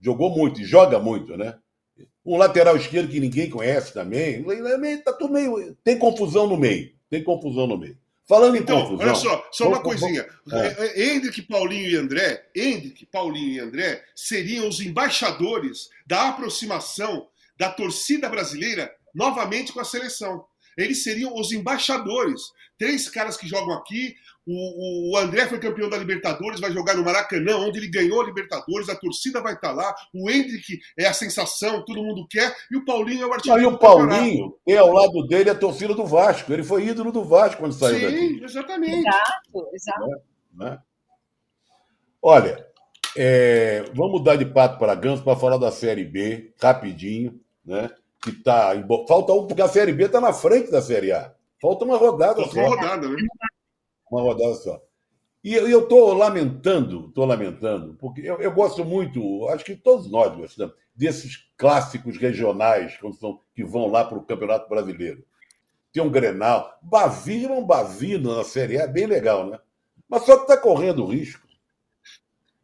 jogou 0.00 0.30
muito 0.30 0.60
e 0.60 0.64
joga 0.64 0.98
muito, 0.98 1.36
né? 1.36 1.54
Um 2.24 2.36
lateral 2.36 2.76
esquerdo 2.76 3.10
que 3.10 3.20
ninguém 3.20 3.50
conhece 3.50 3.92
também. 3.92 4.44
Tá 5.04 5.12
tudo 5.12 5.32
meio. 5.32 5.76
Tem 5.84 5.98
confusão 5.98 6.46
no 6.46 6.56
meio. 6.56 6.92
Tem 7.10 7.22
confusão 7.22 7.66
no 7.66 7.76
meio. 7.76 7.98
Falando 8.28 8.56
em 8.56 8.60
então, 8.60 8.82
confusão. 8.82 9.06
Olha 9.06 9.14
só, 9.14 9.48
só 9.50 9.68
uma 9.68 9.80
coisinha. 9.80 10.26
É. 10.50 11.02
Hendrick, 11.02 11.42
Paulinho 11.42 11.90
e 11.90 11.96
André, 11.96 12.48
Hendrick, 12.54 13.04
Paulinho 13.06 13.52
e 13.52 13.60
André 13.60 14.04
seriam 14.14 14.68
os 14.68 14.80
embaixadores 14.80 15.88
da 16.06 16.28
aproximação 16.28 17.28
da 17.58 17.70
torcida 17.70 18.28
brasileira 18.28 18.92
novamente 19.14 19.72
com 19.72 19.80
a 19.80 19.84
seleção. 19.84 20.44
Eles 20.76 21.02
seriam 21.02 21.34
os 21.38 21.52
embaixadores. 21.52 22.40
Três 22.78 23.08
caras 23.08 23.36
que 23.36 23.46
jogam 23.46 23.74
aqui, 23.74 24.16
o, 24.46 25.12
o, 25.12 25.18
André 25.18 25.46
foi 25.46 25.58
campeão 25.58 25.88
da 25.88 25.96
Libertadores, 25.96 26.60
vai 26.60 26.72
jogar 26.72 26.94
no 26.94 27.04
Maracanã, 27.04 27.58
onde 27.58 27.78
ele 27.78 27.88
ganhou 27.88 28.20
a 28.20 28.24
Libertadores, 28.24 28.88
a 28.88 28.96
torcida 28.96 29.40
vai 29.40 29.54
estar 29.54 29.72
lá. 29.72 29.94
O 30.12 30.28
Hendrick 30.28 30.80
é 30.98 31.06
a 31.06 31.12
sensação, 31.12 31.84
todo 31.84 32.02
mundo 32.02 32.26
quer, 32.28 32.54
e 32.70 32.76
o 32.76 32.84
Paulinho 32.84 33.22
é 33.22 33.26
o 33.26 33.32
artilheiro. 33.32 33.62
E 33.62 33.66
o 33.66 33.78
Paulinho 33.78 34.56
tem 34.64 34.76
ao 34.76 34.92
lado 34.92 35.26
dele 35.28 35.50
a 35.50 35.54
torcida 35.54 35.94
do 35.94 36.04
Vasco. 36.04 36.52
Ele 36.52 36.64
foi 36.64 36.86
ídolo 36.86 37.12
do 37.12 37.24
Vasco 37.24 37.60
quando 37.60 37.72
saiu 37.72 37.98
Sim, 37.98 38.04
daqui. 38.04 38.18
Sim, 38.18 38.44
exatamente. 38.44 38.98
Exato, 38.98 39.68
exato. 39.72 40.04
É, 40.10 40.64
né? 40.64 40.78
Olha, 42.20 42.66
é, 43.16 43.84
vamos 43.94 44.12
mudar 44.12 44.36
de 44.36 44.46
pato 44.46 44.78
para 44.78 44.94
ganso 44.94 45.22
para 45.22 45.36
falar 45.36 45.58
da 45.58 45.70
Série 45.70 46.04
B, 46.04 46.52
rapidinho, 46.60 47.40
né? 47.64 47.90
Que 48.22 48.32
tá. 48.32 48.72
Falta 49.06 49.32
um, 49.32 49.46
porque 49.46 49.62
a 49.62 49.68
Série 49.68 49.92
B 49.92 50.04
está 50.04 50.20
na 50.20 50.32
frente 50.32 50.70
da 50.70 50.80
Série 50.80 51.12
A. 51.12 51.32
Falta 51.60 51.84
uma 51.84 51.96
rodada 51.96 52.36
Falta 52.36 52.54
só. 52.54 52.60
uma 52.60 52.68
rodada, 52.68 53.08
né? 53.08 53.16
Uma 54.12 54.22
rodada 54.22 54.54
só. 54.54 54.80
E 55.42 55.54
eu 55.54 55.80
estou 55.80 56.12
lamentando, 56.12 57.06
estou 57.08 57.24
lamentando, 57.24 57.94
porque 57.94 58.20
eu, 58.20 58.40
eu, 58.40 58.52
gosto 58.52 58.84
muito, 58.84 59.48
acho 59.48 59.64
que 59.64 59.74
todos 59.74 60.08
nós 60.08 60.36
gostamos, 60.36 60.76
desses 60.94 61.48
clássicos 61.56 62.16
regionais 62.16 62.96
quando 62.98 63.16
são, 63.16 63.40
que 63.54 63.64
vão 63.64 63.88
lá 63.88 64.04
para 64.04 64.18
o 64.18 64.24
Campeonato 64.24 64.68
Brasileiro. 64.68 65.24
Tem 65.92 66.02
um 66.02 66.10
Grenal. 66.10 66.78
Bavi 66.80 67.46
um 67.46 67.64
Bavino 67.64 68.36
na 68.36 68.44
Série 68.44 68.78
A, 68.78 68.84
é 68.84 68.86
bem 68.86 69.06
legal, 69.06 69.48
né? 69.48 69.58
Mas 70.08 70.22
só 70.22 70.36
que 70.36 70.42
está 70.42 70.56
correndo 70.56 71.06
risco. 71.06 71.46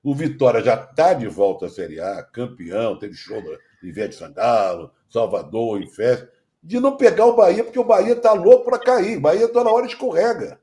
O 0.02 0.14
Vitória 0.14 0.62
já 0.62 0.74
está 0.74 1.14
de 1.14 1.26
volta 1.26 1.66
à 1.66 1.68
Série 1.68 2.00
A, 2.00 2.22
campeão, 2.22 2.98
teve 2.98 3.14
show 3.14 3.42
da 3.42 3.58
Ivete 3.82 4.14
Sangalo, 4.14 4.92
Salvador, 5.08 5.82
em 5.82 5.88
festa, 5.88 6.30
de 6.62 6.78
não 6.78 6.96
pegar 6.96 7.26
o 7.26 7.34
Bahia, 7.34 7.64
porque 7.64 7.78
o 7.78 7.84
Bahia 7.84 8.12
está 8.12 8.32
louco 8.32 8.66
para 8.66 8.78
cair. 8.78 9.18
O 9.18 9.20
Bahia 9.20 9.48
toda 9.48 9.70
hora 9.70 9.86
escorrega. 9.86 10.60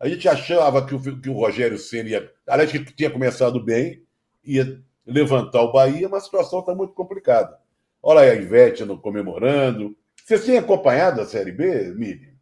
A 0.00 0.08
gente 0.08 0.26
achava 0.26 0.84
que 0.86 0.94
o, 0.94 1.20
que 1.20 1.28
o 1.28 1.34
Rogério 1.34 1.78
seria, 1.78 2.32
aliás, 2.48 2.72
que 2.72 2.82
tinha 2.82 3.10
começado 3.10 3.62
bem, 3.62 4.02
ia 4.42 4.82
levantar 5.06 5.60
o 5.60 5.72
Bahia, 5.72 6.08
mas 6.08 6.22
a 6.22 6.24
situação 6.24 6.60
está 6.60 6.74
muito 6.74 6.94
complicada. 6.94 7.60
Olha 8.02 8.20
aí 8.20 8.30
a 8.30 8.34
Ivete 8.34 8.84
comemorando. 8.96 9.94
Você 10.24 10.38
tem 10.38 10.56
acompanhado 10.56 11.20
a 11.20 11.26
Série 11.26 11.52
B, 11.52 11.92
Miriam? 11.94 12.32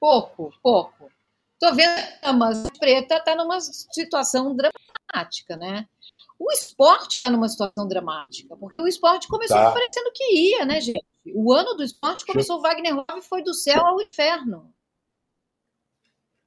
Pouco, 0.00 0.50
pouco. 0.62 1.10
Estou 1.54 1.74
vendo 1.74 2.00
a 2.22 2.32
Mas 2.32 2.62
Preta 2.78 3.16
está 3.16 3.34
numa 3.34 3.60
situação 3.60 4.56
dramática, 4.56 5.56
né? 5.56 5.86
O 6.38 6.50
esporte 6.52 7.16
está 7.16 7.30
numa 7.30 7.48
situação 7.48 7.88
dramática, 7.88 8.54
porque 8.56 8.80
o 8.80 8.86
esporte 8.86 9.26
começou 9.26 9.56
tá. 9.56 9.72
parecendo 9.72 10.10
que 10.14 10.24
ia, 10.34 10.64
né, 10.64 10.80
gente? 10.80 11.04
O 11.34 11.52
ano 11.52 11.74
do 11.74 11.82
esporte 11.82 12.24
começou, 12.24 12.60
Deixa... 12.60 12.74
Wagner 12.74 12.94
Love 12.94 13.22
foi 13.22 13.42
do 13.42 13.54
céu 13.54 13.84
ao 13.84 14.00
inferno. 14.00 14.72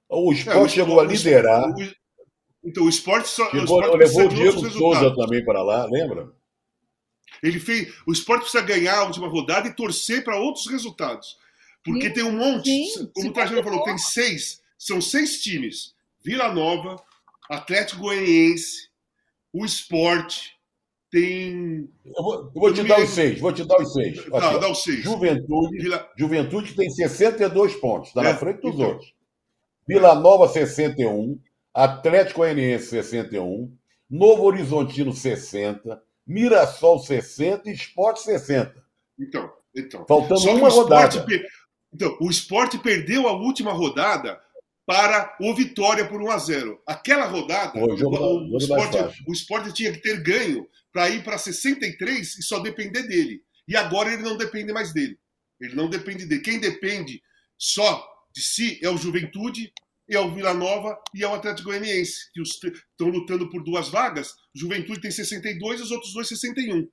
O 0.09 0.33
esporte 0.33 0.57
é, 0.57 0.61
o 0.61 0.67
chegou 0.67 0.99
a 0.99 1.03
liderar. 1.03 1.69
O, 1.69 1.99
então, 2.63 2.83
o 2.83 2.89
esporte 2.89 3.29
só. 3.29 3.45
Chegou, 3.51 3.61
o 3.61 3.63
esporte 3.63 3.97
levou 3.97 4.25
o 4.25 4.29
Diego 4.29 4.69
Souza 4.71 5.15
também 5.15 5.45
para 5.45 5.61
lá, 5.61 5.85
lembra? 5.85 6.31
Ele 7.43 7.59
fez. 7.59 7.93
O 8.05 8.11
esporte 8.11 8.41
precisa 8.41 8.63
ganhar 8.63 8.97
a 8.97 9.03
última 9.03 9.27
rodada 9.27 9.67
e 9.67 9.73
torcer 9.73 10.23
para 10.23 10.39
outros 10.39 10.67
resultados. 10.67 11.37
Porque 11.83 12.07
sim, 12.07 12.13
tem 12.13 12.23
um 12.23 12.37
monte. 12.37 12.69
Sim, 12.69 13.09
como 13.13 13.29
o 13.29 13.33
Trajano 13.33 13.63
falou, 13.63 13.83
tem 13.83 13.97
seis. 13.97 14.61
São 14.77 14.99
seis 14.99 15.41
times: 15.41 15.93
Vila 16.23 16.51
Nova, 16.51 17.01
Atlético 17.49 18.01
Goianiense, 18.01 18.89
o 19.53 19.63
esporte. 19.63 20.57
Tem. 21.11 21.89
Eu 22.05 22.23
vou, 22.23 22.33
eu 22.35 22.51
vou 22.53 22.73
te 22.73 22.83
dar 22.83 23.01
os 23.01 23.09
seis, 23.09 23.39
vou 23.39 23.51
te 23.51 23.63
dar 23.63 23.81
os 23.81 23.93
seis. 23.93 24.23
Tá, 24.25 24.57
dá 24.57 24.69
os 24.69 24.83
seis. 24.83 25.03
Juventude, 25.03 25.77
Vila... 25.79 26.11
Juventude 26.15 26.75
tem 26.75 26.87
62 26.87 27.75
pontos, 27.77 28.09
está 28.09 28.21
é, 28.21 28.25
na 28.25 28.37
frente 28.37 28.61
dos 28.61 28.75
então, 28.75 28.89
outros. 28.89 29.18
Vila 29.89 30.13
Nova 30.13 30.47
61, 30.47 31.41
Atlético 31.73 32.41
Goianiense 32.41 32.89
61, 32.89 33.75
Novo 34.07 34.43
Horizontino 34.43 35.11
60, 35.11 35.99
Mirassol 36.27 36.99
60 36.99 37.67
e 37.67 37.73
Esporte 37.73 38.21
60. 38.21 38.75
Então, 39.17 39.51
então. 39.75 40.05
Faltando 40.07 40.47
uma 40.51 40.69
rodada. 40.69 41.25
Per... 41.25 41.43
Então, 41.91 42.15
o 42.21 42.29
esporte 42.29 42.77
perdeu 42.77 43.27
a 43.27 43.33
última 43.33 43.73
rodada 43.73 44.39
para 44.85 45.35
o 45.41 45.55
Vitória 45.55 46.07
por 46.07 46.21
1 46.21 46.29
a 46.29 46.37
0 46.37 46.83
Aquela 46.85 47.25
rodada, 47.25 47.71
Pô, 47.71 47.97
jogo, 47.97 48.15
o, 48.15 48.53
o, 48.53 48.57
esporte, 48.59 49.23
o 49.27 49.33
esporte 49.33 49.73
tinha 49.73 49.91
que 49.91 50.03
ter 50.03 50.21
ganho 50.21 50.67
para 50.93 51.09
ir 51.09 51.23
para 51.23 51.39
63 51.39 52.37
e 52.37 52.43
só 52.43 52.59
depender 52.59 53.07
dele. 53.07 53.41
E 53.67 53.75
agora 53.75 54.13
ele 54.13 54.21
não 54.21 54.37
depende 54.37 54.71
mais 54.71 54.93
dele. 54.93 55.17
Ele 55.59 55.73
não 55.73 55.89
depende 55.89 56.27
dele. 56.27 56.41
Quem 56.41 56.59
depende 56.59 57.23
só 57.57 58.07
de 58.31 58.41
si 58.41 58.79
é 58.83 58.89
o 58.89 58.97
Juventude, 58.97 59.71
é 60.09 60.19
o 60.19 60.31
Vila 60.31 60.53
Nova 60.53 60.97
e 61.13 61.23
é 61.23 61.27
o 61.27 61.33
Atlético 61.33 61.69
Goianiense, 61.69 62.31
que 62.33 62.41
estão 62.41 63.07
lutando 63.07 63.49
por 63.49 63.63
duas 63.63 63.89
vagas. 63.89 64.33
Juventude 64.55 65.01
tem 65.01 65.11
62 65.11 65.79
e 65.79 65.83
os 65.83 65.91
outros 65.91 66.13
dois 66.13 66.27
61. 66.27 66.87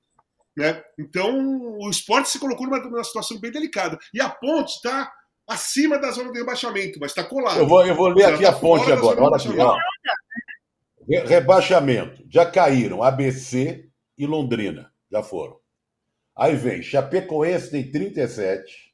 Né? 0.55 0.83
Então, 0.99 1.77
o 1.79 1.89
esporte 1.89 2.29
se 2.29 2.39
colocou 2.39 2.65
numa, 2.65 2.79
numa 2.79 3.03
situação 3.03 3.39
bem 3.39 3.51
delicada. 3.51 3.97
E 4.13 4.21
a 4.21 4.29
ponte 4.29 4.73
está 4.73 5.11
acima 5.47 5.97
da 5.97 6.11
zona 6.11 6.31
de 6.31 6.39
rebaixamento, 6.39 6.99
mas 6.99 7.11
está 7.11 7.23
colada. 7.23 7.59
Eu 7.59 7.67
vou, 7.67 7.85
eu 7.85 7.95
vou 7.95 8.07
ler 8.09 8.25
aqui 8.25 8.43
tá 8.43 8.49
a 8.49 8.53
ponte 8.53 8.91
agora. 8.91 9.21
Olha 9.21 9.35
aqui, 9.35 9.59
ó. 9.59 9.77
Rebaixamento. 11.25 12.23
Já 12.29 12.45
caíram 12.45 13.01
ABC 13.01 13.87
e 14.17 14.25
Londrina. 14.25 14.91
Já 15.11 15.23
foram. 15.23 15.57
Aí 16.35 16.55
vem 16.55 16.83
Chapecoense 16.83 17.71
tem 17.71 17.89
37. 17.89 18.86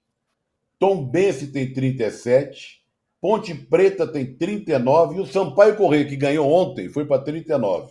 Tombense 0.84 1.48
tem 1.48 1.72
37, 1.72 2.84
Ponte 3.22 3.56
Preta 3.56 4.06
tem 4.06 4.36
39 4.36 5.16
e 5.16 5.22
o 5.22 5.26
Sampaio 5.26 5.78
Correia, 5.78 6.06
que 6.06 6.18
ganhou 6.18 6.52
ontem, 6.52 6.90
foi 6.90 7.06
para 7.06 7.24
39. 7.24 7.90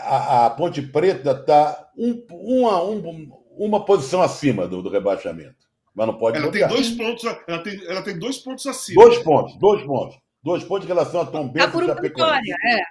A, 0.00 0.46
a 0.46 0.50
Ponte 0.50 0.80
Preta 0.80 1.32
está 1.32 1.90
um, 1.98 2.24
uma, 2.30 2.84
um, 2.84 3.32
uma 3.58 3.84
posição 3.84 4.22
acima 4.22 4.68
do, 4.68 4.80
do 4.80 4.88
rebaixamento. 4.88 5.66
Mas 5.92 6.06
não 6.06 6.16
pode 6.16 6.38
ela 6.38 6.52
tem 6.52 6.68
dois 6.68 6.90
pontos, 6.90 7.24
ela 7.24 7.62
tem, 7.64 7.84
ela 7.86 8.02
tem 8.02 8.16
dois 8.16 8.38
pontos 8.38 8.64
acima. 8.64 9.02
Dois 9.02 9.18
pontos, 9.24 9.58
dois 9.58 9.82
pontos. 9.82 10.16
Dois 10.40 10.62
pontos 10.62 10.84
em 10.84 10.88
relação 10.88 11.22
a 11.22 11.26
Tom 11.26 11.48
Benz 11.48 11.66
tá 11.66 11.72
por 11.72 11.82
uma 11.82 12.00
vitória, 12.00 12.56
é. 12.64 12.82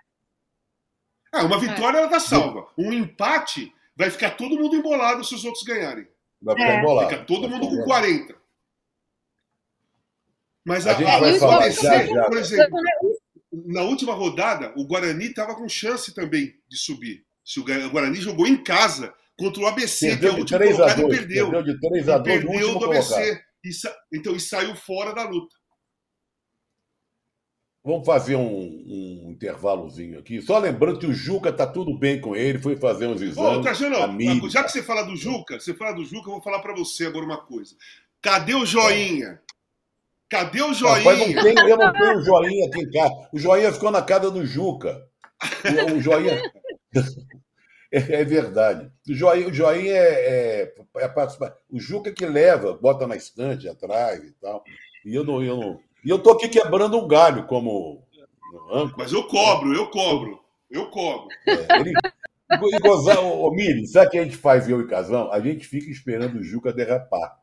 Ah, 1.31 1.45
uma 1.45 1.57
vitória 1.57 1.97
é. 1.97 2.01
ela 2.01 2.09
tá 2.09 2.19
salva. 2.19 2.67
Um 2.77 2.91
empate 2.91 3.73
vai 3.95 4.09
ficar 4.09 4.31
todo 4.31 4.57
mundo 4.57 4.75
embolado 4.75 5.23
se 5.23 5.33
os 5.33 5.45
outros 5.45 5.63
ganharem. 5.63 6.05
Vai 6.45 6.55
ficar 6.55 6.69
é. 6.69 6.79
embolado. 6.79 7.09
Fica 7.09 7.25
todo 7.25 7.49
mundo 7.49 7.67
com 7.67 7.83
40. 7.83 8.35
Mas 10.63 10.85
a, 10.85 10.91
a 10.91 10.93
gente 10.93 11.09
a, 11.09 11.19
vai 11.19 11.39
falar 11.39 11.69
já, 11.69 12.05
já. 12.05 12.25
por 12.25 12.37
exemplo, 12.37 12.79
na 13.65 13.81
última 13.81 14.13
rodada, 14.13 14.71
o 14.77 14.85
Guarani 14.85 15.25
estava 15.25 15.55
com 15.55 15.67
chance 15.67 16.13
também 16.13 16.53
de 16.69 16.77
subir. 16.77 17.25
Se 17.43 17.59
o 17.59 17.63
Guarani 17.63 18.21
jogou 18.21 18.47
em 18.47 18.63
casa 18.63 19.13
contra 19.37 19.61
o 19.61 19.67
ABC, 19.67 20.09
perdeu 20.09 20.19
que 20.19 20.25
é 20.27 20.37
o 20.37 20.39
último 20.39 20.59
colocado, 20.59 20.99
e 20.99 21.09
perdeu. 21.09 21.51
Perdeu 21.51 21.73
de 21.73 21.79
3 21.79 22.09
a 22.09 22.17
2 22.19 22.43
perdeu 22.45 22.79
do 22.79 22.85
ABC. 22.85 23.41
E 23.63 23.73
sa... 23.73 23.95
Então, 24.13 24.35
e 24.35 24.39
saiu 24.39 24.75
fora 24.75 25.13
da 25.13 25.23
luta. 25.23 25.55
Vamos 27.85 28.03
fazer 28.03 28.35
um, 28.35 28.41
um, 28.41 29.27
intervalozinho 29.29 30.17
aqui. 30.17 30.41
Só 30.41 30.57
lembrando 30.57 30.97
que 30.97 31.05
o 31.05 31.13
Juca 31.13 31.53
tá 31.53 31.67
tudo 31.67 31.95
bem 31.95 32.19
com 32.19 32.35
ele, 32.35 32.57
foi 32.57 32.75
fazer 32.75 33.05
uns 33.05 33.21
exames. 33.21 33.59
Ô, 33.59 33.61
Trajano, 33.61 34.49
já 34.49 34.63
que 34.63 34.71
você 34.71 34.81
fala 34.81 35.03
do 35.03 35.15
Juca, 35.15 35.59
você 35.59 35.71
fala 35.71 35.93
do 35.93 36.03
Juca, 36.03 36.27
eu 36.27 36.33
vou 36.33 36.41
falar 36.41 36.59
para 36.63 36.73
você 36.73 37.05
agora 37.05 37.23
uma 37.23 37.37
coisa. 37.37 37.75
Cadê 38.19 38.55
o 38.55 38.65
joinha? 38.65 39.39
Cadê 40.27 40.63
o 40.63 40.73
joinha? 40.73 40.97
Rapaz, 40.97 41.19
não 41.19 41.43
tem, 41.43 41.69
eu 41.69 41.77
não 41.77 41.93
tenho 41.93 42.23
joinha 42.23 42.67
aqui 42.67 42.81
em 42.81 42.89
casa. 42.89 43.29
O 43.31 43.37
joinha 43.37 43.71
ficou 43.71 43.91
na 43.91 44.01
casa 44.01 44.31
do 44.31 44.43
Juca. 44.43 45.07
O, 45.91 45.93
o 45.93 46.01
joinha. 46.01 46.41
É, 47.91 48.21
é, 48.21 48.25
verdade. 48.25 48.91
O 49.07 49.13
joinha, 49.13 49.47
o 49.47 49.53
joinha 49.53 49.93
é, 49.93 50.65
é, 50.65 50.73
é 50.97 51.07
participar. 51.07 51.55
O 51.69 51.79
Juca 51.79 52.11
que 52.11 52.25
leva, 52.25 52.73
bota 52.73 53.07
na 53.07 53.15
estante 53.15 53.69
atrás 53.69 54.21
e 54.21 54.31
tal. 54.33 54.63
E 55.05 55.15
eu 55.15 55.23
não. 55.23 55.41
Eu 55.41 55.55
não 55.55 55.79
e 56.05 56.09
eu 56.09 56.19
tô 56.19 56.31
aqui 56.31 56.47
quebrando 56.47 56.97
um 56.97 57.07
galho 57.07 57.47
como. 57.47 58.05
Mas 58.97 59.11
eu 59.11 59.27
cobro, 59.27 59.73
eu 59.73 59.89
cobro. 59.89 60.39
Eu 60.69 60.89
cobro. 60.89 61.27
É, 61.47 61.79
ele, 61.79 61.93
e 62.51 62.79
gozar, 62.79 63.19
ô, 63.23 63.49
Mili, 63.51 63.87
sabe 63.87 64.07
o 64.07 64.09
que 64.11 64.19
a 64.19 64.23
gente 64.23 64.37
faz, 64.37 64.69
eu 64.69 64.81
e 64.81 64.87
Casão? 64.87 65.31
A 65.31 65.39
gente 65.39 65.65
fica 65.65 65.89
esperando 65.89 66.39
o 66.39 66.43
Juca 66.43 66.71
derrapar. 66.71 67.39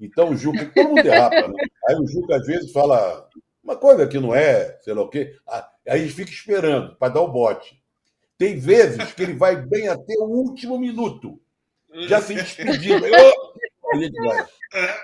Então 0.00 0.30
o 0.30 0.36
Juca, 0.36 0.66
todo 0.66 0.88
mundo 0.88 1.02
derrapa, 1.02 1.48
né? 1.48 1.64
Aí 1.88 1.96
o 1.96 2.06
Juca 2.06 2.36
às 2.36 2.46
vezes 2.46 2.72
fala 2.72 3.28
uma 3.62 3.76
coisa 3.76 4.06
que 4.06 4.18
não 4.18 4.34
é, 4.34 4.78
sei 4.82 4.94
lá 4.94 5.02
o 5.02 5.08
quê. 5.08 5.36
Ah, 5.46 5.70
aí 5.88 6.00
a 6.00 6.02
gente 6.02 6.14
fica 6.14 6.30
esperando 6.30 6.96
para 6.96 7.14
dar 7.14 7.20
o 7.20 7.30
bote. 7.30 7.80
Tem 8.36 8.58
vezes 8.58 9.12
que 9.12 9.22
ele 9.22 9.34
vai 9.34 9.56
bem 9.56 9.88
até 9.88 10.14
o 10.18 10.24
último 10.24 10.78
minuto. 10.78 11.40
Já 12.06 12.20
se 12.20 12.34
despedindo. 12.34 13.04
a 13.92 13.96
gente 13.96 14.16
vai. 14.20 14.46
É, 14.74 14.94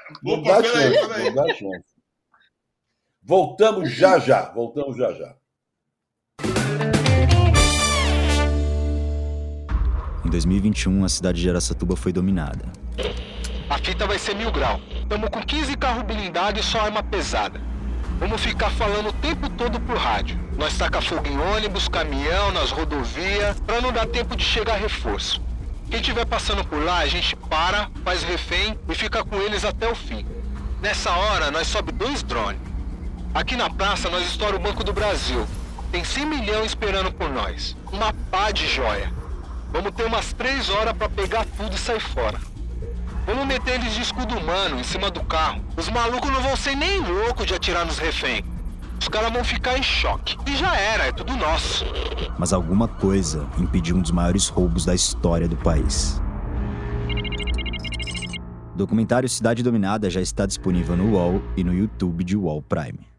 dá 0.42 0.62
chance, 0.62 1.24
não 1.24 1.34
dá 1.34 1.54
chance. 1.54 1.93
Voltamos 3.26 3.90
já 3.90 4.18
já. 4.18 4.52
Voltamos 4.52 4.98
já 4.98 5.10
já. 5.14 5.34
Em 10.22 10.28
2021, 10.28 11.04
a 11.04 11.08
cidade 11.08 11.40
de 11.40 11.48
Aracatuba 11.48 11.96
foi 11.96 12.12
dominada. 12.12 12.70
A 13.70 13.78
fita 13.78 14.06
vai 14.06 14.18
ser 14.18 14.34
mil 14.34 14.52
grau. 14.52 14.78
Estamos 14.90 15.30
com 15.30 15.40
15 15.40 15.74
carros 15.78 16.02
blindados 16.02 16.60
e 16.60 16.68
só 16.68 16.80
arma 16.80 17.02
pesada. 17.02 17.58
Vamos 18.18 18.42
ficar 18.42 18.70
falando 18.70 19.08
o 19.08 19.12
tempo 19.14 19.48
todo 19.48 19.80
por 19.80 19.96
rádio. 19.96 20.38
Nós 20.58 20.76
taca 20.76 21.00
fogo 21.00 21.26
em 21.26 21.38
ônibus, 21.38 21.88
caminhão, 21.88 22.52
nas 22.52 22.70
rodovias, 22.70 23.58
para 23.60 23.80
não 23.80 23.90
dar 23.90 24.06
tempo 24.06 24.36
de 24.36 24.44
chegar 24.44 24.76
reforço. 24.76 25.40
Quem 25.90 26.00
estiver 26.00 26.26
passando 26.26 26.62
por 26.62 26.82
lá, 26.82 26.98
a 26.98 27.06
gente 27.06 27.34
para, 27.36 27.90
faz 28.04 28.22
refém 28.22 28.78
e 28.86 28.94
fica 28.94 29.24
com 29.24 29.36
eles 29.36 29.64
até 29.64 29.90
o 29.90 29.94
fim. 29.94 30.26
Nessa 30.82 31.10
hora, 31.10 31.50
nós 31.50 31.66
sobe 31.66 31.90
dois 31.90 32.22
drones. 32.22 32.73
Aqui 33.34 33.56
na 33.56 33.68
praça, 33.68 34.08
nós 34.08 34.24
estoura 34.24 34.54
o 34.54 34.60
Banco 34.60 34.84
do 34.84 34.92
Brasil. 34.92 35.44
Tem 35.90 36.04
100 36.04 36.24
milhões 36.24 36.66
esperando 36.66 37.10
por 37.10 37.28
nós. 37.28 37.76
Uma 37.92 38.12
pá 38.30 38.52
de 38.52 38.68
joia. 38.68 39.12
Vamos 39.72 39.90
ter 39.90 40.04
umas 40.04 40.32
três 40.32 40.70
horas 40.70 40.92
para 40.92 41.08
pegar 41.08 41.44
tudo 41.56 41.74
e 41.74 41.78
sair 41.78 41.98
fora. 41.98 42.38
Vamos 43.26 43.44
meter 43.44 43.74
eles 43.74 43.92
de 43.92 44.02
escudo 44.02 44.38
humano 44.38 44.78
em 44.78 44.84
cima 44.84 45.10
do 45.10 45.20
carro. 45.24 45.60
Os 45.76 45.88
malucos 45.88 46.30
não 46.30 46.40
vão 46.42 46.56
ser 46.56 46.76
nem 46.76 47.00
loucos 47.00 47.44
de 47.44 47.54
atirar 47.54 47.84
nos 47.84 47.98
reféns. 47.98 48.44
Os 49.00 49.08
caras 49.08 49.32
vão 49.32 49.42
ficar 49.42 49.76
em 49.76 49.82
choque. 49.82 50.36
E 50.46 50.56
já 50.56 50.76
era, 50.76 51.06
é 51.06 51.12
tudo 51.12 51.36
nosso. 51.36 51.84
Mas 52.38 52.52
alguma 52.52 52.86
coisa 52.86 53.48
impediu 53.58 53.96
um 53.96 54.00
dos 54.00 54.12
maiores 54.12 54.46
roubos 54.46 54.84
da 54.84 54.94
história 54.94 55.48
do 55.48 55.56
país. 55.56 56.22
Documentário 58.76 59.28
Cidade 59.28 59.60
Dominada 59.60 60.08
já 60.08 60.20
está 60.20 60.46
disponível 60.46 60.96
no 60.96 61.14
UOL 61.14 61.42
e 61.56 61.64
no 61.64 61.74
YouTube 61.74 62.22
de 62.22 62.36
UOL 62.36 62.62
Prime. 62.62 63.13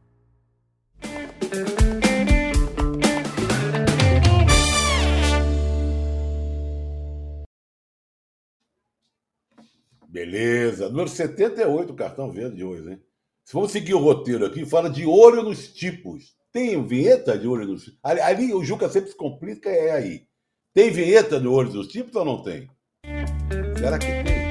Beleza. 10.16 10.88
Número 10.88 11.10
78, 11.10 11.92
o 11.92 11.94
cartão 11.94 12.32
verde 12.32 12.56
de 12.56 12.64
hoje, 12.64 12.90
hein? 12.90 13.02
Se 13.44 13.54
vamos 13.54 13.70
seguir 13.70 13.96
o 13.96 14.00
roteiro 14.00 14.46
aqui, 14.46 14.66
fala 14.66 14.90
de 14.90 15.06
olho 15.06 15.44
nos 15.44 15.68
tipos. 15.74 16.38
Tem 16.54 16.82
vinheta 16.88 17.38
de 17.38 17.46
olho 17.46 17.68
nos 17.68 17.84
tipos? 17.84 18.00
Ali, 18.02 18.22
ali 18.22 18.54
o 18.54 18.64
Juca 18.64 18.88
sempre 18.88 19.10
se 19.10 19.18
complica, 19.18 19.70
é 19.70 19.92
aí. 19.92 20.26
Tem 20.74 20.90
vinheta 20.90 21.38
de 21.38 21.46
olho 21.46 21.74
nos 21.74 21.90
tipos 21.90 22.16
ou 22.16 22.24
não 22.24 22.42
tem? 22.42 22.72
Será 23.78 24.00
que 24.00 24.06
tem? 24.06 24.46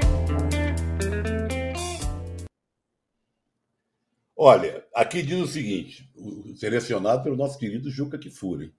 Olha, 4.37 4.87
aqui 4.95 5.23
diz 5.23 5.41
o 5.41 5.47
seguinte, 5.47 6.13
selecionado 6.57 7.23
pelo 7.23 7.37
nosso 7.37 7.59
querido 7.59 7.91
Juca 7.91 8.19
Kifuri. 8.19 8.75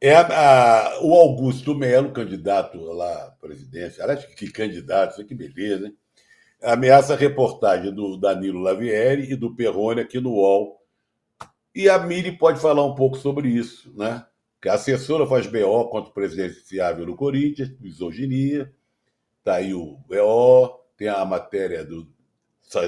É 0.00 0.14
a, 0.14 0.26
a, 0.26 1.00
o 1.02 1.14
Augusto 1.14 1.74
Melo, 1.74 2.12
candidato 2.12 2.78
lá 2.78 3.24
à 3.24 3.30
presidência, 3.32 4.02
aliás, 4.02 4.24
que 4.26 4.50
candidato, 4.50 5.24
que 5.24 5.34
beleza, 5.34 5.86
hein? 5.86 5.96
Ameaça 6.62 7.12
a 7.12 7.16
reportagem 7.16 7.92
do 7.92 8.16
Danilo 8.16 8.60
Lavieri 8.60 9.30
e 9.30 9.36
do 9.36 9.54
Perrone 9.54 10.00
aqui 10.00 10.18
no 10.18 10.30
UOL. 10.32 10.80
E 11.74 11.90
a 11.90 11.98
Miri 11.98 12.32
pode 12.32 12.58
falar 12.58 12.84
um 12.84 12.94
pouco 12.94 13.18
sobre 13.18 13.48
isso, 13.48 13.92
né? 13.94 14.24
Que 14.62 14.70
a 14.70 14.74
assessora 14.74 15.26
faz 15.26 15.46
BO 15.46 15.90
contra 15.90 16.10
o 16.10 16.14
presidenciável 16.14 17.04
do 17.04 17.14
Corinthians, 17.14 17.78
misoginia. 17.78 18.72
Tá 19.42 19.56
aí 19.56 19.74
o 19.74 19.98
BO, 20.08 20.80
tem 20.96 21.08
a 21.08 21.22
matéria 21.24 21.84
do. 21.84 22.08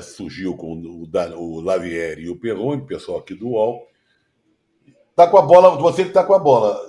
Surgiu 0.02 0.56
com 0.56 0.72
o, 0.72 1.06
o 1.36 1.60
Lavieri 1.60 2.22
e 2.22 2.30
o 2.30 2.40
Perrone, 2.40 2.86
pessoal 2.86 3.18
aqui 3.18 3.34
do 3.34 3.48
UOL. 3.50 3.86
Tá 5.14 5.26
com 5.26 5.36
a 5.36 5.42
bola, 5.42 5.76
você 5.76 6.04
que 6.04 6.12
tá 6.12 6.24
com 6.24 6.32
a 6.32 6.38
bola. 6.38 6.80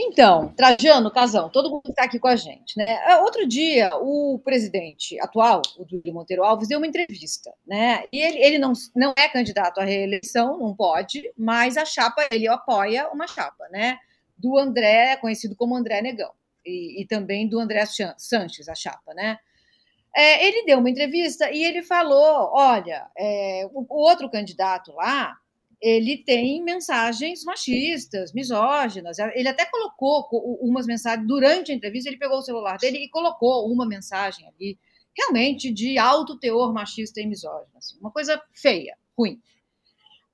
Então, 0.00 0.54
Trajano, 0.54 1.10
Casão, 1.10 1.48
todo 1.48 1.70
mundo 1.70 1.90
está 1.90 2.04
aqui 2.04 2.20
com 2.20 2.28
a 2.28 2.36
gente. 2.36 2.76
Né? 2.76 2.86
Ah, 3.04 3.18
outro 3.18 3.44
dia, 3.48 3.90
o 3.96 4.38
presidente 4.38 5.18
atual, 5.20 5.60
o 5.76 5.84
Júlio 5.84 6.14
Monteiro 6.14 6.44
Alves, 6.44 6.68
deu 6.68 6.78
uma 6.78 6.86
entrevista. 6.86 7.52
Né? 7.66 8.04
E 8.12 8.20
ele, 8.20 8.38
ele 8.38 8.58
não, 8.58 8.72
não 8.94 9.12
é 9.18 9.28
candidato 9.28 9.80
à 9.80 9.84
reeleição, 9.84 10.56
não 10.56 10.72
pode, 10.72 11.32
mas 11.36 11.76
a 11.76 11.84
chapa, 11.84 12.28
ele 12.30 12.46
apoia 12.46 13.08
uma 13.08 13.26
chapa, 13.26 13.68
né? 13.70 13.98
Do 14.36 14.56
André, 14.56 15.16
conhecido 15.16 15.56
como 15.56 15.74
André 15.74 16.00
Negão, 16.00 16.30
e, 16.64 17.02
e 17.02 17.06
também 17.06 17.48
do 17.48 17.58
André 17.58 17.84
Sanches, 18.16 18.68
a 18.68 18.76
chapa, 18.76 19.12
né? 19.14 19.36
É, 20.16 20.46
ele 20.46 20.64
deu 20.64 20.78
uma 20.78 20.90
entrevista 20.90 21.50
e 21.50 21.64
ele 21.64 21.82
falou: 21.82 22.50
olha, 22.52 23.10
é, 23.16 23.68
o, 23.72 23.84
o 23.88 24.00
outro 24.00 24.30
candidato 24.30 24.92
lá, 24.92 25.36
ele 25.80 26.18
tem 26.18 26.62
mensagens 26.62 27.44
machistas, 27.44 28.32
misóginas. 28.32 29.18
Ele 29.18 29.48
até 29.48 29.64
colocou 29.64 30.28
umas 30.60 30.86
mensagens 30.86 31.26
durante 31.26 31.70
a 31.70 31.74
entrevista, 31.74 32.08
ele 32.08 32.18
pegou 32.18 32.38
o 32.38 32.42
celular 32.42 32.78
dele 32.78 32.98
e 32.98 33.08
colocou 33.08 33.70
uma 33.70 33.86
mensagem 33.86 34.46
ali, 34.48 34.78
realmente 35.16 35.72
de 35.72 35.98
alto 35.98 36.38
teor 36.38 36.72
machista 36.72 37.20
e 37.20 37.26
misógino, 37.26 37.76
assim, 37.76 37.98
uma 38.00 38.10
coisa 38.10 38.42
feia, 38.52 38.96
ruim. 39.16 39.40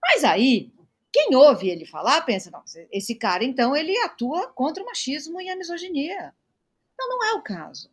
Mas 0.03 0.25
aí, 0.25 0.73
quem 1.13 1.35
ouve 1.35 1.69
ele 1.69 1.87
falar 1.87 2.23
pensa, 2.23 2.51
esse 2.91 3.15
cara 3.15 3.45
então 3.45 3.77
ele 3.77 3.97
atua 3.99 4.49
contra 4.49 4.83
o 4.83 4.87
machismo 4.87 5.41
e 5.41 5.49
a 5.49 5.57
misoginia. 5.57 6.35
Não, 6.99 7.09
não 7.09 7.25
é 7.25 7.33
o 7.35 7.43
caso. 7.43 7.91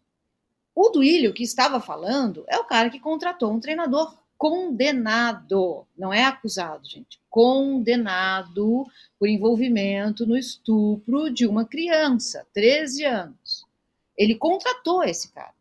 O 0.73 0.89
Duílio 0.89 1.33
que 1.33 1.43
estava 1.43 1.79
falando 1.79 2.45
é 2.47 2.57
o 2.57 2.65
cara 2.65 2.89
que 2.89 2.99
contratou 2.99 3.51
um 3.51 3.59
treinador 3.59 4.20
condenado, 4.41 5.85
não 5.95 6.11
é 6.11 6.23
acusado, 6.23 6.89
gente, 6.89 7.19
condenado 7.29 8.87
por 9.19 9.29
envolvimento 9.29 10.25
no 10.25 10.35
estupro 10.35 11.29
de 11.29 11.45
uma 11.45 11.63
criança, 11.63 12.47
13 12.51 13.05
anos. 13.05 13.67
Ele 14.17 14.33
contratou 14.33 15.03
esse 15.03 15.31
cara. 15.31 15.53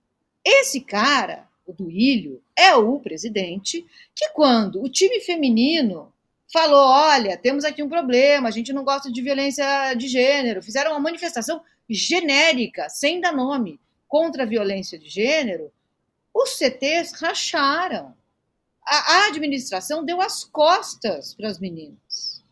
Esse 0.42 0.80
cara, 0.80 1.46
o 1.66 1.74
Duílio, 1.74 2.42
é 2.56 2.74
o 2.74 2.98
presidente 2.98 3.84
que, 4.14 4.30
quando 4.30 4.82
o 4.82 4.88
time 4.88 5.20
feminino 5.20 6.10
falou: 6.50 6.88
olha, 6.88 7.36
temos 7.36 7.66
aqui 7.66 7.82
um 7.82 7.88
problema, 7.88 8.48
a 8.48 8.50
gente 8.50 8.72
não 8.72 8.82
gosta 8.82 9.12
de 9.12 9.20
violência 9.20 9.92
de 9.92 10.08
gênero, 10.08 10.62
fizeram 10.62 10.92
uma 10.92 11.00
manifestação 11.00 11.60
genérica, 11.86 12.88
sem 12.88 13.20
dar 13.20 13.32
nome, 13.36 13.78
contra 14.08 14.44
a 14.44 14.46
violência 14.46 14.98
de 14.98 15.10
gênero, 15.10 15.70
os 16.32 16.56
CTs 16.56 17.12
racharam. 17.20 18.18
A, 18.90 18.96
a 18.96 19.26
administração 19.28 20.04
deu 20.04 20.20
as 20.20 20.42
costas 20.42 21.32
para 21.32 21.48
as 21.48 21.60
meninas. 21.60 22.42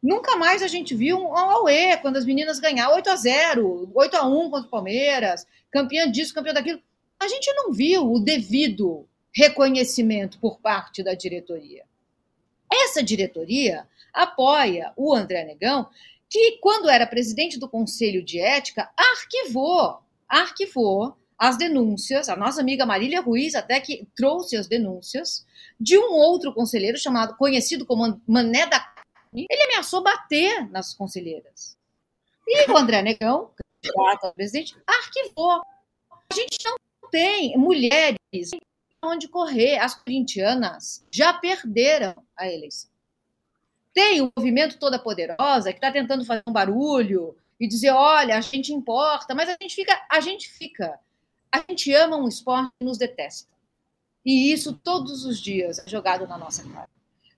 Nunca 0.00 0.36
mais 0.36 0.62
a 0.62 0.68
gente 0.68 0.94
viu 0.94 1.18
um 1.18 1.36
Aue 1.36 1.96
quando 2.00 2.18
as 2.18 2.24
meninas 2.24 2.60
ganharam 2.60 2.94
8 2.94 3.10
a 3.10 3.16
0 3.16 3.90
8 3.92 4.16
a 4.16 4.24
1 4.24 4.50
contra 4.50 4.68
o 4.68 4.70
Palmeiras, 4.70 5.44
campeã 5.72 6.08
disso, 6.08 6.32
campeã 6.32 6.52
daquilo. 6.52 6.80
A 7.18 7.26
gente 7.26 7.52
não 7.54 7.72
viu 7.72 8.12
o 8.12 8.20
devido 8.20 9.08
reconhecimento 9.34 10.38
por 10.38 10.60
parte 10.60 11.02
da 11.02 11.14
diretoria. 11.14 11.84
Essa 12.72 13.02
diretoria 13.02 13.84
apoia 14.14 14.92
o 14.96 15.12
André 15.12 15.44
Negão, 15.44 15.88
que, 16.30 16.58
quando 16.60 16.88
era 16.88 17.06
presidente 17.08 17.58
do 17.58 17.68
Conselho 17.68 18.24
de 18.24 18.38
Ética, 18.38 18.88
arquivou, 18.96 19.98
arquivou 20.28 21.16
as 21.42 21.58
denúncias, 21.58 22.28
a 22.28 22.36
nossa 22.36 22.60
amiga 22.60 22.86
Marília 22.86 23.20
Ruiz 23.20 23.56
até 23.56 23.80
que 23.80 24.06
trouxe 24.14 24.56
as 24.56 24.68
denúncias 24.68 25.44
de 25.78 25.98
um 25.98 26.12
outro 26.12 26.54
conselheiro 26.54 26.96
chamado, 26.96 27.36
conhecido 27.36 27.84
como 27.84 28.22
Mané 28.28 28.64
da 28.64 28.78
Carne. 28.78 29.48
Ele 29.50 29.62
ameaçou 29.64 30.04
bater 30.04 30.70
nas 30.70 30.94
conselheiras. 30.94 31.76
E 32.46 32.70
o 32.70 32.76
André 32.76 33.02
Negão, 33.02 33.50
candidato 33.82 34.26
a 34.28 34.32
presidente, 34.32 34.76
arquivou. 34.86 35.62
A 36.30 36.32
gente 36.32 36.64
não 36.64 36.76
tem 37.10 37.58
mulheres 37.58 38.18
onde 39.02 39.26
correr. 39.26 39.78
As 39.78 39.96
corintianas 39.96 41.04
já 41.10 41.32
perderam 41.32 42.14
a 42.36 42.48
eleição. 42.48 42.88
Tem 43.92 44.20
o 44.20 44.30
movimento 44.36 44.78
Toda 44.78 44.96
Poderosa 44.96 45.72
que 45.72 45.78
está 45.78 45.90
tentando 45.90 46.24
fazer 46.24 46.44
um 46.46 46.52
barulho 46.52 47.36
e 47.58 47.66
dizer, 47.66 47.90
olha, 47.90 48.38
a 48.38 48.40
gente 48.40 48.72
importa, 48.72 49.34
mas 49.34 49.48
a 49.48 49.56
gente 49.60 49.74
fica, 49.74 50.06
a 50.08 50.20
gente 50.20 50.48
fica, 50.48 51.00
a 51.52 51.62
gente 51.68 51.92
ama 51.92 52.16
um 52.16 52.26
esporte 52.26 52.72
e 52.80 52.84
nos 52.84 52.98
detesta. 52.98 53.52
E 54.24 54.52
isso 54.52 54.72
todos 54.72 55.24
os 55.24 55.40
dias 55.40 55.78
é 55.78 55.88
jogado 55.88 56.26
na 56.26 56.38
nossa 56.38 56.68
cara. 56.68 56.88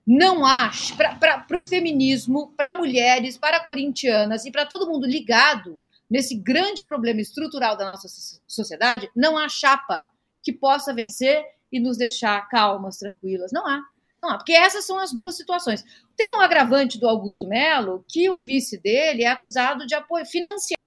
Não 0.06 0.44
acho, 0.44 0.94
para 0.96 1.46
o 1.50 1.68
feminismo, 1.68 2.52
para 2.56 2.68
mulheres, 2.76 3.38
para 3.38 3.66
corintianas 3.68 4.44
e 4.44 4.52
para 4.52 4.66
todo 4.66 4.86
mundo 4.86 5.06
ligado 5.06 5.78
nesse 6.10 6.34
grande 6.34 6.84
problema 6.84 7.20
estrutural 7.20 7.76
da 7.76 7.90
nossa 7.90 8.06
sociedade, 8.46 9.10
não 9.16 9.38
há 9.38 9.48
chapa 9.48 10.04
que 10.42 10.52
possa 10.52 10.92
vencer 10.92 11.42
e 11.72 11.80
nos 11.80 11.96
deixar 11.96 12.46
calmas, 12.48 12.98
tranquilas. 12.98 13.50
Não 13.50 13.66
há. 13.66 13.82
Não 14.24 14.38
porque 14.38 14.52
essas 14.52 14.86
são 14.86 14.98
as 14.98 15.12
duas 15.12 15.36
situações. 15.36 15.84
Tem 16.16 16.26
um 16.34 16.40
agravante 16.40 16.98
do 16.98 17.06
Augusto 17.08 17.46
Melo 17.46 18.04
que 18.08 18.30
o 18.30 18.38
vice 18.46 18.80
dele 18.80 19.22
é 19.22 19.28
acusado 19.28 19.86
de 19.86 19.94
apoio, 19.94 20.24
financiar 20.24 20.78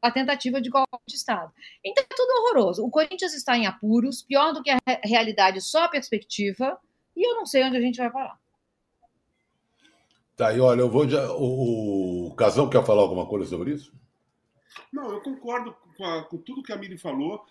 a 0.00 0.10
tentativa 0.10 0.60
de 0.60 0.70
golpe 0.70 0.88
de 1.06 1.16
Estado. 1.16 1.52
Então 1.84 2.02
é 2.02 2.14
tudo 2.14 2.30
horroroso. 2.30 2.84
O 2.84 2.90
Corinthians 2.90 3.34
está 3.34 3.56
em 3.56 3.66
apuros, 3.66 4.22
pior 4.22 4.52
do 4.54 4.62
que 4.62 4.70
a 4.70 4.78
realidade, 5.04 5.60
só 5.60 5.84
a 5.84 5.88
perspectiva, 5.88 6.78
e 7.14 7.28
eu 7.28 7.34
não 7.34 7.44
sei 7.44 7.64
onde 7.64 7.76
a 7.76 7.80
gente 7.80 7.98
vai 7.98 8.10
parar. 8.10 8.40
Tá, 10.36 10.52
e 10.52 10.60
olha, 10.60 10.80
eu 10.80 10.90
vou. 10.90 11.06
Já, 11.08 11.30
o, 11.32 12.28
o 12.28 12.34
Casão 12.34 12.70
quer 12.70 12.84
falar 12.86 13.02
alguma 13.02 13.26
coisa 13.26 13.46
sobre 13.46 13.72
isso? 13.72 13.92
Não, 14.90 15.12
eu 15.12 15.20
concordo 15.20 15.76
com, 15.96 16.04
a, 16.04 16.22
com 16.24 16.38
tudo 16.38 16.62
que 16.62 16.72
a 16.72 16.76
Miri 16.76 16.96
falou. 16.96 17.44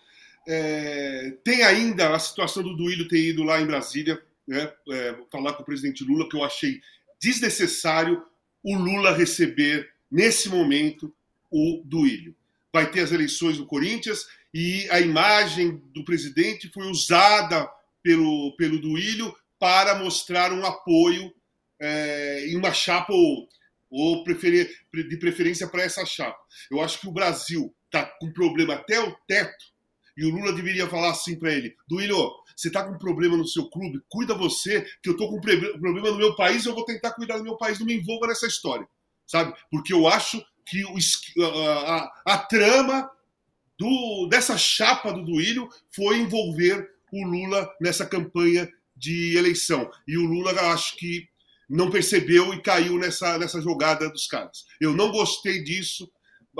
É, 0.46 1.36
tem 1.44 1.62
ainda 1.62 2.12
a 2.12 2.18
situação 2.18 2.64
do 2.64 2.76
Duílio 2.76 3.06
ter 3.06 3.20
ido 3.20 3.44
lá 3.44 3.60
em 3.60 3.66
Brasília, 3.66 4.20
né, 4.52 4.70
é, 4.90 5.16
falar 5.30 5.54
com 5.54 5.62
o 5.62 5.64
presidente 5.64 6.04
Lula, 6.04 6.28
que 6.28 6.36
eu 6.36 6.44
achei 6.44 6.78
desnecessário 7.18 8.22
o 8.62 8.76
Lula 8.76 9.16
receber, 9.16 9.90
nesse 10.10 10.50
momento, 10.50 11.12
o 11.50 11.82
Duílio. 11.84 12.36
Vai 12.70 12.90
ter 12.90 13.00
as 13.00 13.12
eleições 13.12 13.56
do 13.56 13.66
Corinthians 13.66 14.26
e 14.52 14.86
a 14.90 15.00
imagem 15.00 15.82
do 15.94 16.04
presidente 16.04 16.68
foi 16.68 16.86
usada 16.86 17.66
pelo, 18.02 18.54
pelo 18.56 18.78
Duílio 18.78 19.34
para 19.58 19.94
mostrar 19.94 20.52
um 20.52 20.66
apoio 20.66 21.32
é, 21.80 22.46
em 22.46 22.56
uma 22.56 22.72
chapa 22.72 23.12
ou, 23.12 23.48
ou 23.90 24.22
preferir, 24.22 24.70
de 24.92 25.16
preferência 25.16 25.66
para 25.66 25.82
essa 25.82 26.04
chapa. 26.04 26.38
Eu 26.70 26.82
acho 26.82 27.00
que 27.00 27.08
o 27.08 27.12
Brasil 27.12 27.74
está 27.86 28.04
com 28.04 28.32
problema 28.32 28.74
até 28.74 29.00
o 29.00 29.16
teto 29.26 29.72
e 30.16 30.26
o 30.26 30.30
Lula 30.30 30.52
deveria 30.52 30.86
falar 30.86 31.10
assim 31.10 31.38
para 31.38 31.52
ele: 31.52 31.74
Duílio, 31.88 32.30
você 32.62 32.68
está 32.68 32.84
com 32.84 32.96
problema 32.96 33.36
no 33.36 33.46
seu 33.46 33.68
clube, 33.68 34.00
cuida 34.08 34.34
você, 34.34 34.82
que 35.02 35.08
eu 35.08 35.12
estou 35.12 35.28
com 35.28 35.40
problema 35.40 36.10
no 36.10 36.16
meu 36.16 36.36
país, 36.36 36.64
eu 36.64 36.74
vou 36.74 36.84
tentar 36.84 37.10
cuidar 37.12 37.38
do 37.38 37.44
meu 37.44 37.56
país, 37.56 37.78
não 37.78 37.86
me 37.86 37.94
envolva 37.94 38.28
nessa 38.28 38.46
história, 38.46 38.86
sabe? 39.26 39.52
Porque 39.68 39.92
eu 39.92 40.06
acho 40.06 40.40
que 40.64 40.84
o, 40.84 41.44
a, 41.44 41.96
a, 41.96 42.12
a, 42.34 42.38
trama 42.38 43.10
do, 43.76 44.28
dessa 44.30 44.56
chapa 44.56 45.12
do 45.12 45.24
Duílio 45.24 45.68
foi 45.92 46.18
envolver 46.18 46.88
o 47.12 47.26
Lula 47.26 47.68
nessa 47.80 48.06
campanha 48.06 48.70
de 48.96 49.36
eleição. 49.36 49.90
E 50.06 50.16
o 50.16 50.24
Lula, 50.24 50.52
acho 50.72 50.96
que 50.96 51.28
não 51.68 51.90
percebeu 51.90 52.54
e 52.54 52.62
caiu 52.62 52.96
nessa, 52.96 53.38
nessa 53.38 53.60
jogada 53.60 54.08
dos 54.08 54.28
caras. 54.28 54.64
Eu 54.80 54.94
não 54.94 55.10
gostei 55.10 55.64
disso, 55.64 56.08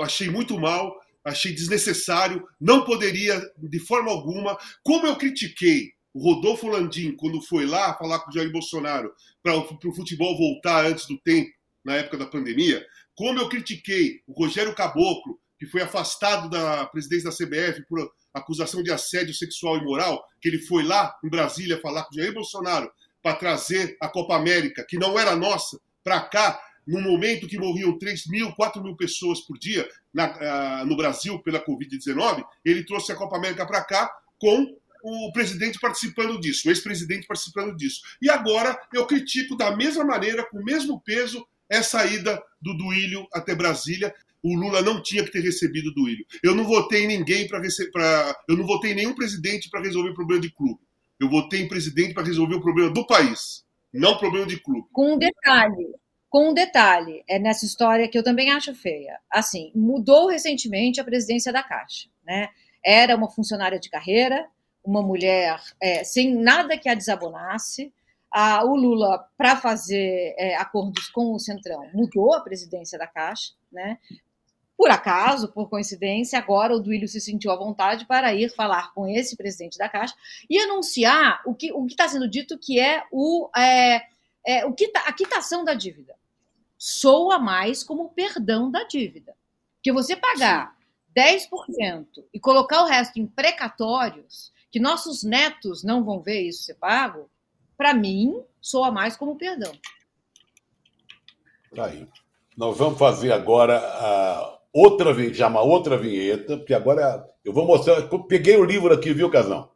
achei 0.01 0.29
muito 0.29 0.59
mal 0.59 0.99
achei 1.23 1.53
desnecessário, 1.53 2.43
não 2.59 2.83
poderia 2.83 3.41
de 3.57 3.79
forma 3.79 4.11
alguma. 4.11 4.57
Como 4.83 5.07
eu 5.07 5.15
critiquei 5.15 5.91
o 6.13 6.21
Rodolfo 6.21 6.67
Landim 6.67 7.15
quando 7.15 7.41
foi 7.41 7.65
lá 7.65 7.93
falar 7.97 8.19
com 8.19 8.29
o 8.29 8.33
Jair 8.33 8.51
Bolsonaro 8.51 9.11
para 9.41 9.55
o 9.55 9.93
futebol 9.95 10.37
voltar 10.37 10.85
antes 10.85 11.07
do 11.07 11.17
tempo, 11.19 11.49
na 11.83 11.95
época 11.95 12.17
da 12.17 12.25
pandemia, 12.25 12.85
como 13.15 13.39
eu 13.39 13.49
critiquei 13.49 14.21
o 14.25 14.33
Rogério 14.33 14.73
Caboclo, 14.73 15.39
que 15.59 15.65
foi 15.65 15.81
afastado 15.81 16.49
da 16.49 16.85
presidência 16.87 17.29
da 17.29 17.35
CBF 17.35 17.85
por 17.87 18.09
acusação 18.33 18.81
de 18.81 18.91
assédio 18.91 19.33
sexual 19.33 19.77
e 19.77 19.83
moral, 19.83 20.23
que 20.41 20.49
ele 20.49 20.59
foi 20.59 20.83
lá 20.83 21.13
em 21.23 21.29
Brasília 21.29 21.79
falar 21.79 22.03
com 22.03 22.15
o 22.15 22.17
Jair 22.17 22.33
Bolsonaro 22.33 22.91
para 23.21 23.35
trazer 23.35 23.95
a 24.01 24.09
Copa 24.09 24.35
América, 24.35 24.85
que 24.87 24.97
não 24.97 25.17
era 25.17 25.35
nossa, 25.35 25.79
para 26.03 26.21
cá, 26.21 26.59
no 26.85 27.01
momento 27.01 27.47
que 27.47 27.57
morriam 27.57 27.97
3 27.97 28.27
mil, 28.27 28.51
4 28.53 28.83
mil 28.83 28.95
pessoas 28.95 29.41
por 29.41 29.57
dia 29.57 29.87
na, 30.13 30.81
uh, 30.81 30.85
no 30.85 30.95
Brasil 30.95 31.39
pela 31.39 31.63
Covid-19, 31.63 32.43
ele 32.63 32.85
trouxe 32.85 33.11
a 33.11 33.15
Copa 33.15 33.37
América 33.37 33.65
para 33.65 33.83
cá 33.83 34.11
com 34.39 34.75
o 35.03 35.31
presidente 35.33 35.79
participando 35.79 36.39
disso, 36.39 36.67
o 36.67 36.71
ex-presidente 36.71 37.27
participando 37.27 37.75
disso. 37.75 38.01
E 38.21 38.29
agora 38.29 38.79
eu 38.93 39.05
critico 39.05 39.55
da 39.57 39.75
mesma 39.75 40.05
maneira, 40.05 40.45
com 40.49 40.59
o 40.59 40.63
mesmo 40.63 41.01
peso, 41.01 41.45
essa 41.69 42.05
ida 42.05 42.41
do 42.61 42.73
Duílio 42.75 43.27
até 43.33 43.53
Brasília. 43.53 44.13
O 44.41 44.55
Lula 44.55 44.81
não 44.81 45.01
tinha 45.01 45.23
que 45.23 45.31
ter 45.31 45.41
recebido 45.41 45.89
o 45.89 45.93
Duílio. 45.93 46.25
Eu 46.41 46.53
não 46.55 46.65
votei 46.65 47.03
em 47.03 47.07
ninguém 47.07 47.47
para 47.47 47.61
receber. 47.61 47.91
Eu 48.47 48.57
não 48.57 48.65
votei 48.65 48.91
em 48.91 48.95
nenhum 48.95 49.15
presidente 49.15 49.69
para 49.69 49.81
resolver 49.81 50.09
o 50.09 50.15
problema 50.15 50.41
de 50.41 50.51
clube. 50.51 50.79
Eu 51.19 51.29
votei 51.29 51.61
em 51.61 51.67
presidente 51.67 52.13
para 52.13 52.23
resolver 52.23 52.55
o 52.55 52.61
problema 52.61 52.91
do 52.91 53.05
país, 53.05 53.63
não 53.93 54.11
o 54.11 54.19
problema 54.19 54.45
de 54.45 54.59
clube. 54.59 54.87
Com 54.91 55.13
um 55.13 55.17
detalhe: 55.17 55.95
com 56.33 56.49
um 56.49 56.53
detalhe, 56.55 57.23
é 57.29 57.37
nessa 57.37 57.63
história 57.63 58.07
que 58.07 58.17
eu 58.17 58.23
também 58.23 58.49
acho 58.49 58.73
feia. 58.73 59.19
Assim, 59.29 59.71
mudou 59.75 60.29
recentemente 60.29 60.99
a 60.99 61.03
presidência 61.03 61.53
da 61.53 61.61
Caixa, 61.61 62.09
né? 62.25 62.49
Era 62.83 63.15
uma 63.15 63.29
funcionária 63.29 63.79
de 63.79 63.87
carreira, 63.87 64.47
uma 64.83 65.03
mulher 65.03 65.61
é, 65.79 66.03
sem 66.03 66.33
nada 66.33 66.75
que 66.75 66.89
a 66.89 66.95
desabonasse. 66.95 67.93
O 68.65 68.75
Lula, 68.75 69.29
para 69.37 69.57
fazer 69.57 70.33
é, 70.35 70.55
acordos 70.55 71.07
com 71.09 71.35
o 71.35 71.39
Centrão, 71.39 71.87
mudou 71.93 72.33
a 72.33 72.41
presidência 72.41 72.97
da 72.97 73.05
Caixa, 73.05 73.53
né? 73.71 73.99
Por 74.75 74.89
acaso, 74.89 75.53
por 75.53 75.69
coincidência, 75.69 76.39
agora 76.39 76.75
o 76.75 76.79
Duílio 76.79 77.07
se 77.07 77.21
sentiu 77.21 77.51
à 77.51 77.55
vontade 77.55 78.07
para 78.07 78.33
ir 78.33 78.49
falar 78.49 78.91
com 78.95 79.07
esse 79.07 79.37
presidente 79.37 79.77
da 79.77 79.87
Caixa 79.87 80.15
e 80.49 80.57
anunciar 80.57 81.43
o 81.45 81.53
que 81.53 81.71
o 81.71 81.85
está 81.85 82.07
sendo 82.07 82.27
dito 82.27 82.57
que 82.57 82.79
é, 82.79 83.03
o, 83.11 83.51
é, 83.55 84.01
é, 84.43 84.65
o 84.65 84.73
quita, 84.73 84.99
a 85.01 85.13
quitação 85.13 85.63
da 85.63 85.75
dívida 85.75 86.15
soa 86.83 87.39
mais 87.39 87.81
como 87.81 88.09
perdão 88.09 88.69
da 88.69 88.83
dívida. 88.83 89.33
Porque 89.75 89.93
você 89.93 90.17
pagar 90.17 90.75
10% 91.17 92.25
e 92.33 92.37
colocar 92.41 92.83
o 92.83 92.87
resto 92.87 93.21
em 93.21 93.25
precatórios, 93.25 94.51
que 94.69 94.81
nossos 94.81 95.23
netos 95.23 95.81
não 95.81 96.03
vão 96.03 96.19
ver 96.19 96.41
isso 96.41 96.63
ser 96.63 96.73
pago, 96.73 97.29
para 97.77 97.93
mim, 97.93 98.43
soa 98.59 98.91
mais 98.91 99.15
como 99.15 99.37
perdão. 99.37 99.71
Tá 101.73 101.85
aí. 101.85 102.05
Nós 102.57 102.77
vamos 102.77 102.99
fazer 102.99 103.31
agora 103.31 103.79
a 103.79 104.59
outra, 104.73 105.13
já 105.33 105.47
uma 105.47 105.61
outra 105.61 105.97
vinheta, 105.97 106.57
porque 106.57 106.73
agora 106.73 107.25
eu 107.45 107.53
vou 107.53 107.65
mostrar. 107.65 107.99
Eu 108.11 108.23
peguei 108.25 108.57
o 108.57 108.65
livro 108.65 108.93
aqui, 108.93 109.13
viu, 109.13 109.31
Casão? 109.31 109.71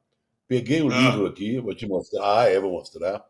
Peguei 0.45 0.81
o 0.81 0.91
ah. 0.91 0.99
livro 0.99 1.25
aqui, 1.25 1.57
vou 1.57 1.73
te 1.73 1.87
mostrar. 1.87 2.41
Ah, 2.41 2.49
é, 2.49 2.59
vou 2.59 2.73
mostrar. 2.73 3.25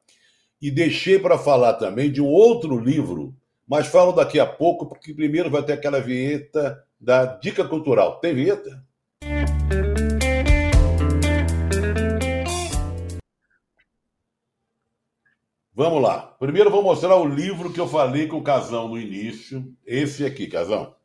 E 0.59 0.71
deixei 0.71 1.19
para 1.19 1.38
falar 1.38 1.75
também 1.75 2.11
de 2.11 2.19
um 2.19 2.28
outro 2.28 2.75
livro 2.80 3.38
mas 3.68 3.88
falo 3.88 4.13
daqui 4.13 4.39
a 4.39 4.45
pouco, 4.45 4.86
porque 4.86 5.13
primeiro 5.13 5.49
vai 5.49 5.61
ter 5.61 5.74
aquela 5.74 5.99
vinheta 5.99 6.84
da 6.99 7.26
Dica 7.26 7.68
Cultural. 7.68 8.20
Tem 8.20 8.34
vinheta? 8.34 8.84
Vamos 15.74 16.01
lá. 16.01 16.22
Primeiro 16.39 16.72
vou 16.72 16.82
mostrar 16.82 17.15
o 17.18 17.28
livro 17.28 17.72
que 17.72 17.80
eu 17.80 17.88
falei 17.88 18.28
com 18.28 18.38
o 18.38 18.43
Casão 18.43 18.88
no 18.88 18.97
início. 18.97 19.76
Esse 19.86 20.26
aqui, 20.26 20.47
Casão. 20.47 20.95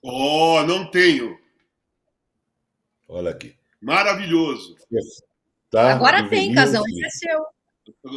Oh, 0.00 0.62
não 0.62 0.90
tenho. 0.90 1.36
Olha 3.08 3.32
aqui. 3.32 3.54
Maravilhoso. 3.82 4.76
Tá, 5.68 5.92
Agora 5.92 6.28
tem, 6.28 6.54
Casão, 6.54 6.82
esse 6.86 7.04
é 7.04 7.08
seu. 7.10 7.55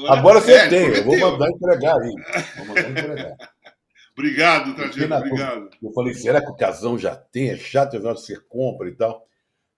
Agora 0.07 0.41
você 0.41 0.53
é, 0.53 0.67
tem, 0.67 0.87
eu 0.87 1.03
vou 1.03 1.17
mandar 1.17 1.49
entregar 1.49 1.97
aí. 1.99 2.15
Vou 2.57 2.65
mandar 2.67 2.89
entregar. 2.89 3.35
obrigado, 4.13 4.75
Trajano, 4.75 5.15
obrigado. 5.15 5.69
Eu 5.81 5.91
falei, 5.93 6.13
será 6.13 6.41
que 6.41 6.49
o 6.49 6.55
Casão 6.55 6.97
já 6.97 7.15
tem? 7.15 7.49
É 7.49 7.57
chato, 7.57 7.95
é 7.95 7.99
você 7.99 8.37
compra 8.37 8.89
e 8.89 8.95
tal. 8.95 9.27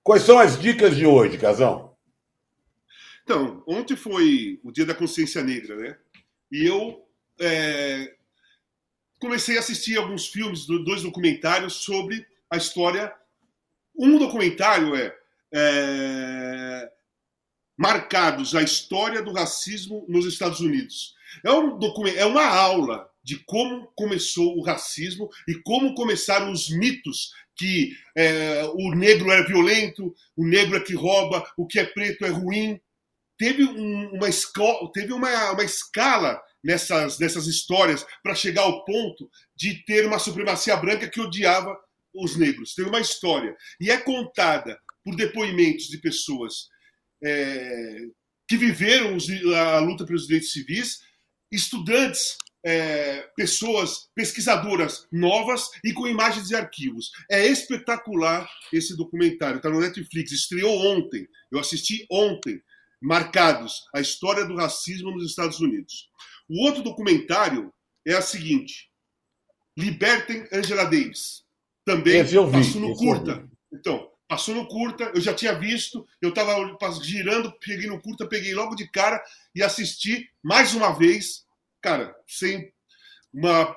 Quais 0.04 0.24
são 0.24 0.40
as 0.40 0.60
dicas 0.60 0.96
de 0.96 1.06
hoje, 1.06 1.38
Casão? 1.38 1.96
Então, 3.24 3.64
ontem 3.68 3.96
foi 3.96 4.60
o 4.64 4.72
Dia 4.72 4.86
da 4.86 4.96
Consciência 4.96 5.44
Negra, 5.44 5.76
né? 5.76 5.98
E 6.52 6.66
eu 6.66 7.06
é, 7.40 8.14
comecei 9.20 9.58
a 9.58 9.60
assistir 9.60 9.98
alguns 9.98 10.28
filmes, 10.28 10.66
dois 10.66 11.04
documentários 11.04 11.76
sobre 11.76 12.26
a 12.50 12.58
história. 12.58 13.14
Um 13.96 14.18
documentário 14.18 14.96
é, 14.96 15.16
é 15.54 16.92
Marcados 17.82 18.54
a 18.54 18.62
História 18.62 19.24
do 19.24 19.34
Racismo 19.34 20.06
nos 20.08 20.28
Estados 20.28 20.60
Unidos. 20.60 21.16
É, 21.44 21.52
um 21.52 21.80
documento, 21.80 22.16
é 22.16 22.26
uma 22.28 22.46
aula 22.46 23.10
de 23.24 23.38
como 23.44 23.92
começou 23.96 24.56
o 24.56 24.62
racismo 24.62 25.28
e 25.48 25.56
como 25.56 25.96
começaram 25.96 26.52
os 26.52 26.70
mitos 26.70 27.34
que 27.56 27.98
é, 28.16 28.66
o 28.76 28.94
negro 28.94 29.32
é 29.32 29.44
violento, 29.48 30.14
o 30.38 30.46
negro 30.46 30.78
é 30.78 30.80
que 30.80 30.94
rouba, 30.94 31.44
o 31.58 31.66
que 31.66 31.80
é 31.80 31.84
preto 31.84 32.24
é 32.24 32.30
ruim. 32.30 32.80
Teve, 33.36 33.64
um, 33.64 34.12
uma, 34.12 34.30
escola, 34.30 34.92
teve 34.94 35.12
uma, 35.12 35.52
uma 35.54 35.64
escala 35.64 36.40
nessas, 36.64 37.18
nessas 37.18 37.48
histórias 37.48 38.06
para 38.22 38.36
chegar 38.36 38.62
ao 38.62 38.86
ponto 38.86 39.28
de 39.56 39.84
ter 39.86 40.06
uma 40.06 40.20
supremacia 40.20 40.78
branca 40.78 41.10
que 41.10 41.20
odiava 41.20 41.76
os 42.14 42.36
negros. 42.36 42.76
Tem 42.76 42.86
uma 42.86 43.00
história. 43.00 43.58
E 43.80 43.90
é 43.90 43.98
contada 43.98 44.80
por 45.04 45.16
depoimentos 45.16 45.88
de 45.88 45.98
pessoas 45.98 46.70
é, 47.24 48.06
que 48.48 48.58
viveram 48.58 49.18
a 49.56 49.80
luta 49.80 50.06
pelos 50.06 50.28
direitos 50.28 50.52
civis, 50.52 51.00
estudantes, 51.52 52.38
é, 52.64 53.22
pessoas, 53.36 54.10
pesquisadoras 54.16 55.08
novas 55.12 55.70
e 55.84 55.94
com 55.94 56.08
imagens 56.08 56.48
de 56.48 56.56
arquivos. 56.56 57.12
É 57.30 57.46
espetacular 57.48 58.50
esse 58.72 58.96
documentário. 58.96 59.58
Está 59.58 59.70
no 59.70 59.80
Netflix. 59.80 60.32
Estreou 60.32 60.78
ontem. 60.78 61.28
Eu 61.52 61.60
assisti 61.60 62.06
ontem. 62.10 62.62
Marcados 63.04 63.82
a 63.96 64.00
história 64.00 64.46
do 64.46 64.56
racismo 64.56 65.10
nos 65.10 65.26
Estados 65.26 65.60
Unidos. 65.60 66.08
O 66.48 66.64
outro 66.66 66.84
documentário 66.84 67.74
é 68.06 68.14
a 68.14 68.22
seguinte: 68.22 68.92
Libertem 69.76 70.48
Angela 70.54 70.84
Davis. 70.84 71.44
Também 71.84 72.24
passou 72.52 72.80
no 72.80 72.96
curta. 72.96 73.50
Então, 73.74 74.11
passou 74.32 74.56
no 74.56 74.66
curta, 74.66 75.12
eu 75.14 75.20
já 75.20 75.34
tinha 75.34 75.54
visto, 75.54 76.08
eu 76.22 76.30
estava 76.30 76.56
girando, 77.04 77.52
peguei 77.60 77.86
no 77.86 78.02
curta, 78.02 78.26
peguei 78.26 78.54
logo 78.54 78.76
de 78.76 78.88
cara 78.90 79.22
e 79.54 79.62
assisti 79.62 80.30
mais 80.42 80.74
uma 80.74 80.98
vez, 80.98 81.44
cara, 81.82 82.16
sem 82.26 82.72
uma 83.34 83.76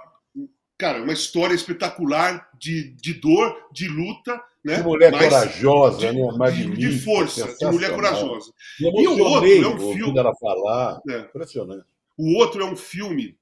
cara, 0.78 1.02
uma 1.02 1.12
história 1.12 1.56
espetacular 1.56 2.48
de, 2.56 2.90
de 2.90 3.14
dor, 3.14 3.68
de 3.72 3.88
luta, 3.88 4.40
né? 4.64 4.76
De 4.76 4.84
mulher 4.84 5.10
Mas, 5.10 5.24
corajosa, 5.24 5.98
de, 5.98 6.22
né? 6.22 6.50
De, 6.52 6.76
de 6.76 7.00
força, 7.00 7.52
de 7.52 7.66
mulher 7.66 7.92
corajosa. 7.92 8.52
E, 8.78 8.84
e 8.84 9.08
o 9.08 9.18
outro 9.18 9.50
é 9.50 9.68
um 9.68 9.92
filme. 9.92 10.18
Ela 10.20 10.34
falar. 10.36 11.00
É. 11.10 11.18
Impressionante. 11.18 11.84
O 12.16 12.38
outro 12.38 12.62
é 12.62 12.64
um 12.64 12.76
filme, 12.76 13.36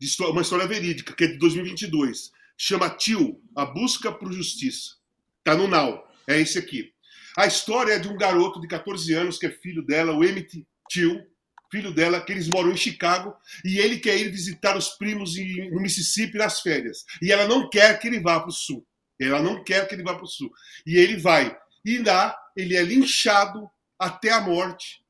de 0.00 0.06
história, 0.08 0.32
uma 0.32 0.42
história 0.42 0.66
verídica, 0.66 1.14
que 1.14 1.22
é 1.22 1.28
de 1.28 1.38
2022. 1.38 2.32
Chama 2.56 2.90
Tio, 2.90 3.40
A 3.54 3.64
Busca 3.64 4.10
por 4.10 4.32
Justiça. 4.32 4.96
Tá 5.44 5.54
no 5.54 5.68
Now. 5.68 6.05
É 6.28 6.40
esse 6.40 6.58
aqui. 6.58 6.92
A 7.36 7.46
história 7.46 7.92
é 7.92 7.98
de 7.98 8.08
um 8.08 8.16
garoto 8.16 8.60
de 8.60 8.66
14 8.66 9.12
anos, 9.12 9.38
que 9.38 9.46
é 9.46 9.50
filho 9.50 9.84
dela, 9.84 10.12
o 10.12 10.24
Emmett 10.24 10.66
Till, 10.88 11.22
filho 11.70 11.92
dela, 11.92 12.20
que 12.20 12.32
eles 12.32 12.48
moram 12.48 12.72
em 12.72 12.76
Chicago, 12.76 13.34
e 13.64 13.78
ele 13.78 13.98
quer 13.98 14.16
ir 14.16 14.30
visitar 14.30 14.76
os 14.76 14.90
primos 14.90 15.34
no 15.70 15.80
Mississippi 15.80 16.38
nas 16.38 16.60
férias. 16.60 17.04
E 17.20 17.30
ela 17.30 17.46
não 17.46 17.68
quer 17.68 17.98
que 17.98 18.08
ele 18.08 18.20
vá 18.20 18.40
para 18.40 18.48
o 18.48 18.52
sul. 18.52 18.86
Ela 19.20 19.42
não 19.42 19.62
quer 19.62 19.86
que 19.86 19.94
ele 19.94 20.02
vá 20.02 20.14
para 20.14 20.24
o 20.24 20.28
sul. 20.28 20.50
E 20.86 20.96
ele 20.96 21.16
vai. 21.16 21.56
E 21.84 21.98
lá 21.98 22.36
ele 22.56 22.76
é 22.76 22.82
linchado 22.82 23.68
até 23.98 24.30
a 24.30 24.40
morte 24.40 25.02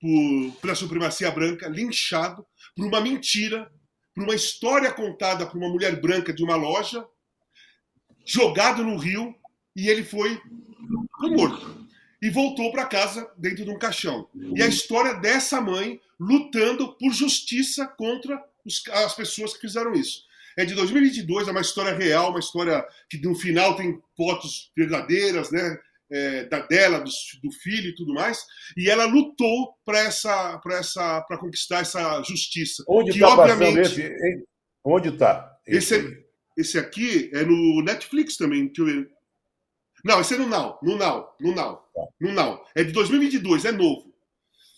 por, 0.00 0.60
pela 0.60 0.74
supremacia 0.74 1.30
branca, 1.30 1.68
linchado 1.68 2.46
por 2.74 2.86
uma 2.86 3.00
mentira, 3.00 3.70
por 4.14 4.24
uma 4.24 4.34
história 4.34 4.92
contada 4.92 5.46
por 5.46 5.58
uma 5.58 5.68
mulher 5.68 6.00
branca 6.00 6.32
de 6.32 6.42
uma 6.42 6.56
loja, 6.56 7.06
jogado 8.24 8.82
no 8.82 8.96
rio, 8.96 9.34
e 9.76 9.88
ele 9.88 10.02
foi 10.02 10.40
morto. 11.20 11.86
E 12.20 12.30
voltou 12.30 12.72
para 12.72 12.86
casa 12.86 13.30
dentro 13.36 13.64
de 13.64 13.70
um 13.70 13.78
caixão. 13.78 14.26
E 14.54 14.62
a 14.62 14.66
história 14.66 15.14
dessa 15.14 15.60
mãe 15.60 16.00
lutando 16.18 16.94
por 16.94 17.12
justiça 17.12 17.86
contra 17.86 18.42
os, 18.64 18.82
as 18.88 19.14
pessoas 19.14 19.52
que 19.52 19.60
fizeram 19.60 19.92
isso. 19.92 20.24
É 20.56 20.64
de 20.64 20.74
2022, 20.74 21.46
é 21.46 21.50
uma 21.50 21.60
história 21.60 21.94
real, 21.94 22.30
uma 22.30 22.40
história 22.40 22.82
que 23.10 23.18
no 23.18 23.34
final 23.34 23.76
tem 23.76 24.00
fotos 24.16 24.72
verdadeiras, 24.74 25.50
né? 25.50 25.78
é, 26.10 26.44
da, 26.44 26.60
dela, 26.66 26.98
do, 27.00 27.10
do, 27.42 27.52
filho 27.52 27.90
e 27.90 27.94
tudo 27.94 28.14
mais, 28.14 28.44
e 28.76 28.88
ela 28.88 29.04
lutou 29.04 29.74
para 29.84 29.98
essa, 30.00 30.58
para 30.58 30.76
essa, 30.78 31.20
para 31.22 31.38
conquistar 31.38 31.80
essa 31.80 32.22
justiça. 32.22 32.84
Onde 32.88 33.10
está 33.10 33.28
obviamente 33.28 33.80
esse? 33.80 34.44
Onde 34.84 35.08
está? 35.08 35.52
Esse, 35.66 35.96
esse, 35.96 36.24
esse, 36.56 36.78
aqui 36.78 37.30
é 37.34 37.44
no 37.44 37.82
Netflix 37.82 38.36
também. 38.36 38.68
Que 38.68 38.80
eu... 38.80 39.06
Não, 40.06 40.20
esse 40.20 40.34
é 40.34 40.38
no 40.38 40.46
Now, 40.46 40.78
no 40.80 40.96
Now, 40.96 41.34
no 41.40 41.52
Now, 41.52 41.82
no 42.20 42.32
Now. 42.32 42.64
É 42.76 42.84
de 42.84 42.92
2022, 42.92 43.64
é 43.64 43.72
novo. 43.72 44.14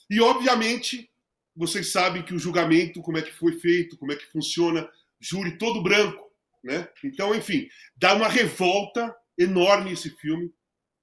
E 0.08 0.22
obviamente 0.22 1.10
vocês 1.54 1.92
sabem 1.92 2.22
que 2.22 2.32
o 2.32 2.38
julgamento, 2.38 3.02
como 3.02 3.18
é 3.18 3.22
que 3.22 3.34
foi 3.34 3.52
feito, 3.60 3.98
como 3.98 4.10
é 4.10 4.16
que 4.16 4.24
funciona, 4.32 4.88
júri 5.20 5.58
todo 5.58 5.82
branco, 5.82 6.32
né? 6.64 6.88
Então, 7.04 7.34
enfim, 7.34 7.68
dá 7.94 8.14
uma 8.14 8.26
revolta 8.26 9.14
enorme 9.36 9.92
esse 9.92 10.08
filme 10.16 10.50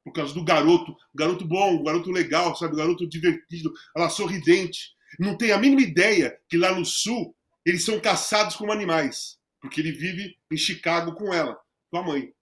por 0.04 0.12
causa 0.12 0.34
do 0.34 0.44
garoto, 0.44 0.96
garoto 1.14 1.46
bom, 1.46 1.84
garoto 1.84 2.10
legal, 2.10 2.56
sabe, 2.56 2.76
garoto 2.76 3.08
divertido, 3.08 3.72
ela 3.96 4.10
sorridente. 4.10 4.96
Não 5.20 5.38
tem 5.38 5.52
a 5.52 5.60
mínima 5.60 5.84
ideia 5.84 6.36
que 6.50 6.58
lá 6.58 6.74
no 6.74 6.84
sul 6.84 7.36
eles 7.64 7.86
são 7.86 8.00
caçados 8.00 8.56
como 8.56 8.72
animais, 8.72 9.38
porque 9.62 9.82
ele 9.82 9.92
vive 9.92 10.36
em 10.52 10.58
Chicago 10.58 11.14
com 11.14 11.32
ela, 11.32 11.56
com 11.92 12.00
a 12.00 12.04
mãe. 12.04 12.34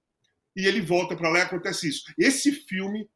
E 0.55 0.65
ele 0.65 0.81
volta 0.81 1.15
para 1.15 1.29
lá 1.29 1.39
e 1.39 1.41
acontece 1.43 1.89
isso. 1.89 2.03
Esse 2.17 2.51
filme 2.51 3.07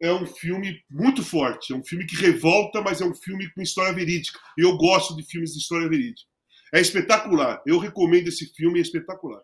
é 0.00 0.12
um 0.12 0.26
filme 0.26 0.82
muito 0.90 1.22
forte, 1.22 1.72
é 1.72 1.76
um 1.76 1.84
filme 1.84 2.04
que 2.06 2.16
revolta, 2.16 2.80
mas 2.80 3.00
é 3.00 3.04
um 3.04 3.14
filme 3.14 3.48
com 3.52 3.62
história 3.62 3.92
verídica. 3.92 4.38
E 4.58 4.62
eu 4.62 4.76
gosto 4.76 5.14
de 5.14 5.22
filmes 5.22 5.52
de 5.52 5.58
história 5.58 5.88
verídica. 5.88 6.28
É 6.74 6.80
espetacular. 6.80 7.62
Eu 7.66 7.78
recomendo 7.78 8.28
esse 8.28 8.46
filme, 8.54 8.78
é 8.78 8.82
espetacular. 8.82 9.42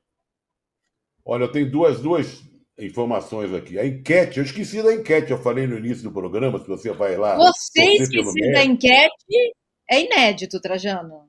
Olha, 1.24 1.44
eu 1.44 1.52
tenho 1.52 1.70
duas, 1.70 2.00
duas 2.00 2.42
informações 2.78 3.52
aqui. 3.52 3.78
A 3.78 3.86
enquete, 3.86 4.38
eu 4.38 4.44
esqueci 4.44 4.82
da 4.82 4.94
enquete, 4.94 5.30
eu 5.30 5.38
falei 5.38 5.66
no 5.66 5.76
início 5.76 6.02
do 6.04 6.12
programa, 6.12 6.58
se 6.58 6.66
você 6.66 6.90
vai 6.92 7.16
lá. 7.16 7.36
Você 7.36 7.82
esqueci 7.82 8.52
da 8.52 8.64
enquete, 8.64 9.54
é 9.90 10.00
inédito, 10.00 10.60
Trajano. 10.60 11.28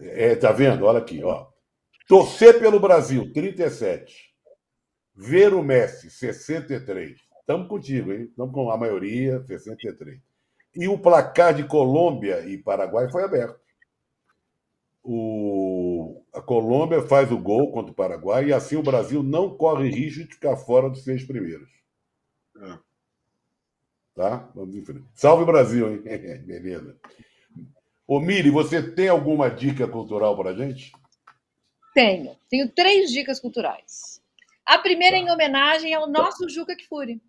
É, 0.00 0.36
tá 0.36 0.52
vendo? 0.52 0.86
Olha 0.86 1.00
aqui, 1.00 1.22
ó. 1.22 1.48
Torcer 2.06 2.58
pelo 2.58 2.80
Brasil, 2.80 3.32
37. 3.32 4.31
Ver 5.14 5.52
o 5.54 5.62
Messi, 5.62 6.10
63. 6.10 7.20
Estamos 7.40 7.68
contigo, 7.68 8.12
hein? 8.12 8.24
Estamos 8.24 8.54
com 8.54 8.70
a 8.70 8.76
maioria, 8.76 9.42
63. 9.44 10.20
E 10.74 10.88
o 10.88 10.98
placar 10.98 11.54
de 11.54 11.64
Colômbia 11.64 12.40
e 12.46 12.56
Paraguai 12.56 13.10
foi 13.10 13.22
aberto. 13.24 13.60
O 15.02 16.22
a 16.32 16.40
Colômbia 16.40 17.02
faz 17.02 17.30
o 17.30 17.38
gol 17.38 17.70
contra 17.70 17.92
o 17.92 17.94
Paraguai 17.94 18.46
e 18.46 18.52
assim 18.52 18.76
o 18.76 18.82
Brasil 18.82 19.22
não 19.22 19.54
corre 19.54 19.90
risco 19.90 20.24
de 20.24 20.34
ficar 20.34 20.56
fora 20.56 20.88
dos 20.88 21.04
seis 21.04 21.24
primeiros. 21.24 21.68
É. 22.56 22.78
Tá? 24.14 24.50
Vamos 24.54 24.74
em 24.74 24.84
frente. 24.84 25.04
Salve 25.14 25.44
Brasil, 25.44 25.92
hein? 25.92 26.02
Beleza. 26.46 26.96
Ô, 28.06 28.18
Miri, 28.18 28.50
você 28.50 28.82
tem 28.82 29.08
alguma 29.08 29.50
dica 29.50 29.86
cultural 29.86 30.36
para 30.36 30.50
a 30.50 30.54
gente? 30.54 30.92
Tenho. 31.94 32.34
Tenho 32.48 32.68
três 32.70 33.10
dicas 33.10 33.38
culturais. 33.38 34.21
A 34.72 34.78
primeira 34.78 35.18
tá. 35.18 35.22
em 35.22 35.30
homenagem 35.30 35.92
ao 35.92 36.08
nosso 36.08 36.48
Juca 36.48 36.74
Kfouri. 36.74 37.20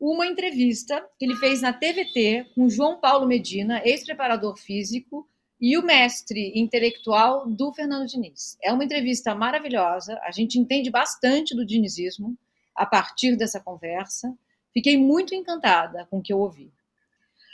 Uma 0.00 0.26
entrevista 0.26 1.06
que 1.18 1.26
ele 1.26 1.36
fez 1.36 1.60
na 1.60 1.74
TVT 1.74 2.52
com 2.54 2.70
João 2.70 2.98
Paulo 2.98 3.26
Medina, 3.26 3.82
ex-preparador 3.84 4.56
físico, 4.56 5.28
e 5.60 5.76
o 5.76 5.82
mestre 5.82 6.58
intelectual 6.58 7.46
do 7.46 7.70
Fernando 7.74 8.06
Diniz. 8.06 8.56
É 8.62 8.72
uma 8.72 8.82
entrevista 8.82 9.34
maravilhosa, 9.34 10.18
a 10.24 10.30
gente 10.30 10.58
entende 10.58 10.90
bastante 10.90 11.54
do 11.54 11.66
dinizismo 11.66 12.34
a 12.74 12.86
partir 12.86 13.36
dessa 13.36 13.60
conversa. 13.60 14.34
Fiquei 14.72 14.96
muito 14.96 15.34
encantada 15.34 16.06
com 16.06 16.16
o 16.20 16.22
que 16.22 16.32
eu 16.32 16.38
ouvi. 16.38 16.72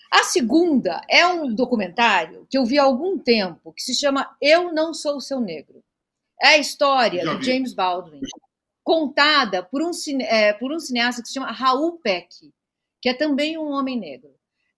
A 0.08 0.22
segunda 0.22 1.00
é 1.10 1.26
um 1.26 1.52
documentário 1.52 2.46
que 2.48 2.56
eu 2.56 2.64
vi 2.64 2.78
há 2.78 2.84
algum 2.84 3.18
tempo, 3.18 3.72
que 3.72 3.82
se 3.82 3.92
chama 3.92 4.36
Eu 4.40 4.72
Não 4.72 4.94
Sou 4.94 5.20
Seu 5.20 5.40
Negro. 5.40 5.82
É 6.40 6.48
a 6.48 6.58
história 6.58 7.24
do 7.24 7.42
James 7.42 7.74
Baldwin, 7.74 8.20
contada 8.86 9.64
por 9.64 9.82
um, 9.82 9.90
é, 10.20 10.52
por 10.52 10.72
um 10.72 10.78
cineasta 10.78 11.20
que 11.20 11.26
se 11.26 11.34
chama 11.34 11.50
Raul 11.50 11.98
Peck. 11.98 12.28
que 13.02 13.08
é 13.08 13.14
também 13.14 13.58
um 13.58 13.66
homem 13.66 13.98
negro. 13.98 14.30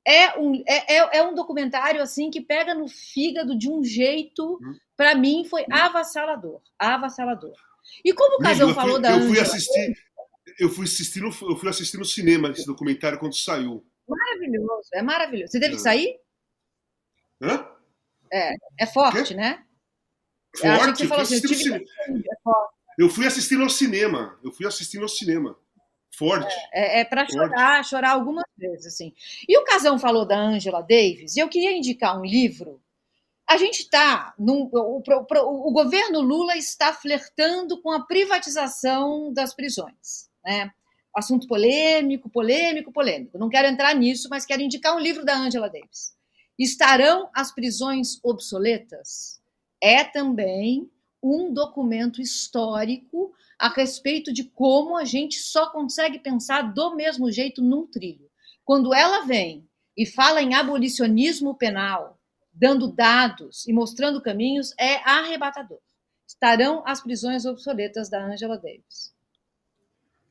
É 0.02 0.38
um, 0.38 0.62
é, 0.66 0.96
é, 0.96 1.18
é 1.18 1.22
um 1.22 1.34
documentário 1.34 2.00
assim 2.00 2.30
que 2.30 2.40
pega 2.40 2.74
no 2.74 2.88
fígado 2.88 3.56
de 3.56 3.70
um 3.70 3.84
jeito, 3.84 4.54
hum. 4.62 4.74
para 4.96 5.14
mim, 5.14 5.44
foi 5.44 5.66
avassalador. 5.70 6.62
Avassalador. 6.78 7.52
E 8.02 8.14
como 8.14 8.36
o 8.36 8.42
Casão 8.42 8.74
falou 8.74 8.94
fui, 8.94 9.02
da. 9.02 9.10
Eu 9.10 9.28
fui 9.28 9.40
assistir. 9.40 9.94
Eu 10.58 10.70
fui 10.70 10.84
assistir, 10.86 11.20
no, 11.20 11.28
eu 11.28 11.56
fui 11.56 11.68
assistir 11.68 11.98
no 11.98 12.04
cinema 12.06 12.48
esse 12.48 12.64
documentário 12.64 13.18
quando 13.18 13.36
saiu. 13.36 13.84
Maravilhoso, 14.08 14.88
é 14.94 15.02
maravilhoso. 15.02 15.52
Você 15.52 15.60
teve 15.60 15.74
que 15.74 15.80
é. 15.80 15.84
sair? 15.84 16.18
Hã? 17.42 17.68
É, 18.32 18.54
é 18.80 18.86
forte, 18.86 19.34
né? 19.34 19.62
Forte? 20.56 21.04
Eu, 21.04 21.14
assim, 21.14 21.34
eu, 21.34 21.42
tive... 21.42 21.74
é 21.74 22.36
eu 22.98 23.08
fui 23.08 23.24
assistir 23.26 23.56
no 23.56 23.70
cinema. 23.70 24.36
Eu 24.42 24.50
fui 24.50 24.66
assistir 24.66 24.98
no 24.98 25.08
cinema. 25.08 25.56
Forte. 26.10 26.52
É, 26.72 26.98
é, 26.98 27.00
é 27.00 27.04
para 27.04 27.28
chorar, 27.28 27.84
chorar 27.84 28.10
algumas 28.10 28.44
vezes, 28.56 28.86
assim. 28.86 29.14
E 29.48 29.56
o 29.56 29.62
Casão 29.62 30.00
falou 30.00 30.26
da 30.26 30.36
Angela 30.36 30.80
Davis, 30.80 31.36
e 31.36 31.38
eu 31.38 31.48
queria 31.48 31.76
indicar 31.76 32.18
um 32.18 32.24
livro. 32.24 32.82
A 33.48 33.56
gente 33.56 33.82
está. 33.82 34.34
O, 34.36 34.98
o, 34.98 35.68
o 35.68 35.72
governo 35.72 36.20
Lula 36.20 36.56
está 36.56 36.92
flertando 36.92 37.80
com 37.80 37.92
a 37.92 38.04
privatização 38.04 39.32
das 39.32 39.54
prisões. 39.54 40.28
Né? 40.44 40.72
Assunto 41.14 41.46
polêmico, 41.46 42.28
polêmico, 42.28 42.92
polêmico. 42.92 43.38
Não 43.38 43.48
quero 43.48 43.68
entrar 43.68 43.94
nisso, 43.94 44.28
mas 44.28 44.44
quero 44.44 44.60
indicar 44.60 44.96
um 44.96 45.00
livro 45.00 45.24
da 45.24 45.36
Angela 45.36 45.70
Davis. 45.70 46.16
Estarão 46.58 47.30
as 47.32 47.54
prisões 47.54 48.18
obsoletas? 48.24 49.40
É 49.80 50.02
também 50.02 50.90
um 51.22 51.52
documento 51.52 52.20
histórico 52.20 53.32
a 53.58 53.68
respeito 53.68 54.32
de 54.32 54.44
como 54.44 54.96
a 54.96 55.04
gente 55.04 55.38
só 55.38 55.70
consegue 55.70 56.18
pensar 56.18 56.72
do 56.72 56.94
mesmo 56.94 57.30
jeito 57.30 57.62
num 57.62 57.86
trilho. 57.86 58.28
Quando 58.64 58.94
ela 58.94 59.24
vem 59.24 59.66
e 59.96 60.06
fala 60.06 60.40
em 60.40 60.54
abolicionismo 60.54 61.56
penal, 61.56 62.18
dando 62.52 62.92
dados 62.92 63.66
e 63.66 63.72
mostrando 63.72 64.22
caminhos, 64.22 64.72
é 64.78 64.96
arrebatador. 65.08 65.80
Estarão 66.26 66.82
as 66.86 67.02
prisões 67.02 67.44
obsoletas 67.46 68.08
da 68.08 68.24
Angela 68.24 68.56
Davis. 68.56 69.12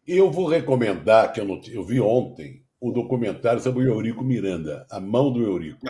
Eu 0.05 0.31
vou 0.31 0.47
recomendar, 0.47 1.33
que 1.33 1.41
eu, 1.41 1.45
não, 1.45 1.59
eu 1.67 1.83
vi 1.83 1.99
ontem, 1.99 2.63
o 2.79 2.91
documentário 2.91 3.59
sobre 3.59 3.83
o 3.83 3.93
Eurico 3.93 4.23
Miranda, 4.23 4.85
A 4.89 4.99
Mão 5.01 5.33
do 5.33 5.43
Eurico. 5.43 5.85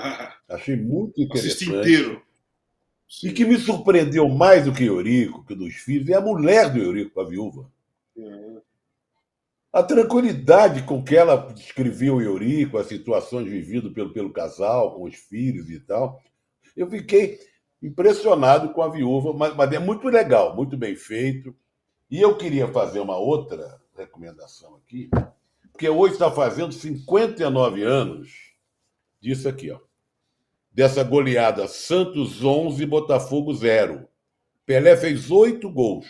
Achei 0.50 0.76
muito 0.76 1.22
interessante. 1.22 1.54
Assisti 1.54 1.70
inteiro. 1.70 2.27
E 3.24 3.32
que 3.32 3.46
me 3.46 3.58
surpreendeu 3.58 4.28
mais 4.28 4.66
do 4.66 4.74
que 4.74 4.84
Eurico, 4.84 5.46
que 5.46 5.56
dos 5.56 5.76
filhos, 5.76 6.10
é 6.10 6.16
a 6.16 6.22
mulher 6.22 6.72
do 6.72 6.80
Eurico, 6.80 7.22
a 7.22 7.24
viúva. 7.24 7.72
Uhum. 8.16 8.62
A 9.72 9.82
tranquilidade 9.82 10.84
com 10.84 11.04
que 11.04 11.16
ela 11.16 11.38
descreveu 11.54 12.16
o 12.16 12.22
Eurico, 12.22 12.78
as 12.78 12.88
situações 12.88 13.48
vividas 13.48 13.94
pelo, 13.94 14.12
pelo 14.12 14.34
casal, 14.34 14.94
com 14.96 15.04
os 15.04 15.16
filhos 15.16 15.70
e 15.70 15.80
tal. 15.80 16.22
Eu 16.76 16.90
fiquei 16.90 17.40
impressionado 17.82 18.74
com 18.74 18.82
a 18.82 18.90
viúva, 18.90 19.34
mas, 19.34 19.56
mas 19.56 19.72
é 19.72 19.80
muito 19.80 20.08
legal, 20.08 20.56
muito 20.56 20.76
bem 20.76 20.96
feito. 20.96 21.56
E 22.12 22.20
eu 22.20 22.38
queria 22.38 22.68
fazer 22.68 23.00
uma 23.00 23.18
outra 23.18 23.80
recomendação 23.96 24.76
aqui, 24.76 25.10
porque 25.72 25.88
hoje 25.88 26.14
está 26.14 26.30
fazendo 26.30 26.74
59 26.74 27.84
anos 27.84 28.54
disso 29.22 29.48
aqui, 29.48 29.72
ó 29.72 29.87
dessa 30.78 31.04
goleada 31.04 31.68
Santos 31.68 32.44
11, 32.44 32.86
Botafogo 32.86 33.52
0. 33.52 34.08
Pelé 34.64 34.96
fez 34.96 35.32
oito 35.32 35.72
gols. 35.72 36.06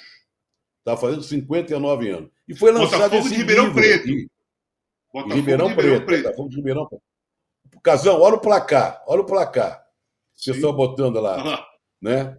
Está 0.79 0.97
fazendo 0.97 1.23
59 1.23 2.09
anos. 2.09 2.29
E 2.45 2.53
foi 2.53 2.73
lançado 2.73 3.11
Botafogo 3.11 3.21
esse 3.21 3.29
de 3.29 3.35
Ribeirão 3.35 3.73
Preto. 3.73 4.03
Aqui. 4.03 4.29
Botafogo 5.13 5.35
Ribeirão, 5.35 5.67
Ribeirão 5.69 5.95
Preto. 5.95 6.05
Preto. 6.05 6.23
Botafogo 6.23 6.49
de 6.49 6.55
Ribeirão 6.57 6.85
Preto. 6.85 7.03
Casão, 7.81 8.19
olha 8.19 8.35
o 8.35 8.41
placar. 8.41 9.01
Olha 9.07 9.21
o 9.21 9.25
placar. 9.25 9.85
Sim. 10.35 10.51
Pessoal 10.51 10.73
botando 10.73 11.21
lá. 11.21 11.65
Né? 12.01 12.37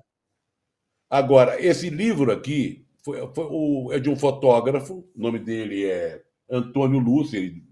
Agora, 1.09 1.59
esse 1.64 1.89
livro 1.89 2.31
aqui 2.31 2.87
foi, 3.03 3.26
foi 3.35 3.47
o, 3.51 3.91
é 3.91 3.99
de 3.99 4.11
um 4.11 4.16
fotógrafo. 4.16 4.99
O 5.16 5.20
nome 5.20 5.39
dele 5.39 5.87
é 5.87 6.22
Antônio 6.51 6.99
Lúcio. 6.99 7.39
Ele 7.39 7.64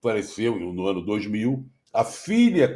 faleceu 0.00 0.58
no 0.58 0.86
ano 0.86 1.02
2000. 1.02 1.68
A 1.92 2.02
filha 2.02 2.72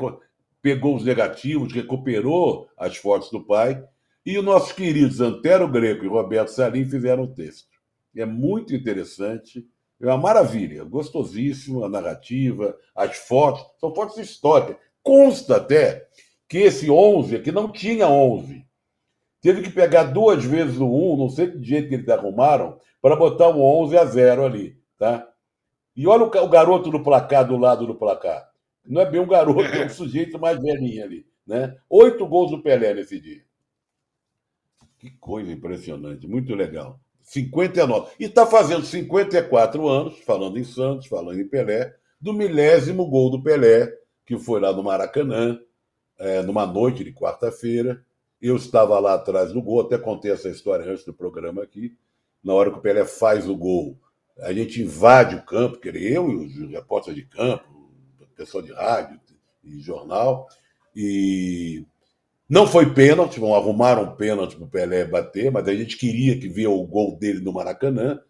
pegou 0.65 0.97
os 0.97 1.05
negativos, 1.05 1.75
recuperou 1.75 2.67
as 2.75 2.97
fotos 2.97 3.31
do 3.31 3.45
pai, 3.45 3.85
e 4.25 4.39
os 4.39 4.43
nossos 4.43 4.73
queridos 4.73 5.21
Antero 5.21 5.69
Greco 5.69 6.07
e 6.07 6.09
Roberto 6.09 6.49
Salim 6.49 6.87
fizeram 6.87 7.25
o 7.25 7.35
texto. 7.35 7.69
É 8.17 8.25
muito 8.25 8.75
interessante, 8.75 9.63
é 10.01 10.07
uma 10.07 10.17
maravilha, 10.17 10.83
gostosíssimo 10.83 11.85
a 11.85 11.89
narrativa, 11.91 12.75
as 12.97 13.15
fotos, 13.15 13.63
são 13.79 13.95
fotos 13.95 14.17
históricas. 14.17 14.77
Consta 15.03 15.57
até 15.57 16.09
que 16.49 16.57
esse 16.57 16.91
11 16.91 17.37
aqui 17.37 17.53
não 17.53 17.71
tinha 17.71 18.09
11. 18.09 18.65
Teve 19.43 19.61
que 19.61 19.71
pegar 19.71 20.05
duas 20.05 20.43
vezes 20.43 20.79
o 20.79 20.87
1, 20.87 21.17
não 21.19 21.29
sei 21.29 21.51
que 21.51 21.63
jeito 21.63 21.91
que 21.91 21.97
eles 21.97 22.09
arrumaram, 22.09 22.81
para 23.03 23.17
botar 23.17 23.49
o 23.49 23.61
11 23.83 23.99
a 23.99 24.05
0 24.07 24.47
ali, 24.47 24.79
tá? 24.97 25.29
E 25.95 26.07
olha 26.07 26.25
o 26.25 26.49
garoto 26.49 26.91
no 26.91 27.05
placar, 27.05 27.47
do 27.47 27.59
lado 27.59 27.87
do 27.87 27.95
placar. 27.95 28.54
Não 28.87 29.01
é 29.01 29.11
bem 29.11 29.21
um 29.21 29.27
garoto, 29.27 29.63
é 29.75 29.87
um 29.87 29.91
sujeito 29.91 30.39
mais 30.39 30.61
velhinho 30.61 31.05
ali. 31.05 31.27
Né? 31.47 31.77
Oito 31.89 32.27
gols 32.27 32.51
do 32.51 32.63
Pelé 32.63 32.95
nesse 32.95 33.21
dia. 33.21 33.43
Que 34.99 35.11
coisa 35.11 35.53
impressionante, 35.53 36.27
muito 36.27 36.55
legal. 36.55 36.99
59. 37.21 38.13
E 38.19 38.25
está 38.25 38.47
fazendo 38.47 38.85
54 38.85 39.89
anos, 39.89 40.19
falando 40.21 40.59
em 40.59 40.65
Santos, 40.65 41.07
falando 41.07 41.41
em 41.41 41.49
Pelé, 41.49 41.95
do 42.21 42.33
milésimo 42.33 43.07
gol 43.07 43.31
do 43.31 43.43
Pelé, 43.43 43.93
que 44.27 44.39
foi 44.39 44.61
lá 44.61 44.73
no 44.73 44.83
Maracanã, 44.83 45.59
é, 46.19 46.43
numa 46.43 46.67
noite 46.67 47.03
de 47.03 47.13
quarta-feira. 47.13 48.05
Eu 48.41 48.57
estava 48.57 48.99
lá 48.99 49.15
atrás 49.15 49.53
do 49.53 49.63
gol, 49.63 49.81
até 49.81 49.99
contei 49.99 50.31
essa 50.31 50.49
história 50.49 50.91
antes 50.91 51.05
do 51.05 51.15
programa 51.15 51.63
aqui. 51.63 51.97
Na 52.43 52.53
hora 52.53 52.71
que 52.71 52.79
o 52.79 52.83
Pelé 52.83 53.05
faz 53.07 53.49
o 53.49 53.57
gol, 53.57 53.99
a 54.39 54.53
gente 54.53 54.83
invade 54.83 55.37
o 55.37 55.45
campo, 55.45 55.79
eu 55.87 56.31
e 56.31 56.37
os 56.37 56.71
repórteres 56.71 57.17
de 57.17 57.27
campo, 57.27 57.65
pessoal 58.35 58.63
de 58.63 58.73
rádio 58.73 59.21
e 59.63 59.81
jornal, 59.81 60.49
e 60.95 61.85
não 62.49 62.67
foi 62.67 62.93
pênalti, 62.93 63.41
vão 63.41 63.55
arrumar 63.55 63.99
um 63.99 64.15
pênalti 64.15 64.57
para 64.57 64.65
o 64.65 64.69
Pelé 64.69 65.05
bater, 65.05 65.51
mas 65.51 65.67
a 65.67 65.75
gente 65.75 65.97
queria 65.97 66.39
que 66.39 66.49
via 66.49 66.71
o 66.71 66.87
gol 66.87 67.17
dele 67.17 67.41
no 67.41 67.53
Maracanã, 67.53 68.21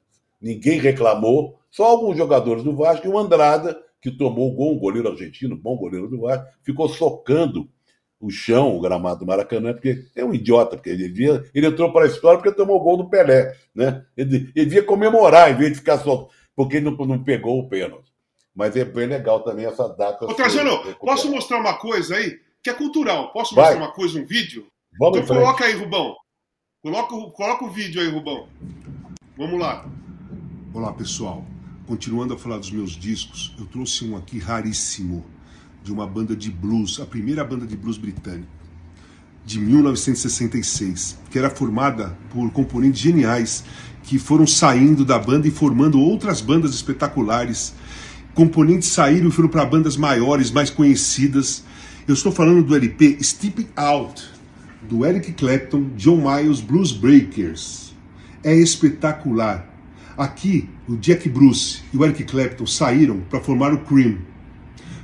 ninguém 0.41 0.79
reclamou, 0.79 1.59
só 1.71 1.85
alguns 1.85 2.17
jogadores 2.17 2.63
do 2.63 2.77
Vasco 2.77 3.07
e 3.07 3.11
o 3.11 3.19
Andrada, 3.19 3.77
que 4.01 4.11
tomou 4.11 4.53
o 4.53 4.55
gol, 4.55 4.75
um 4.75 4.79
goleiro 4.79 5.09
argentino, 5.09 5.57
bom 5.57 5.77
goleiro 5.77 6.09
do 6.09 6.21
Vasco, 6.21 6.47
ficou 6.63 6.89
socando 6.89 7.69
o 8.21 8.31
chão, 8.31 8.77
o 8.77 8.81
gramado 8.81 9.21
do 9.21 9.27
Maracanã, 9.27 9.75
porque 9.75 10.07
é 10.15 10.25
um 10.25 10.33
idiota, 10.33 10.77
porque 10.77 10.91
ele, 10.91 11.09
via, 11.09 11.45
ele 11.55 11.67
entrou 11.67 11.93
para 11.93 12.05
a 12.05 12.09
história 12.09 12.39
porque 12.39 12.57
tomou 12.57 12.77
o 12.77 12.83
gol 12.83 12.97
do 12.97 13.11
Pelé. 13.11 13.55
Né? 13.75 14.05
Ele, 14.17 14.51
ele 14.55 14.67
devia 14.67 14.83
comemorar 14.83 15.51
em 15.51 15.57
vez 15.57 15.73
de 15.73 15.79
ficar 15.79 15.99
só, 15.99 16.29
porque 16.57 16.77
ele 16.77 16.89
não, 16.89 16.97
não 17.07 17.23
pegou 17.23 17.59
o 17.59 17.69
pênalti. 17.69 18.14
Mas 18.55 18.77
é 18.77 18.85
bem 18.85 19.07
legal 19.07 19.43
também 19.43 19.67
essa 19.67 19.89
data. 19.89 20.25
Ô, 20.27 20.35
Trajano, 20.35 20.95
posso 20.97 21.29
mostrar 21.29 21.59
uma 21.59 21.75
coisa 21.75 22.17
aí? 22.17 22.39
Que 22.63 22.71
é 22.71 22.75
cultural. 22.75 23.33
Posso 23.33 23.55
Vai. 23.55 23.65
mostrar 23.65 23.85
uma 23.85 23.93
coisa, 23.93 24.19
um 24.19 24.25
vídeo? 24.25 24.67
Vamos 24.99 25.19
então 25.19 25.37
coloca 25.37 25.65
aí, 25.65 25.75
Rubão. 25.75 26.15
Coloca, 26.81 27.09
coloca 27.33 27.65
o 27.65 27.71
vídeo 27.71 28.01
aí, 28.01 28.09
Rubão. 28.09 28.49
Vamos 29.37 29.59
lá. 29.59 29.85
Olá, 30.73 30.93
pessoal. 30.93 31.45
Continuando 31.87 32.35
a 32.35 32.39
falar 32.39 32.59
dos 32.59 32.71
meus 32.71 32.93
discos, 32.93 33.55
eu 33.59 33.67
trouxe 33.67 34.05
um 34.05 34.17
aqui 34.17 34.39
raríssimo, 34.39 35.27
de 35.83 35.93
uma 35.93 36.07
banda 36.07 36.37
de 36.37 36.51
blues, 36.51 37.01
a 37.01 37.05
primeira 37.05 37.45
banda 37.45 37.67
de 37.67 37.77
blues 37.77 37.99
britânica, 37.99 38.49
de 39.45 39.59
1966, 39.59 41.19
que 41.31 41.39
era 41.39 41.51
formada 41.51 42.17
por 42.31 42.51
componentes 42.53 43.01
geniais 43.01 43.65
que 44.05 44.19
foram 44.19 44.47
saindo 44.47 45.05
da 45.05 45.19
banda 45.19 45.49
e 45.49 45.51
formando 45.51 46.01
outras 46.01 46.41
bandas 46.41 46.75
espetaculares 46.75 47.75
componentes 48.35 48.89
saíram 48.89 49.29
e 49.29 49.33
foram 49.33 49.49
para 49.49 49.65
bandas 49.65 49.97
maiores, 49.97 50.51
mais 50.51 50.69
conhecidas. 50.69 51.65
Eu 52.07 52.15
estou 52.15 52.33
falando 52.33 52.63
do 52.63 52.75
LP 52.75 53.17
Stepping 53.23 53.69
Out, 53.77 54.23
do 54.83 55.07
Eric 55.07 55.33
Clapton, 55.33 55.91
John 55.97 56.19
Miles 56.19 56.61
Blues 56.61 56.93
Breakers. 56.93 57.95
É 58.43 58.55
espetacular. 58.55 59.71
Aqui, 60.17 60.69
o 60.89 60.97
Jack 60.97 61.29
Bruce 61.29 61.81
e 61.93 61.97
o 61.97 62.05
Eric 62.05 62.25
Clapton 62.25 62.67
saíram 62.67 63.21
para 63.31 63.41
formar 63.41 63.73
o 63.73 63.79
Cream. 63.79 64.19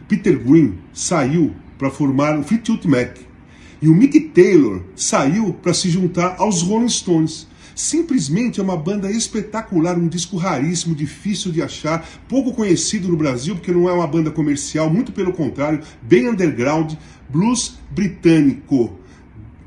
Peter 0.07 0.39
Green 0.39 0.75
saiu 0.93 1.55
para 1.79 1.91
formar 1.91 2.39
o 2.39 2.43
Fleetwood 2.43 2.87
Mac. 2.87 3.17
E 3.81 3.89
o 3.89 3.95
Mick 3.95 4.21
Taylor 4.21 4.83
saiu 4.95 5.55
para 5.55 5.73
se 5.73 5.89
juntar 5.89 6.37
aos 6.39 6.63
Rolling 6.63 6.89
Stones. 6.89 7.47
Simplesmente 7.81 8.61
é 8.61 8.63
uma 8.63 8.77
banda 8.77 9.11
espetacular, 9.11 9.97
um 9.97 10.07
disco 10.07 10.37
raríssimo, 10.37 10.95
difícil 10.95 11.51
de 11.51 11.63
achar, 11.63 12.07
pouco 12.29 12.53
conhecido 12.53 13.09
no 13.09 13.17
Brasil, 13.17 13.57
porque 13.57 13.73
não 13.73 13.89
é 13.89 13.93
uma 13.93 14.07
banda 14.07 14.31
comercial, 14.31 14.91
muito 14.91 15.13
pelo 15.13 15.33
contrário, 15.33 15.83
bem 16.03 16.29
underground, 16.29 16.93
blues 17.31 17.79
britânico. 17.91 18.99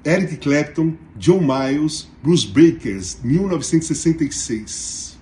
Eric 0.05 0.37
Clapton, 0.37 0.93
John 1.15 1.41
Miles, 1.41 2.07
Blues 2.21 2.45
Breakers, 2.45 3.19
1966. 3.23 5.19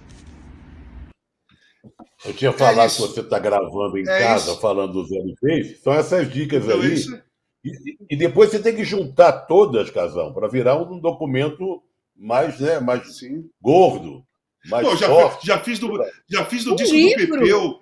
Eu 2.25 2.33
tinha 2.33 2.51
falado 2.51 2.87
é 2.87 2.93
que 2.93 3.01
você 3.01 3.21
está 3.21 3.39
gravando 3.39 3.97
em 3.97 4.01
é 4.01 4.19
casa, 4.19 4.51
isso. 4.51 4.59
falando 4.59 4.91
dos 4.91 5.09
LPs. 5.09 5.81
São 5.81 5.93
essas 5.93 6.29
dicas 6.29 6.65
então, 6.65 6.81
aí. 6.81 6.93
Isso... 6.93 7.17
E, 7.63 8.15
e, 8.15 8.17
depois 8.17 8.49
você 8.49 8.59
tem 8.59 8.75
que 8.75 8.83
juntar 8.83 9.31
todas, 9.43 9.89
Casão, 9.91 10.33
para 10.33 10.49
virar 10.49 10.75
um 10.77 10.99
documento 10.99 11.81
mais, 12.21 12.59
né, 12.59 12.79
mais 12.79 13.17
Sim. 13.17 13.49
gordo. 13.59 14.23
Mais 14.65 14.87
Pô, 14.87 14.95
já, 14.95 15.07
forte. 15.07 15.47
já 15.47 15.59
fiz 15.59 15.79
do, 15.79 15.91
já 16.29 16.45
fiz 16.45 16.63
do 16.63 16.73
um 16.73 16.75
disco 16.75 16.93
livro. 16.93 17.25
do 17.25 17.39
Pepeu. 17.39 17.81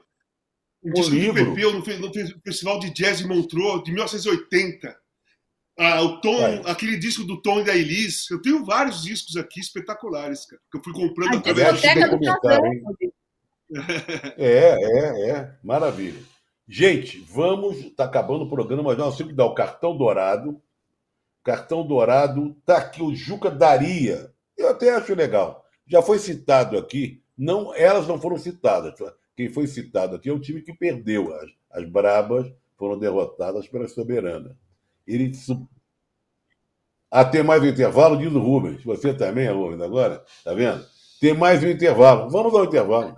O 0.82 0.94
disco 0.94 1.14
livro. 1.14 1.46
do 1.46 1.54
Pepeu 1.54 1.74
no, 1.74 1.80
no 1.80 2.42
Festival 2.42 2.80
de 2.80 2.90
Jazz 2.92 3.18
de 3.18 3.28
Montreux, 3.28 3.84
de 3.84 3.92
1980. 3.92 4.98
Ah, 5.78 6.02
o 6.02 6.22
Tom, 6.22 6.62
aquele 6.66 6.98
disco 6.98 7.24
do 7.26 7.42
Tom 7.42 7.60
e 7.60 7.66
da 7.66 7.76
Elise. 7.76 8.26
Eu 8.32 8.42
tenho 8.42 8.64
vários 8.66 9.04
discos 9.04 9.36
aqui 9.36 9.60
espetaculares, 9.60 10.46
cara, 10.46 10.62
que 10.72 10.78
eu 10.78 10.84
fui 10.84 10.94
comprando 10.94 11.36
a 11.36 11.38
através 11.38 11.82
do 11.82 12.10
comentário, 12.10 12.84
É, 14.38 14.76
é, 14.76 15.30
é. 15.30 15.58
Maravilha. 15.64 16.22
Gente, 16.68 17.20
vamos. 17.20 17.78
Está 17.78 18.06
acabando 18.06 18.46
o 18.46 18.50
programa, 18.50 18.84
mas 18.84 18.98
nós 18.98 19.18
temos 19.18 19.32
que 19.32 19.38
dar 19.38 19.46
o 19.46 19.54
cartão 19.54 19.98
dourado. 19.98 20.62
Cartão 21.50 21.84
dourado. 21.84 22.56
Está 22.60 22.78
aqui 22.78 23.02
o 23.02 23.16
Juca 23.16 23.50
Daria. 23.50 24.32
Eu 24.56 24.70
até 24.70 24.92
acho 24.92 25.16
legal. 25.16 25.66
Já 25.88 26.00
foi 26.00 26.20
citado 26.20 26.78
aqui. 26.78 27.24
Não, 27.36 27.74
elas 27.74 28.08
não 28.08 28.22
foram 28.22 28.38
citadas. 28.38 28.94
Quem 29.36 29.50
foi 29.50 29.66
citado 29.66 30.16
aqui 30.16 30.30
é 30.30 30.32
o 30.32 30.40
time 30.40 30.62
que 30.62 30.72
perdeu. 30.72 31.34
As, 31.34 31.50
as 31.72 31.90
Brabas 31.90 32.54
foram 32.78 33.00
derrotadas 33.00 33.68
pela 33.68 33.88
Soberana. 33.88 34.56
Ele. 35.08 35.32
Tem 37.32 37.42
mais 37.42 37.64
um 37.64 37.66
intervalo, 37.66 38.18
diz 38.18 38.32
o 38.32 38.40
Rubens. 38.40 38.84
Você 38.84 39.12
também, 39.12 39.48
Rubens, 39.48 39.82
agora? 39.82 40.24
Tá 40.44 40.54
vendo? 40.54 40.86
Tem 41.20 41.34
mais 41.34 41.64
um 41.64 41.68
intervalo. 41.68 42.30
Vamos 42.30 42.54
ao 42.54 42.66
intervalo. 42.66 43.16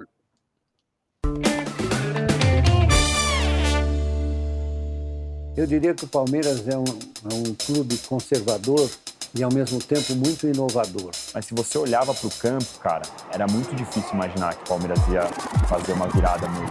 Eu 5.56 5.68
diria 5.68 5.94
que 5.94 6.06
o 6.06 6.08
Palmeiras 6.08 6.66
é 6.66 6.78
um, 6.78 6.84
é 6.84 7.34
um 7.34 7.54
clube 7.54 7.98
conservador 7.98 8.90
e 9.36 9.44
ao 9.44 9.54
mesmo 9.54 9.80
tempo 9.80 10.16
muito 10.16 10.48
inovador. 10.48 11.12
Mas 11.34 11.46
se 11.46 11.54
você 11.54 11.78
olhava 11.78 12.14
para 12.14 12.28
o 12.28 12.32
campo, 12.32 12.80
cara, 12.82 13.02
era 13.34 13.46
muito 13.48 13.76
difícil 13.76 14.14
imaginar 14.14 14.56
que 14.56 14.62
o 14.64 14.68
Palmeiras 14.68 15.00
ia 15.10 15.24
fazer 15.68 15.92
uma 15.92 16.08
virada 16.08 16.48
mesmo. 16.48 16.70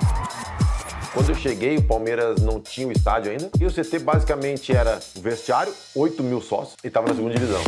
Quando 1.13 1.29
eu 1.29 1.35
cheguei, 1.35 1.77
o 1.77 1.83
Palmeiras 1.83 2.41
não 2.41 2.59
tinha 2.59 2.87
o 2.87 2.93
estádio 2.93 3.33
ainda. 3.33 3.51
E 3.61 3.67
o 3.67 3.71
CT 3.71 3.99
basicamente 3.99 4.75
era 4.75 4.99
o 5.15 5.21
vestiário, 5.21 5.75
8 5.95 6.23
mil 6.23 6.41
sócios, 6.41 6.77
e 6.83 6.87
estava 6.87 7.09
na 7.09 7.15
segunda 7.15 7.35
divisão. 7.35 7.63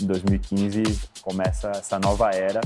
Em 0.00 0.06
2015 0.06 1.00
começa 1.20 1.70
essa 1.70 1.98
nova 1.98 2.30
era. 2.30 2.62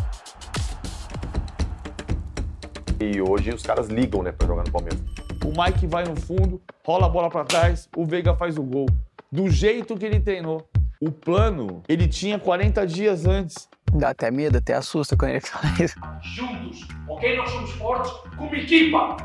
E 3.00 3.20
hoje 3.20 3.50
os 3.50 3.62
caras 3.64 3.88
ligam, 3.88 4.22
né, 4.22 4.30
para 4.30 4.46
jogar 4.46 4.64
no 4.64 4.70
Palmeiras 4.70 5.17
o 5.44 5.48
Mike 5.48 5.86
vai 5.86 6.04
no 6.04 6.16
fundo, 6.16 6.60
rola 6.84 7.06
a 7.06 7.08
bola 7.08 7.30
para 7.30 7.44
trás, 7.44 7.88
o 7.96 8.04
Veiga 8.04 8.34
faz 8.34 8.56
o 8.56 8.62
gol. 8.62 8.86
Do 9.30 9.48
jeito 9.50 9.96
que 9.96 10.06
ele 10.06 10.20
treinou. 10.20 10.66
O 11.00 11.12
plano, 11.12 11.82
ele 11.88 12.08
tinha 12.08 12.38
40 12.38 12.86
dias 12.86 13.24
antes. 13.24 13.68
Dá 13.92 14.10
até 14.10 14.30
medo, 14.30 14.58
até 14.58 14.74
assusta 14.74 15.16
quando 15.16 15.32
ele 15.32 15.40
fala 15.40 15.72
isso. 15.80 15.94
Juntos, 16.22 16.88
ok? 17.08 17.36
Nós 17.36 17.50
somos 17.50 17.70
fortes 17.72 18.12
como 18.36 18.54
equipa. 18.54 19.16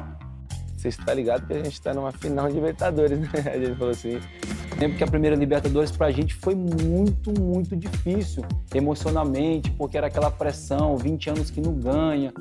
Você 0.77 0.89
está 0.89 1.13
ligado 1.13 1.47
que 1.47 1.53
a 1.53 1.63
gente 1.63 1.71
está 1.71 1.93
numa 1.93 2.11
final 2.11 2.47
de 2.47 2.55
Libertadores, 2.55 3.17
né? 3.17 3.29
A 3.53 3.57
gente 3.57 3.75
falou 3.77 3.91
assim. 3.91 4.19
Lembro 4.77 4.97
que 4.97 5.03
a 5.03 5.07
primeira 5.07 5.35
Libertadores 5.35 5.91
pra 5.91 6.11
gente 6.11 6.33
foi 6.33 6.55
muito, 6.55 7.31
muito 7.39 7.73
difícil, 7.75 8.43
emocionalmente, 8.73 9.71
porque 9.71 9.97
era 9.97 10.07
aquela 10.07 10.29
pressão, 10.29 10.97
20 10.97 11.29
anos 11.29 11.49
que 11.49 11.61
não 11.61 11.73
ganha. 11.73 12.33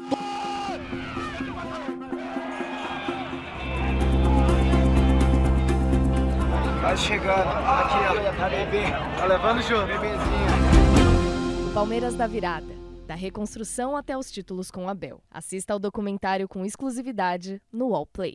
Quase 6.82 7.04
chegando. 7.04 7.48
Aqui, 7.48 7.94
ó. 8.10 8.36
Tá 8.36 8.48
bebê. 8.48 8.82
Tá 9.16 9.26
levando 9.26 9.62
junto. 9.62 9.86
Bebezinho. 9.86 11.70
O 11.70 11.72
Palmeiras 11.72 12.16
da 12.16 12.26
Virada. 12.26 12.74
Da 13.06 13.14
reconstrução 13.14 13.96
até 13.96 14.18
os 14.18 14.32
títulos 14.32 14.68
com 14.68 14.88
Abel. 14.88 15.22
Assista 15.30 15.72
ao 15.72 15.78
documentário 15.78 16.48
com 16.48 16.64
exclusividade 16.64 17.62
no 17.72 17.90
Wallplay. 17.90 18.34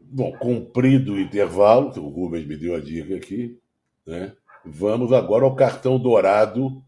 Bom, 0.00 0.32
cumprido 0.32 1.12
o 1.12 1.20
intervalo, 1.20 1.92
o 1.96 2.08
Rubens 2.08 2.44
me 2.44 2.56
deu 2.56 2.74
a 2.74 2.80
dica 2.80 3.14
aqui, 3.14 3.56
né? 4.04 4.32
Vamos 4.64 5.12
agora 5.12 5.44
ao 5.44 5.54
cartão 5.54 5.96
dourado. 5.96 6.82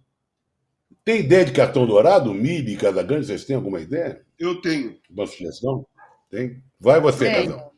Tem 1.10 1.18
ideia 1.18 1.44
de 1.44 1.50
cartão 1.50 1.84
dourado? 1.84 2.32
Mili 2.32 2.74
e 2.74 2.76
Casagrande, 2.76 3.26
vocês 3.26 3.44
têm 3.44 3.56
alguma 3.56 3.80
ideia? 3.80 4.24
Eu 4.38 4.60
tenho. 4.60 4.96
Uma 5.10 5.26
sugestão? 5.26 5.84
Tem? 6.30 6.62
Vai 6.78 7.00
você, 7.00 7.26
é. 7.26 7.42
Casal. 7.42 7.74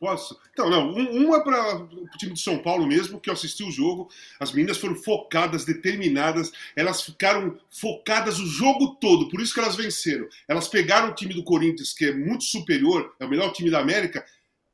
Posso? 0.00 0.40
Então, 0.50 0.70
não. 0.70 0.94
Uma 0.94 1.44
para 1.44 1.82
o 1.82 2.08
time 2.16 2.32
de 2.32 2.40
São 2.40 2.56
Paulo 2.56 2.86
mesmo, 2.86 3.20
que 3.20 3.28
eu 3.28 3.34
assisti 3.34 3.62
o 3.62 3.70
jogo. 3.70 4.08
As 4.40 4.52
meninas 4.52 4.78
foram 4.78 4.94
focadas, 4.94 5.66
determinadas. 5.66 6.50
Elas 6.74 7.02
ficaram 7.02 7.58
focadas 7.68 8.38
o 8.38 8.46
jogo 8.46 8.96
todo. 8.98 9.28
Por 9.28 9.42
isso 9.42 9.52
que 9.52 9.60
elas 9.60 9.76
venceram. 9.76 10.26
Elas 10.48 10.66
pegaram 10.66 11.10
o 11.10 11.14
time 11.14 11.34
do 11.34 11.44
Corinthians, 11.44 11.92
que 11.92 12.06
é 12.06 12.14
muito 12.14 12.44
superior, 12.44 13.14
é 13.20 13.26
o 13.26 13.28
melhor 13.28 13.52
time 13.52 13.70
da 13.70 13.80
América, 13.80 14.24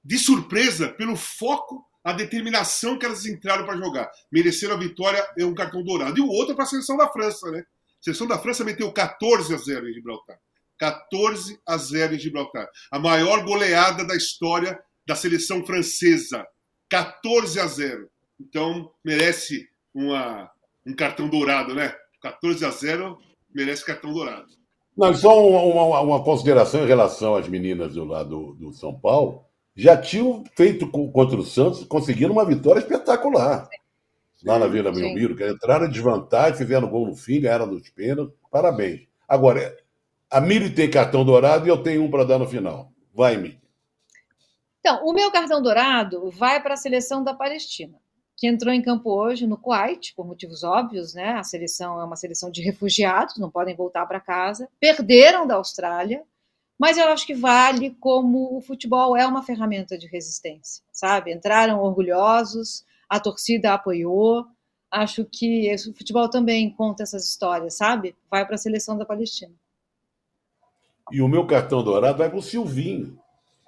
de 0.05 0.19
surpresa, 0.19 0.91
pelo 0.91 1.17
foco, 1.17 1.85
a 2.03 2.13
determinação 2.13 2.99
que 2.99 3.05
elas 3.05 3.27
entraram 3.27 3.65
para 3.65 3.77
jogar. 3.77 4.11
Mereceram 4.33 4.75
a 4.75 4.79
vitória, 4.79 5.27
é 5.39 5.45
um 5.45 5.55
cartão 5.55 5.83
dourado. 5.83 6.19
E 6.19 6.23
o 6.23 6.29
outro 6.29 6.53
é 6.53 6.55
para 6.55 6.65
a 6.65 6.69
seleção 6.69 6.97
da 6.97 7.09
França, 7.09 7.51
né? 7.51 7.61
A 7.61 8.03
seleção 8.03 8.27
da 8.27 8.39
França 8.39 8.65
meteu 8.65 8.91
14 8.93 9.55
a 9.55 9.59
0 9.59 9.89
em 9.89 9.93
Gibraltar. 9.93 10.39
14 10.79 11.61
a 11.67 11.77
0 11.77 12.15
em 12.15 12.19
Gibraltar. 12.19 12.69
A 12.91 12.99
maior 12.99 13.45
goleada 13.45 14.07
da 14.07 14.17
história 14.17 14.81
da 15.07 15.15
seleção 15.15 15.65
francesa. 15.65 16.47
14 16.89 17.61
a 17.61 17.67
0. 17.67 18.09
Então, 18.41 18.91
merece 19.05 19.69
uma, 19.95 20.51
um 20.87 20.95
cartão 20.95 21.29
dourado, 21.29 21.75
né? 21.75 21.95
14 22.23 22.65
a 22.65 22.71
0 22.71 23.19
merece 23.55 23.85
cartão 23.85 24.13
dourado. 24.13 24.49
Não, 24.97 25.15
só 25.15 25.47
uma, 25.47 25.63
uma, 25.63 26.01
uma 26.01 26.25
consideração 26.25 26.85
em 26.85 26.87
relação 26.87 27.35
às 27.37 27.47
meninas 27.49 27.95
do 27.95 28.05
lado 28.05 28.55
do 28.55 28.73
São 28.73 28.99
Paulo. 28.99 29.45
Já 29.75 29.97
tinham 29.97 30.45
feito 30.55 30.91
contra 30.91 31.39
o 31.39 31.45
Santos, 31.45 31.85
conseguiram 31.85 32.33
uma 32.33 32.45
vitória 32.45 32.81
espetacular. 32.81 33.69
Lá 34.45 34.59
na 34.59 34.67
Vila 34.67 34.91
Belmiro, 34.91 35.37
que 35.37 35.47
entraram 35.47 35.87
em 35.87 35.91
desvantagem, 35.91 36.57
fizeram 36.57 36.89
gol 36.89 37.07
no 37.07 37.15
fim, 37.15 37.41
ganharam 37.41 37.67
nos 37.67 37.89
pênaltis. 37.91 38.35
Parabéns. 38.51 39.07
Agora, 39.29 39.77
a 40.31 40.41
Miri 40.41 40.71
tem 40.71 40.91
cartão 40.91 41.25
dourado 41.25 41.67
e 41.67 41.69
eu 41.69 41.83
tenho 41.83 42.03
um 42.03 42.11
para 42.11 42.25
dar 42.25 42.39
no 42.39 42.49
final. 42.49 42.93
Vai, 43.15 43.37
Miri. 43.37 43.61
Então, 44.81 45.05
o 45.05 45.13
meu 45.13 45.31
cartão 45.31 45.61
dourado 45.61 46.31
vai 46.31 46.63
para 46.63 46.75
a 46.75 46.77
seleção 46.77 47.23
da 47.23 47.35
Palestina, 47.35 47.99
que 48.35 48.47
entrou 48.47 48.73
em 48.73 48.81
campo 48.81 49.11
hoje 49.11 49.47
no 49.47 49.59
Kuwait, 49.59 50.15
por 50.15 50.27
motivos 50.27 50.65
óbvios, 50.65 51.13
né? 51.13 51.33
A 51.33 51.43
seleção 51.43 52.01
é 52.01 52.05
uma 52.05 52.17
seleção 52.17 52.51
de 52.51 52.63
refugiados, 52.63 53.37
não 53.37 53.51
podem 53.51 53.77
voltar 53.77 54.07
para 54.07 54.21
casa. 54.21 54.69
Perderam 54.81 55.47
da 55.47 55.57
Austrália, 55.57 56.23
mas 56.81 56.97
eu 56.97 57.09
acho 57.09 57.27
que 57.27 57.35
vale 57.35 57.91
como 58.01 58.57
o 58.57 58.63
futebol 58.63 59.15
é 59.15 59.27
uma 59.27 59.43
ferramenta 59.43 59.99
de 59.99 60.07
resistência, 60.07 60.83
sabe? 60.91 61.31
Entraram 61.31 61.79
orgulhosos, 61.79 62.87
a 63.07 63.21
torcida 63.21 63.75
apoiou. 63.75 64.47
Acho 64.91 65.27
que 65.31 65.71
o 65.75 65.95
futebol 65.95 66.27
também 66.31 66.71
conta 66.71 67.03
essas 67.03 67.29
histórias, 67.29 67.77
sabe? 67.77 68.17
Vai 68.31 68.47
para 68.47 68.55
a 68.55 68.59
seleção 68.59 68.97
da 68.97 69.05
Palestina. 69.05 69.53
E 71.13 71.21
o 71.21 71.29
meu 71.29 71.47
cartão 71.47 71.85
dourado 71.85 72.17
vai 72.17 72.31
para 72.31 72.39
o 72.39 72.43
Silvinho, 72.43 73.19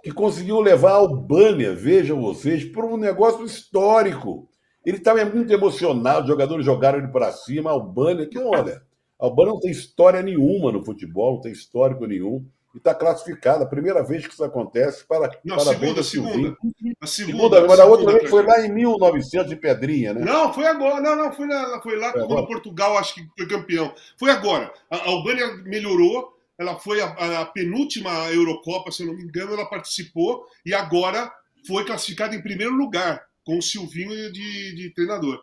que 0.03 0.11
conseguiu 0.11 0.59
levar 0.61 0.93
a 0.93 0.97
Albânia, 0.97 1.75
vejam 1.75 2.19
vocês, 2.19 2.65
para 2.65 2.87
um 2.87 2.97
negócio 2.97 3.45
histórico. 3.45 4.49
Ele 4.87 4.97
estava 4.97 5.23
muito 5.27 5.53
emocionado, 5.53 6.23
os 6.23 6.29
jogadores 6.29 6.65
jogaram 6.65 6.99
ele 6.99 7.09
para 7.09 7.31
cima, 7.31 7.69
a 7.69 7.75
Albânia, 7.75 8.27
que 8.27 8.39
olha, 8.39 8.83
a 9.21 9.27
Albânia 9.27 9.53
não 9.53 9.61
tem 9.61 9.71
história 9.71 10.23
nenhuma 10.23 10.73
no 10.73 10.83
futebol, 10.83 11.35
não 11.35 11.43
tem 11.43 11.53
histórico 11.53 12.07
nenhum, 12.07 12.49
e 12.75 12.79
está 12.79 12.95
classificada, 12.95 13.65
a 13.65 13.69
primeira 13.69 14.03
vez 14.03 14.27
que 14.27 14.33
isso 14.33 14.43
acontece, 14.43 15.05
para, 15.05 15.31
não, 15.45 15.57
parabéns 15.57 15.99
a 15.99 16.03
Silvinho. 16.03 16.57
Segunda, 16.57 16.97
a 17.01 17.07
segunda, 17.07 17.37
segunda 17.37 17.67
mas 17.67 17.81
a 17.81 17.85
outra 17.85 18.13
vez 18.13 18.31
foi 18.31 18.45
lá 18.45 18.65
em 18.65 18.73
1900 18.73 19.49
de 19.49 19.57
Pedrinha, 19.57 20.15
né? 20.15 20.25
Não, 20.25 20.53
foi 20.53 20.67
agora, 20.67 21.01
não, 21.01 21.17
não, 21.17 21.33
foi, 21.33 21.47
na, 21.47 21.81
foi 21.83 21.97
lá 21.97 22.13
foi 22.13 22.27
quando 22.27 22.47
Portugal 22.47 22.97
acho 22.97 23.15
que 23.15 23.27
foi 23.37 23.47
campeão. 23.47 23.95
Foi 24.19 24.31
agora. 24.31 24.73
A 24.91 25.09
Albânia 25.09 25.49
melhorou, 25.65 26.37
ela 26.59 26.79
foi 26.79 27.01
a, 27.01 27.41
a, 27.41 27.47
penúltima 27.47 28.11
Eurocopa, 28.31 28.91
se 28.91 29.03
eu 29.03 29.09
não 29.09 29.15
me 29.15 29.25
engano, 29.25 29.53
ela 29.53 29.67
participou 29.67 30.47
e 30.65 30.73
agora 30.73 31.31
foi 31.67 31.85
classificada 31.85 32.35
em 32.35 32.43
primeiro 32.43 32.75
lugar, 32.75 33.27
com 33.45 33.59
o 33.59 33.63
Silvinho 33.63 34.33
de, 34.33 34.75
de 34.75 34.91
treinador. 34.95 35.43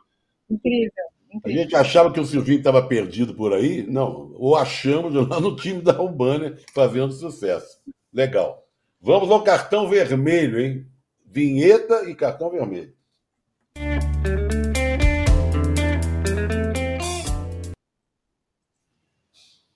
Incrível. 0.50 0.92
Incrível. 1.32 1.62
A 1.62 1.64
gente 1.64 1.76
achava 1.76 2.12
que 2.12 2.20
o 2.20 2.26
Silvinho 2.26 2.58
estava 2.58 2.82
perdido 2.82 3.36
por 3.36 3.54
aí, 3.54 3.86
não, 3.88 4.34
ou 4.36 4.56
achamos 4.56 5.14
lá 5.14 5.40
no 5.40 5.56
time 5.56 5.82
da 5.82 5.96
Albânia 5.96 6.58
fazendo 6.74 7.14
sucesso. 7.14 7.80
Legal. 8.12 8.66
Vamos 9.02 9.30
ao 9.30 9.44
cartão 9.44 9.88
vermelho, 9.88 10.60
hein? 10.60 10.86
Vinheta 11.26 12.10
e 12.10 12.16
cartão 12.16 12.50
vermelho. 12.50 12.94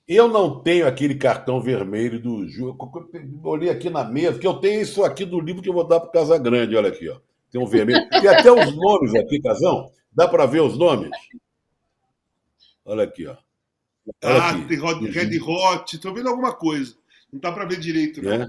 Eu 0.06 0.28
não 0.28 0.62
tenho 0.62 0.86
aquele 0.86 1.16
cartão 1.16 1.62
vermelho 1.62 2.20
do 2.20 2.46
Ju. 2.48 2.76
Olhei 3.44 3.70
aqui 3.70 3.90
na 3.90 4.04
mesa, 4.04 4.38
que 4.38 4.46
eu 4.46 4.56
tenho 4.56 4.82
isso 4.82 5.04
aqui 5.04 5.24
do 5.24 5.40
livro 5.40 5.62
que 5.62 5.70
eu 5.70 5.74
vou 5.74 5.88
dar 5.88 6.00
para 6.02 6.12
Casa 6.12 6.38
Grande. 6.38 6.76
Olha 6.76 6.90
aqui, 6.90 7.08
ó. 7.08 7.18
Tem 7.50 7.62
um 7.62 7.66
vermelho. 7.66 8.10
Tem 8.10 8.28
até 8.28 8.52
os 8.52 8.76
nomes 8.76 9.16
aqui, 9.16 9.40
Casão. 9.42 9.90
Dá 10.12 10.28
para 10.28 10.46
ver 10.46 10.62
os 10.62 10.78
nomes? 10.78 11.10
Olha 12.86 13.04
aqui, 13.04 13.26
ó. 13.26 13.38
Olha 14.24 14.42
ah, 14.42 14.50
aqui. 14.52 14.68
tem 14.68 14.80
Red 15.10 15.40
Hot. 15.40 15.96
Estou 15.96 16.14
vendo 16.14 16.30
alguma 16.30 16.54
coisa. 16.54 16.96
Não 17.32 17.40
dá 17.40 17.52
para 17.52 17.66
ver 17.66 17.80
direito, 17.80 18.22
né? 18.22 18.44
É? 18.44 18.48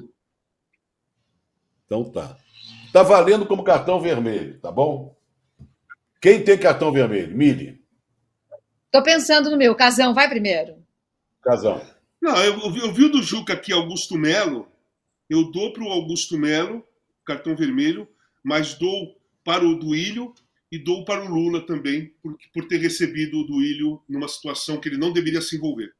Então 1.85 2.11
tá. 2.11 2.37
Tá 2.93 3.03
valendo 3.03 3.47
como 3.47 3.65
cartão 3.65 4.01
vermelho, 4.01 4.59
tá 4.61 4.71
bom? 4.71 5.17
Quem 6.21 6.43
tem 6.43 6.59
cartão 6.59 6.93
vermelho? 6.93 7.37
Mili. 7.37 7.83
Tô 8.91 9.03
pensando 9.03 9.51
no 9.51 9.57
meu. 9.57 9.75
Casão, 9.75 10.15
vai 10.15 10.29
primeiro. 10.29 10.77
Casão. 11.43 11.81
Não, 12.21 12.37
eu, 12.43 12.59
eu 12.77 12.93
vi 12.93 13.05
o 13.05 13.11
do 13.11 13.23
Juca 13.23 13.53
aqui, 13.53 13.73
Augusto 13.73 14.17
Melo. 14.17 14.69
Eu 15.29 15.51
dou 15.51 15.73
para 15.73 15.83
o 15.83 15.91
Augusto 15.91 16.39
Melo, 16.39 16.87
cartão 17.25 17.57
vermelho, 17.57 18.09
mas 18.43 18.75
dou 18.75 19.17
para 19.45 19.65
o 19.65 19.79
Duílio 19.79 20.33
e 20.71 20.79
dou 20.79 21.05
para 21.05 21.25
o 21.25 21.29
Lula 21.29 21.65
também, 21.65 22.13
por, 22.23 22.37
por 22.53 22.67
ter 22.67 22.79
recebido 22.79 23.39
o 23.39 23.47
Duílio 23.47 24.03
numa 24.09 24.29
situação 24.29 24.79
que 24.79 24.89
ele 24.89 24.99
não 24.99 25.13
deveria 25.13 25.41
se 25.41 25.57
envolver. 25.57 25.93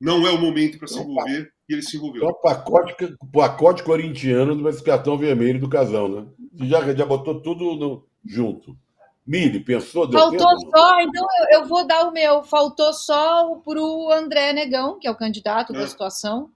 Não 0.00 0.26
é 0.26 0.30
o 0.30 0.40
momento 0.40 0.78
para 0.78 0.88
se 0.88 0.98
envolver 0.98 1.52
e 1.68 1.72
ele 1.72 1.82
se 1.82 1.96
envolveu. 1.96 2.24
Então, 2.24 2.40
pacote, 2.42 3.16
pacote 3.32 3.82
corintiano 3.84 4.56
do 4.56 4.82
cartão 4.82 5.16
vermelho 5.16 5.60
do 5.60 5.68
casão, 5.68 6.08
né? 6.08 6.26
Você 6.54 6.66
já, 6.66 6.94
já 6.94 7.06
botou 7.06 7.40
tudo 7.40 7.76
no, 7.76 8.04
junto. 8.24 8.76
Mili, 9.24 9.60
pensou? 9.60 10.10
Faltou 10.10 10.30
tempo? 10.30 10.76
só, 10.76 11.00
então 11.00 11.26
eu, 11.38 11.60
eu, 11.60 11.68
vou 11.68 11.86
dar 11.86 12.08
o 12.08 12.12
meu. 12.12 12.42
Faltou 12.42 12.92
só 12.92 13.54
para 13.64 13.80
o 13.80 14.10
André 14.10 14.52
Negão, 14.52 14.98
que 14.98 15.06
é 15.06 15.10
o 15.10 15.16
candidato 15.16 15.72
é. 15.72 15.78
da 15.78 15.86
situação, 15.86 16.50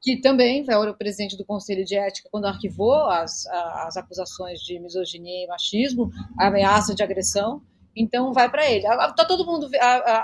que 0.00 0.20
também 0.20 0.64
foi 0.64 0.74
o 0.74 0.94
presidente 0.94 1.36
do 1.36 1.44
Conselho 1.44 1.84
de 1.84 1.96
Ética 1.96 2.28
quando 2.30 2.46
arquivou 2.46 2.94
as, 2.94 3.46
as 3.46 3.96
acusações 3.96 4.60
de 4.60 4.78
misoginia 4.78 5.44
e 5.44 5.48
machismo, 5.48 6.10
a 6.38 6.46
ameaça 6.48 6.94
de 6.94 7.02
agressão. 7.02 7.62
Então 7.94 8.32
vai 8.32 8.50
para 8.50 8.70
ele. 8.70 8.86
Está 8.86 9.24
todo 9.24 9.44
mundo 9.44 9.68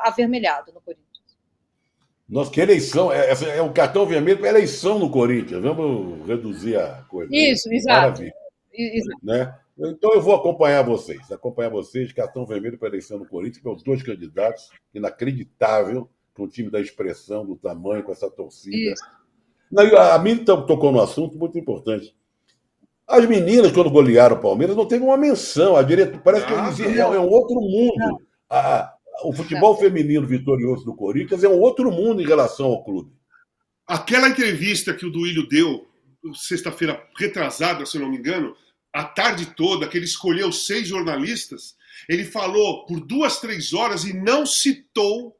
avermelhado 0.02 0.72
no 0.72 0.80
Corinthians. 0.80 1.06
Nossa, 2.28 2.50
que 2.50 2.60
eleição! 2.60 3.12
É, 3.12 3.30
é 3.56 3.62
o 3.62 3.72
cartão 3.72 4.04
vermelho 4.04 4.38
para 4.38 4.48
eleição 4.48 4.98
no 4.98 5.10
Corinthians. 5.10 5.62
Vamos 5.62 6.26
reduzir 6.26 6.76
a 6.76 7.02
coisa. 7.08 7.30
Isso, 7.34 7.72
exato. 7.72 8.22
Maravilha. 8.22 8.34
Exato. 8.72 9.24
Né? 9.24 9.54
Então 9.78 10.12
eu 10.14 10.22
vou 10.22 10.34
acompanhar 10.34 10.82
vocês, 10.82 11.30
acompanhar 11.30 11.68
vocês, 11.68 12.12
cartão 12.12 12.46
vermelho 12.46 12.78
para 12.78 12.88
eleição 12.88 13.18
do 13.18 13.26
Corinthians, 13.26 13.62
para 13.62 13.72
os 13.72 13.82
dois 13.82 14.02
candidatos, 14.02 14.70
inacreditável, 14.94 16.08
para 16.34 16.44
um 16.44 16.48
time 16.48 16.70
da 16.70 16.80
expressão, 16.80 17.44
do 17.44 17.56
tamanho, 17.56 18.02
com 18.02 18.12
essa 18.12 18.30
torcida. 18.30 18.76
Isso. 18.76 19.04
A 20.12 20.18
mim 20.18 20.44
tocou 20.44 20.92
no 20.92 21.00
assunto 21.00 21.36
muito 21.36 21.58
importante. 21.58 22.14
As 23.06 23.24
meninas, 23.26 23.72
quando 23.72 23.90
golearam 23.90 24.36
o 24.36 24.40
Palmeiras, 24.40 24.76
não 24.76 24.86
teve 24.86 25.04
uma 25.04 25.16
menção. 25.16 25.76
A 25.76 25.82
direita, 25.82 26.18
parece 26.18 26.46
que 26.46 26.52
ah, 26.52 26.74
eles, 26.78 26.96
é, 26.96 27.00
é 27.00 27.20
um 27.20 27.28
outro 27.28 27.60
mundo. 27.60 28.20
A, 28.50 28.92
o 29.22 29.32
futebol 29.32 29.76
feminino 29.76 30.26
vitorioso 30.26 30.84
do 30.84 30.94
Corinthians 30.94 31.44
é 31.44 31.48
um 31.48 31.60
outro 31.60 31.90
mundo 31.90 32.20
em 32.20 32.26
relação 32.26 32.66
ao 32.66 32.84
clube. 32.84 33.12
Aquela 33.86 34.28
entrevista 34.28 34.92
que 34.92 35.06
o 35.06 35.10
Duílio 35.10 35.48
deu, 35.48 35.86
sexta-feira 36.34 37.00
retrasada, 37.16 37.86
se 37.86 37.96
eu 37.96 38.02
não 38.02 38.10
me 38.10 38.18
engano, 38.18 38.56
a 38.92 39.04
tarde 39.04 39.46
toda, 39.54 39.86
que 39.86 39.96
ele 39.96 40.04
escolheu 40.04 40.50
seis 40.50 40.88
jornalistas, 40.88 41.76
ele 42.08 42.24
falou 42.24 42.84
por 42.86 43.00
duas, 43.00 43.38
três 43.38 43.72
horas 43.72 44.04
e 44.04 44.12
não 44.12 44.44
citou 44.44 45.36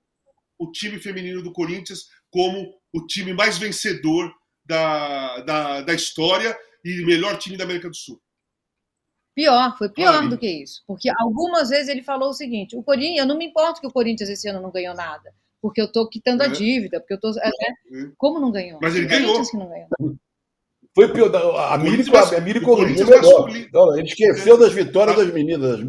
o 0.59 0.70
time 0.70 0.99
feminino 0.99 1.43
do 1.43 1.53
Corinthians 1.53 2.09
como 2.31 2.74
o 2.97 3.07
time 3.07 3.35
mais 3.35 3.59
vencedor 3.59 4.33
da, 4.65 5.41
da, 5.41 5.81
da 5.83 5.95
história 5.95 6.57
e 6.85 7.05
melhor 7.05 7.37
time 7.37 7.57
da 7.57 7.65
América 7.65 7.89
do 7.89 7.97
Sul. 7.97 8.21
Pior, 9.35 9.77
foi 9.77 9.91
pior 9.91 10.27
do 10.31 10.39
que 10.39 10.49
isso. 10.49 10.83
Porque 10.87 11.11
algumas 11.19 11.69
vezes 11.69 11.89
ele 11.89 12.03
falou 12.03 12.31
o 12.31 12.35
seguinte: 12.35 12.75
o 12.75 12.83
Corinthians, 12.83 13.19
eu 13.19 13.27
não 13.27 13.37
me 13.37 13.45
importo 13.45 13.83
que 13.83 13.87
o 13.87 13.93
Corinthians 13.93 14.31
esse 14.31 14.49
ano 14.49 14.63
não 14.63 14.71
ganhou 14.71 14.95
nada, 14.95 15.31
porque 15.61 15.79
eu 15.79 15.85
estou 15.85 16.09
quitando 16.09 16.41
é. 16.41 16.47
a 16.47 16.49
dívida, 16.49 16.99
porque 17.01 17.13
eu 17.13 17.21
tô. 17.21 17.31
É, 17.39 17.49
é. 17.49 18.11
Como 18.17 18.41
não 18.41 18.51
ganhou? 18.51 18.79
Mas 18.81 18.97
ele 18.97 19.07
ganhou. 19.07 19.43
Não 19.53 19.69
ganhou. 19.69 20.17
Foi 20.95 21.13
pior. 21.13 21.31
A 21.35 21.77
Miri, 21.77 22.03
a 22.11 22.41
Miri 22.41 22.63
corrigiu 22.63 23.07
melhor. 23.07 23.51
Não, 23.71 23.99
ele 23.99 24.09
esqueceu 24.09 24.59
das 24.59 24.73
vitórias 24.73 25.15
das 25.15 25.31
meninas. 25.31 25.81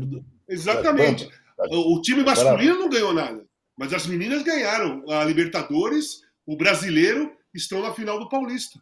Exatamente. 0.49 1.29
O 1.71 2.01
time 2.01 2.23
masculino 2.23 2.77
não 2.77 2.89
ganhou 2.89 3.13
nada. 3.13 3.45
Mas 3.77 3.93
as 3.93 4.05
meninas 4.05 4.43
ganharam. 4.43 5.09
A 5.09 5.23
Libertadores, 5.23 6.26
o 6.47 6.55
brasileiro, 6.55 7.35
estão 7.53 7.81
na 7.81 7.93
final 7.93 8.17
do 8.17 8.29
Paulista. 8.29 8.81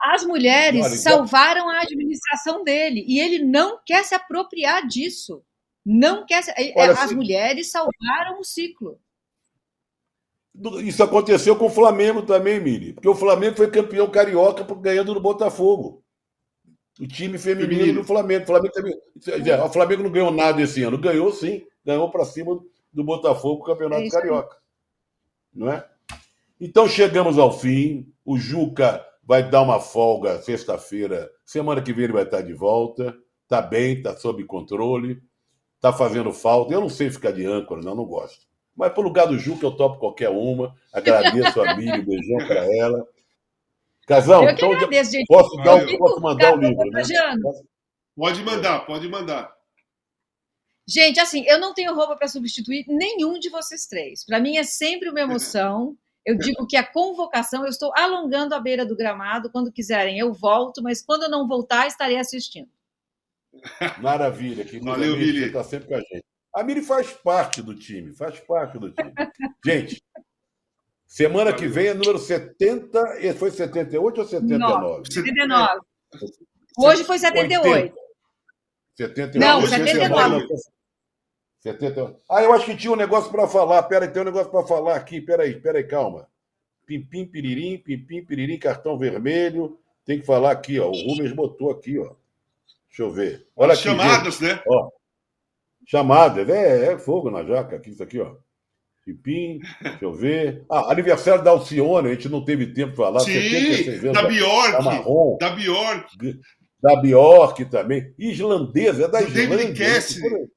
As 0.00 0.24
mulheres 0.24 0.80
Olha, 0.80 0.94
então 0.94 1.00
salvaram 1.00 1.68
a 1.68 1.80
administração 1.80 2.62
dele. 2.62 3.04
E 3.08 3.18
ele 3.18 3.44
não 3.44 3.80
quer 3.84 4.04
se 4.04 4.14
apropriar 4.14 4.86
disso. 4.86 5.44
Não 5.84 6.24
quer. 6.24 6.42
Se... 6.42 6.52
Olha, 6.76 6.92
as 6.92 7.08
se... 7.08 7.16
mulheres 7.16 7.72
salvaram 7.72 8.38
o 8.38 8.44
ciclo. 8.44 9.00
Isso 10.84 11.02
aconteceu 11.02 11.56
com 11.56 11.66
o 11.66 11.70
Flamengo 11.70 12.22
também, 12.22 12.60
Miri. 12.60 12.92
Porque 12.92 13.08
o 13.08 13.14
Flamengo 13.14 13.56
foi 13.56 13.70
campeão 13.70 14.08
carioca 14.08 14.62
ganhando 14.76 15.14
no 15.14 15.20
Botafogo. 15.20 16.04
O 17.00 17.06
time 17.06 17.38
feminino, 17.38 17.70
feminino. 17.70 18.00
do 18.00 18.06
Flamengo. 18.06 18.44
O 18.44 18.46
Flamengo, 18.46 18.72
também... 18.72 19.00
o 19.64 19.68
Flamengo 19.70 20.02
não 20.04 20.12
ganhou 20.12 20.30
nada 20.30 20.62
esse 20.62 20.82
ano. 20.84 20.98
Ganhou 20.98 21.32
sim. 21.32 21.66
Ganhou 21.84 22.08
para 22.10 22.24
cima 22.24 22.60
do 22.92 23.04
Botafogo 23.04 23.62
o 23.62 23.64
campeonato 23.64 24.02
é 24.02 24.10
carioca. 24.10 24.56
Não 25.52 25.72
é? 25.72 25.88
Então 26.60 26.88
chegamos 26.88 27.38
ao 27.38 27.56
fim. 27.58 28.12
O 28.24 28.38
Juca 28.38 29.04
vai 29.22 29.48
dar 29.48 29.62
uma 29.62 29.80
folga 29.80 30.40
sexta-feira. 30.42 31.30
Semana 31.44 31.82
que 31.82 31.92
vem 31.92 32.04
ele 32.04 32.12
vai 32.12 32.24
estar 32.24 32.42
de 32.42 32.52
volta. 32.52 33.16
Está 33.44 33.62
bem, 33.62 33.98
está 33.98 34.16
sob 34.16 34.44
controle. 34.44 35.22
Está 35.76 35.92
fazendo 35.92 36.32
falta. 36.32 36.72
Eu 36.72 36.80
não 36.80 36.88
sei 36.88 37.10
ficar 37.10 37.32
de 37.32 37.46
âncora, 37.46 37.82
não, 37.82 37.94
não 37.94 38.04
gosto. 38.04 38.46
Mas 38.76 38.92
pro 38.92 39.02
lugar 39.02 39.26
do 39.26 39.38
Juca 39.38 39.66
eu 39.66 39.72
topo 39.72 39.98
qualquer 39.98 40.28
uma. 40.28 40.74
Agradeço 40.92 41.60
a 41.60 41.76
Miriam, 41.76 42.04
beijão 42.04 42.46
para 42.46 42.64
ela. 42.76 43.06
Casão, 44.06 44.44
eu 44.44 44.50
então 44.50 44.72
agradeço, 44.72 45.12
gente. 45.12 45.26
posso, 45.26 45.54
dar, 45.58 45.84
posso 45.98 46.20
mandar 46.20 46.54
o 46.54 46.60
livro, 46.60 46.90
né? 46.90 47.02
Pode 48.16 48.42
mandar, 48.42 48.86
pode 48.86 49.08
mandar. 49.08 49.52
Gente, 50.86 51.20
assim, 51.20 51.44
eu 51.46 51.60
não 51.60 51.74
tenho 51.74 51.94
roupa 51.94 52.16
para 52.16 52.26
substituir 52.28 52.86
nenhum 52.88 53.38
de 53.38 53.50
vocês 53.50 53.86
três. 53.86 54.24
Para 54.24 54.40
mim 54.40 54.56
é 54.56 54.64
sempre 54.64 55.10
uma 55.10 55.20
emoção. 55.20 55.94
Eu 56.28 56.36
digo 56.36 56.66
que 56.66 56.76
a 56.76 56.84
convocação, 56.84 57.62
eu 57.62 57.70
estou 57.70 57.90
alongando 57.96 58.54
a 58.54 58.60
beira 58.60 58.84
do 58.84 58.94
gramado. 58.94 59.50
Quando 59.50 59.72
quiserem, 59.72 60.18
eu 60.18 60.30
volto, 60.30 60.82
mas 60.82 61.00
quando 61.00 61.22
eu 61.22 61.30
não 61.30 61.48
voltar, 61.48 61.86
estarei 61.86 62.18
assistindo. 62.18 62.68
Maravilha, 63.98 64.62
que 64.62 64.78
Valeu, 64.78 65.16
Você 65.16 65.46
está 65.46 65.64
sempre 65.64 65.88
com 65.88 65.94
a 65.94 66.00
gente. 66.00 66.24
A 66.54 66.62
Miri 66.62 66.82
faz 66.82 67.10
parte 67.12 67.62
do 67.62 67.74
time, 67.74 68.14
faz 68.14 68.38
parte 68.40 68.78
do 68.78 68.90
time. 68.90 69.10
Gente, 69.64 70.02
semana 71.06 71.50
que 71.50 71.66
vem 71.66 71.86
é 71.86 71.94
número 71.94 72.18
70. 72.18 73.34
Foi 73.38 73.50
78 73.50 74.20
ou 74.20 74.26
79? 74.26 75.10
79. 75.10 75.80
Hoje 76.76 77.04
foi 77.04 77.18
78. 77.18 77.94
78. 78.96 79.38
Não, 79.38 79.62
79. 79.66 80.46
78. 81.60 82.16
Ah, 82.30 82.42
eu 82.42 82.52
acho 82.52 82.64
que 82.64 82.76
tinha 82.76 82.92
um 82.92 82.96
negócio 82.96 83.30
para 83.30 83.46
falar. 83.48 83.82
Peraí, 83.84 84.08
tem 84.08 84.22
um 84.22 84.26
negócio 84.26 84.50
para 84.50 84.66
falar 84.66 84.96
aqui. 84.96 85.20
Peraí, 85.20 85.60
peraí, 85.60 85.84
calma. 85.84 86.28
Pimpim, 86.86 87.26
piririm, 87.26 87.78
pimpim, 87.78 88.24
piririm, 88.24 88.58
cartão 88.58 88.96
vermelho. 88.98 89.78
Tem 90.04 90.20
que 90.20 90.26
falar 90.26 90.52
aqui, 90.52 90.78
ó. 90.78 90.88
O 90.88 90.92
Rubens 91.10 91.32
botou 91.32 91.70
aqui, 91.70 91.98
ó. 91.98 92.14
Deixa 92.88 93.02
eu 93.02 93.10
ver. 93.10 93.46
Olha 93.54 93.74
aqui, 93.74 93.82
chamadas, 93.82 94.34
gente. 94.38 94.54
né? 94.54 94.62
Ó, 94.66 94.90
Chamada, 95.86 96.42
é, 96.42 96.92
é 96.92 96.98
fogo 96.98 97.30
na 97.30 97.42
jaca, 97.42 97.76
aqui, 97.76 97.90
isso 97.90 98.02
aqui, 98.02 98.20
ó. 98.20 98.34
Pipim, 99.06 99.58
deixa 99.80 100.04
eu 100.04 100.12
ver. 100.12 100.66
Ah, 100.70 100.92
aniversário 100.92 101.42
da 101.42 101.50
Alcione, 101.50 102.08
a 102.08 102.12
gente 102.12 102.28
não 102.28 102.44
teve 102.44 102.74
tempo 102.74 102.94
para 102.94 103.06
falar. 103.06 103.20
Sim, 103.20 104.12
da 104.12 104.22
Bjork. 104.24 104.72
Da, 104.72 104.82
Marrom, 104.82 105.38
da 105.40 105.50
Bjork. 105.50 106.40
Da 106.82 107.00
Bjork 107.00 107.64
também. 107.66 108.12
Islandesa, 108.18 109.06
é 109.06 109.08
da 109.08 109.22
Islândia. 109.22 109.48
David 109.56 109.78
Cassidy. 109.78 110.50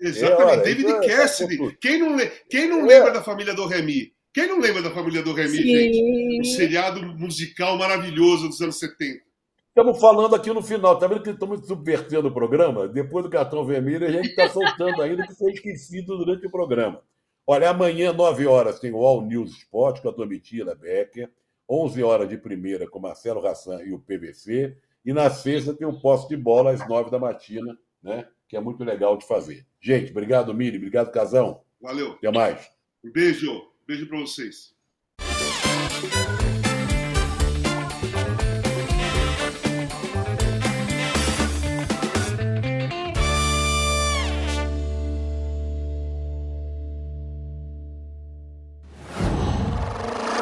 Exatamente, 0.00 0.60
é, 0.60 0.62
David 0.62 0.90
é, 0.90 1.06
Cassidy. 1.08 1.76
Quem 1.80 1.98
não, 1.98 2.16
quem 2.48 2.68
não 2.68 2.86
lembra 2.86 3.12
da 3.12 3.22
família 3.22 3.54
do 3.54 3.66
Remy? 3.66 4.12
Quem 4.32 4.48
não 4.48 4.58
lembra 4.58 4.82
da 4.82 4.90
família 4.90 5.22
do 5.22 5.32
Remy, 5.32 5.56
Sim. 5.56 5.62
gente? 5.62 6.40
Um 6.40 6.44
seriado 6.44 7.02
musical 7.18 7.76
maravilhoso 7.76 8.48
dos 8.48 8.60
anos 8.60 8.78
70. 8.78 9.22
Estamos 9.68 10.00
falando 10.00 10.34
aqui 10.36 10.52
no 10.52 10.62
final, 10.62 10.98
tá 10.98 11.06
vendo 11.08 11.22
que 11.22 11.30
estamos 11.30 11.66
subvertendo 11.66 12.28
o 12.28 12.32
programa? 12.32 12.86
Depois 12.86 13.24
do 13.24 13.30
cartão 13.30 13.64
vermelho, 13.64 14.06
a 14.06 14.10
gente 14.10 14.28
está 14.28 14.48
soltando 14.48 15.02
ainda 15.02 15.26
que 15.26 15.34
foi 15.34 15.52
esquecido 15.52 16.16
durante 16.16 16.46
o 16.46 16.50
programa. 16.50 17.02
Olha, 17.46 17.70
amanhã, 17.70 18.12
9 18.12 18.46
horas, 18.46 18.78
tem 18.78 18.92
o 18.92 19.04
All 19.04 19.22
News 19.22 19.50
Sport 19.58 20.00
com 20.00 20.08
a 20.08 20.12
Domitila 20.12 20.74
Becker, 20.74 21.28
11 21.68 22.02
horas 22.02 22.28
de 22.28 22.38
primeira 22.38 22.88
com 22.88 23.00
Marcelo 23.00 23.40
Rassan 23.40 23.82
e 23.82 23.92
o 23.92 23.98
PVC, 23.98 24.76
e 25.04 25.12
na 25.12 25.28
sexta 25.28 25.74
tem 25.74 25.86
o 25.86 26.00
posto 26.00 26.28
de 26.28 26.36
bola 26.36 26.70
às 26.70 26.88
9 26.88 27.10
da 27.10 27.18
matina, 27.18 27.76
né? 28.02 28.26
que 28.48 28.56
é 28.56 28.60
muito 28.60 28.84
legal 28.84 29.16
de 29.16 29.26
fazer. 29.26 29.66
Gente, 29.80 30.10
obrigado, 30.10 30.54
Mili, 30.54 30.76
Obrigado, 30.76 31.10
Casão. 31.12 31.62
Valeu. 31.80 32.12
Até 32.12 32.30
mais. 32.30 32.68
Um 33.04 33.10
beijo. 33.10 33.70
Beijo 33.86 34.06
para 34.08 34.18
vocês. 34.20 34.74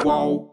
Qual 0.01 0.52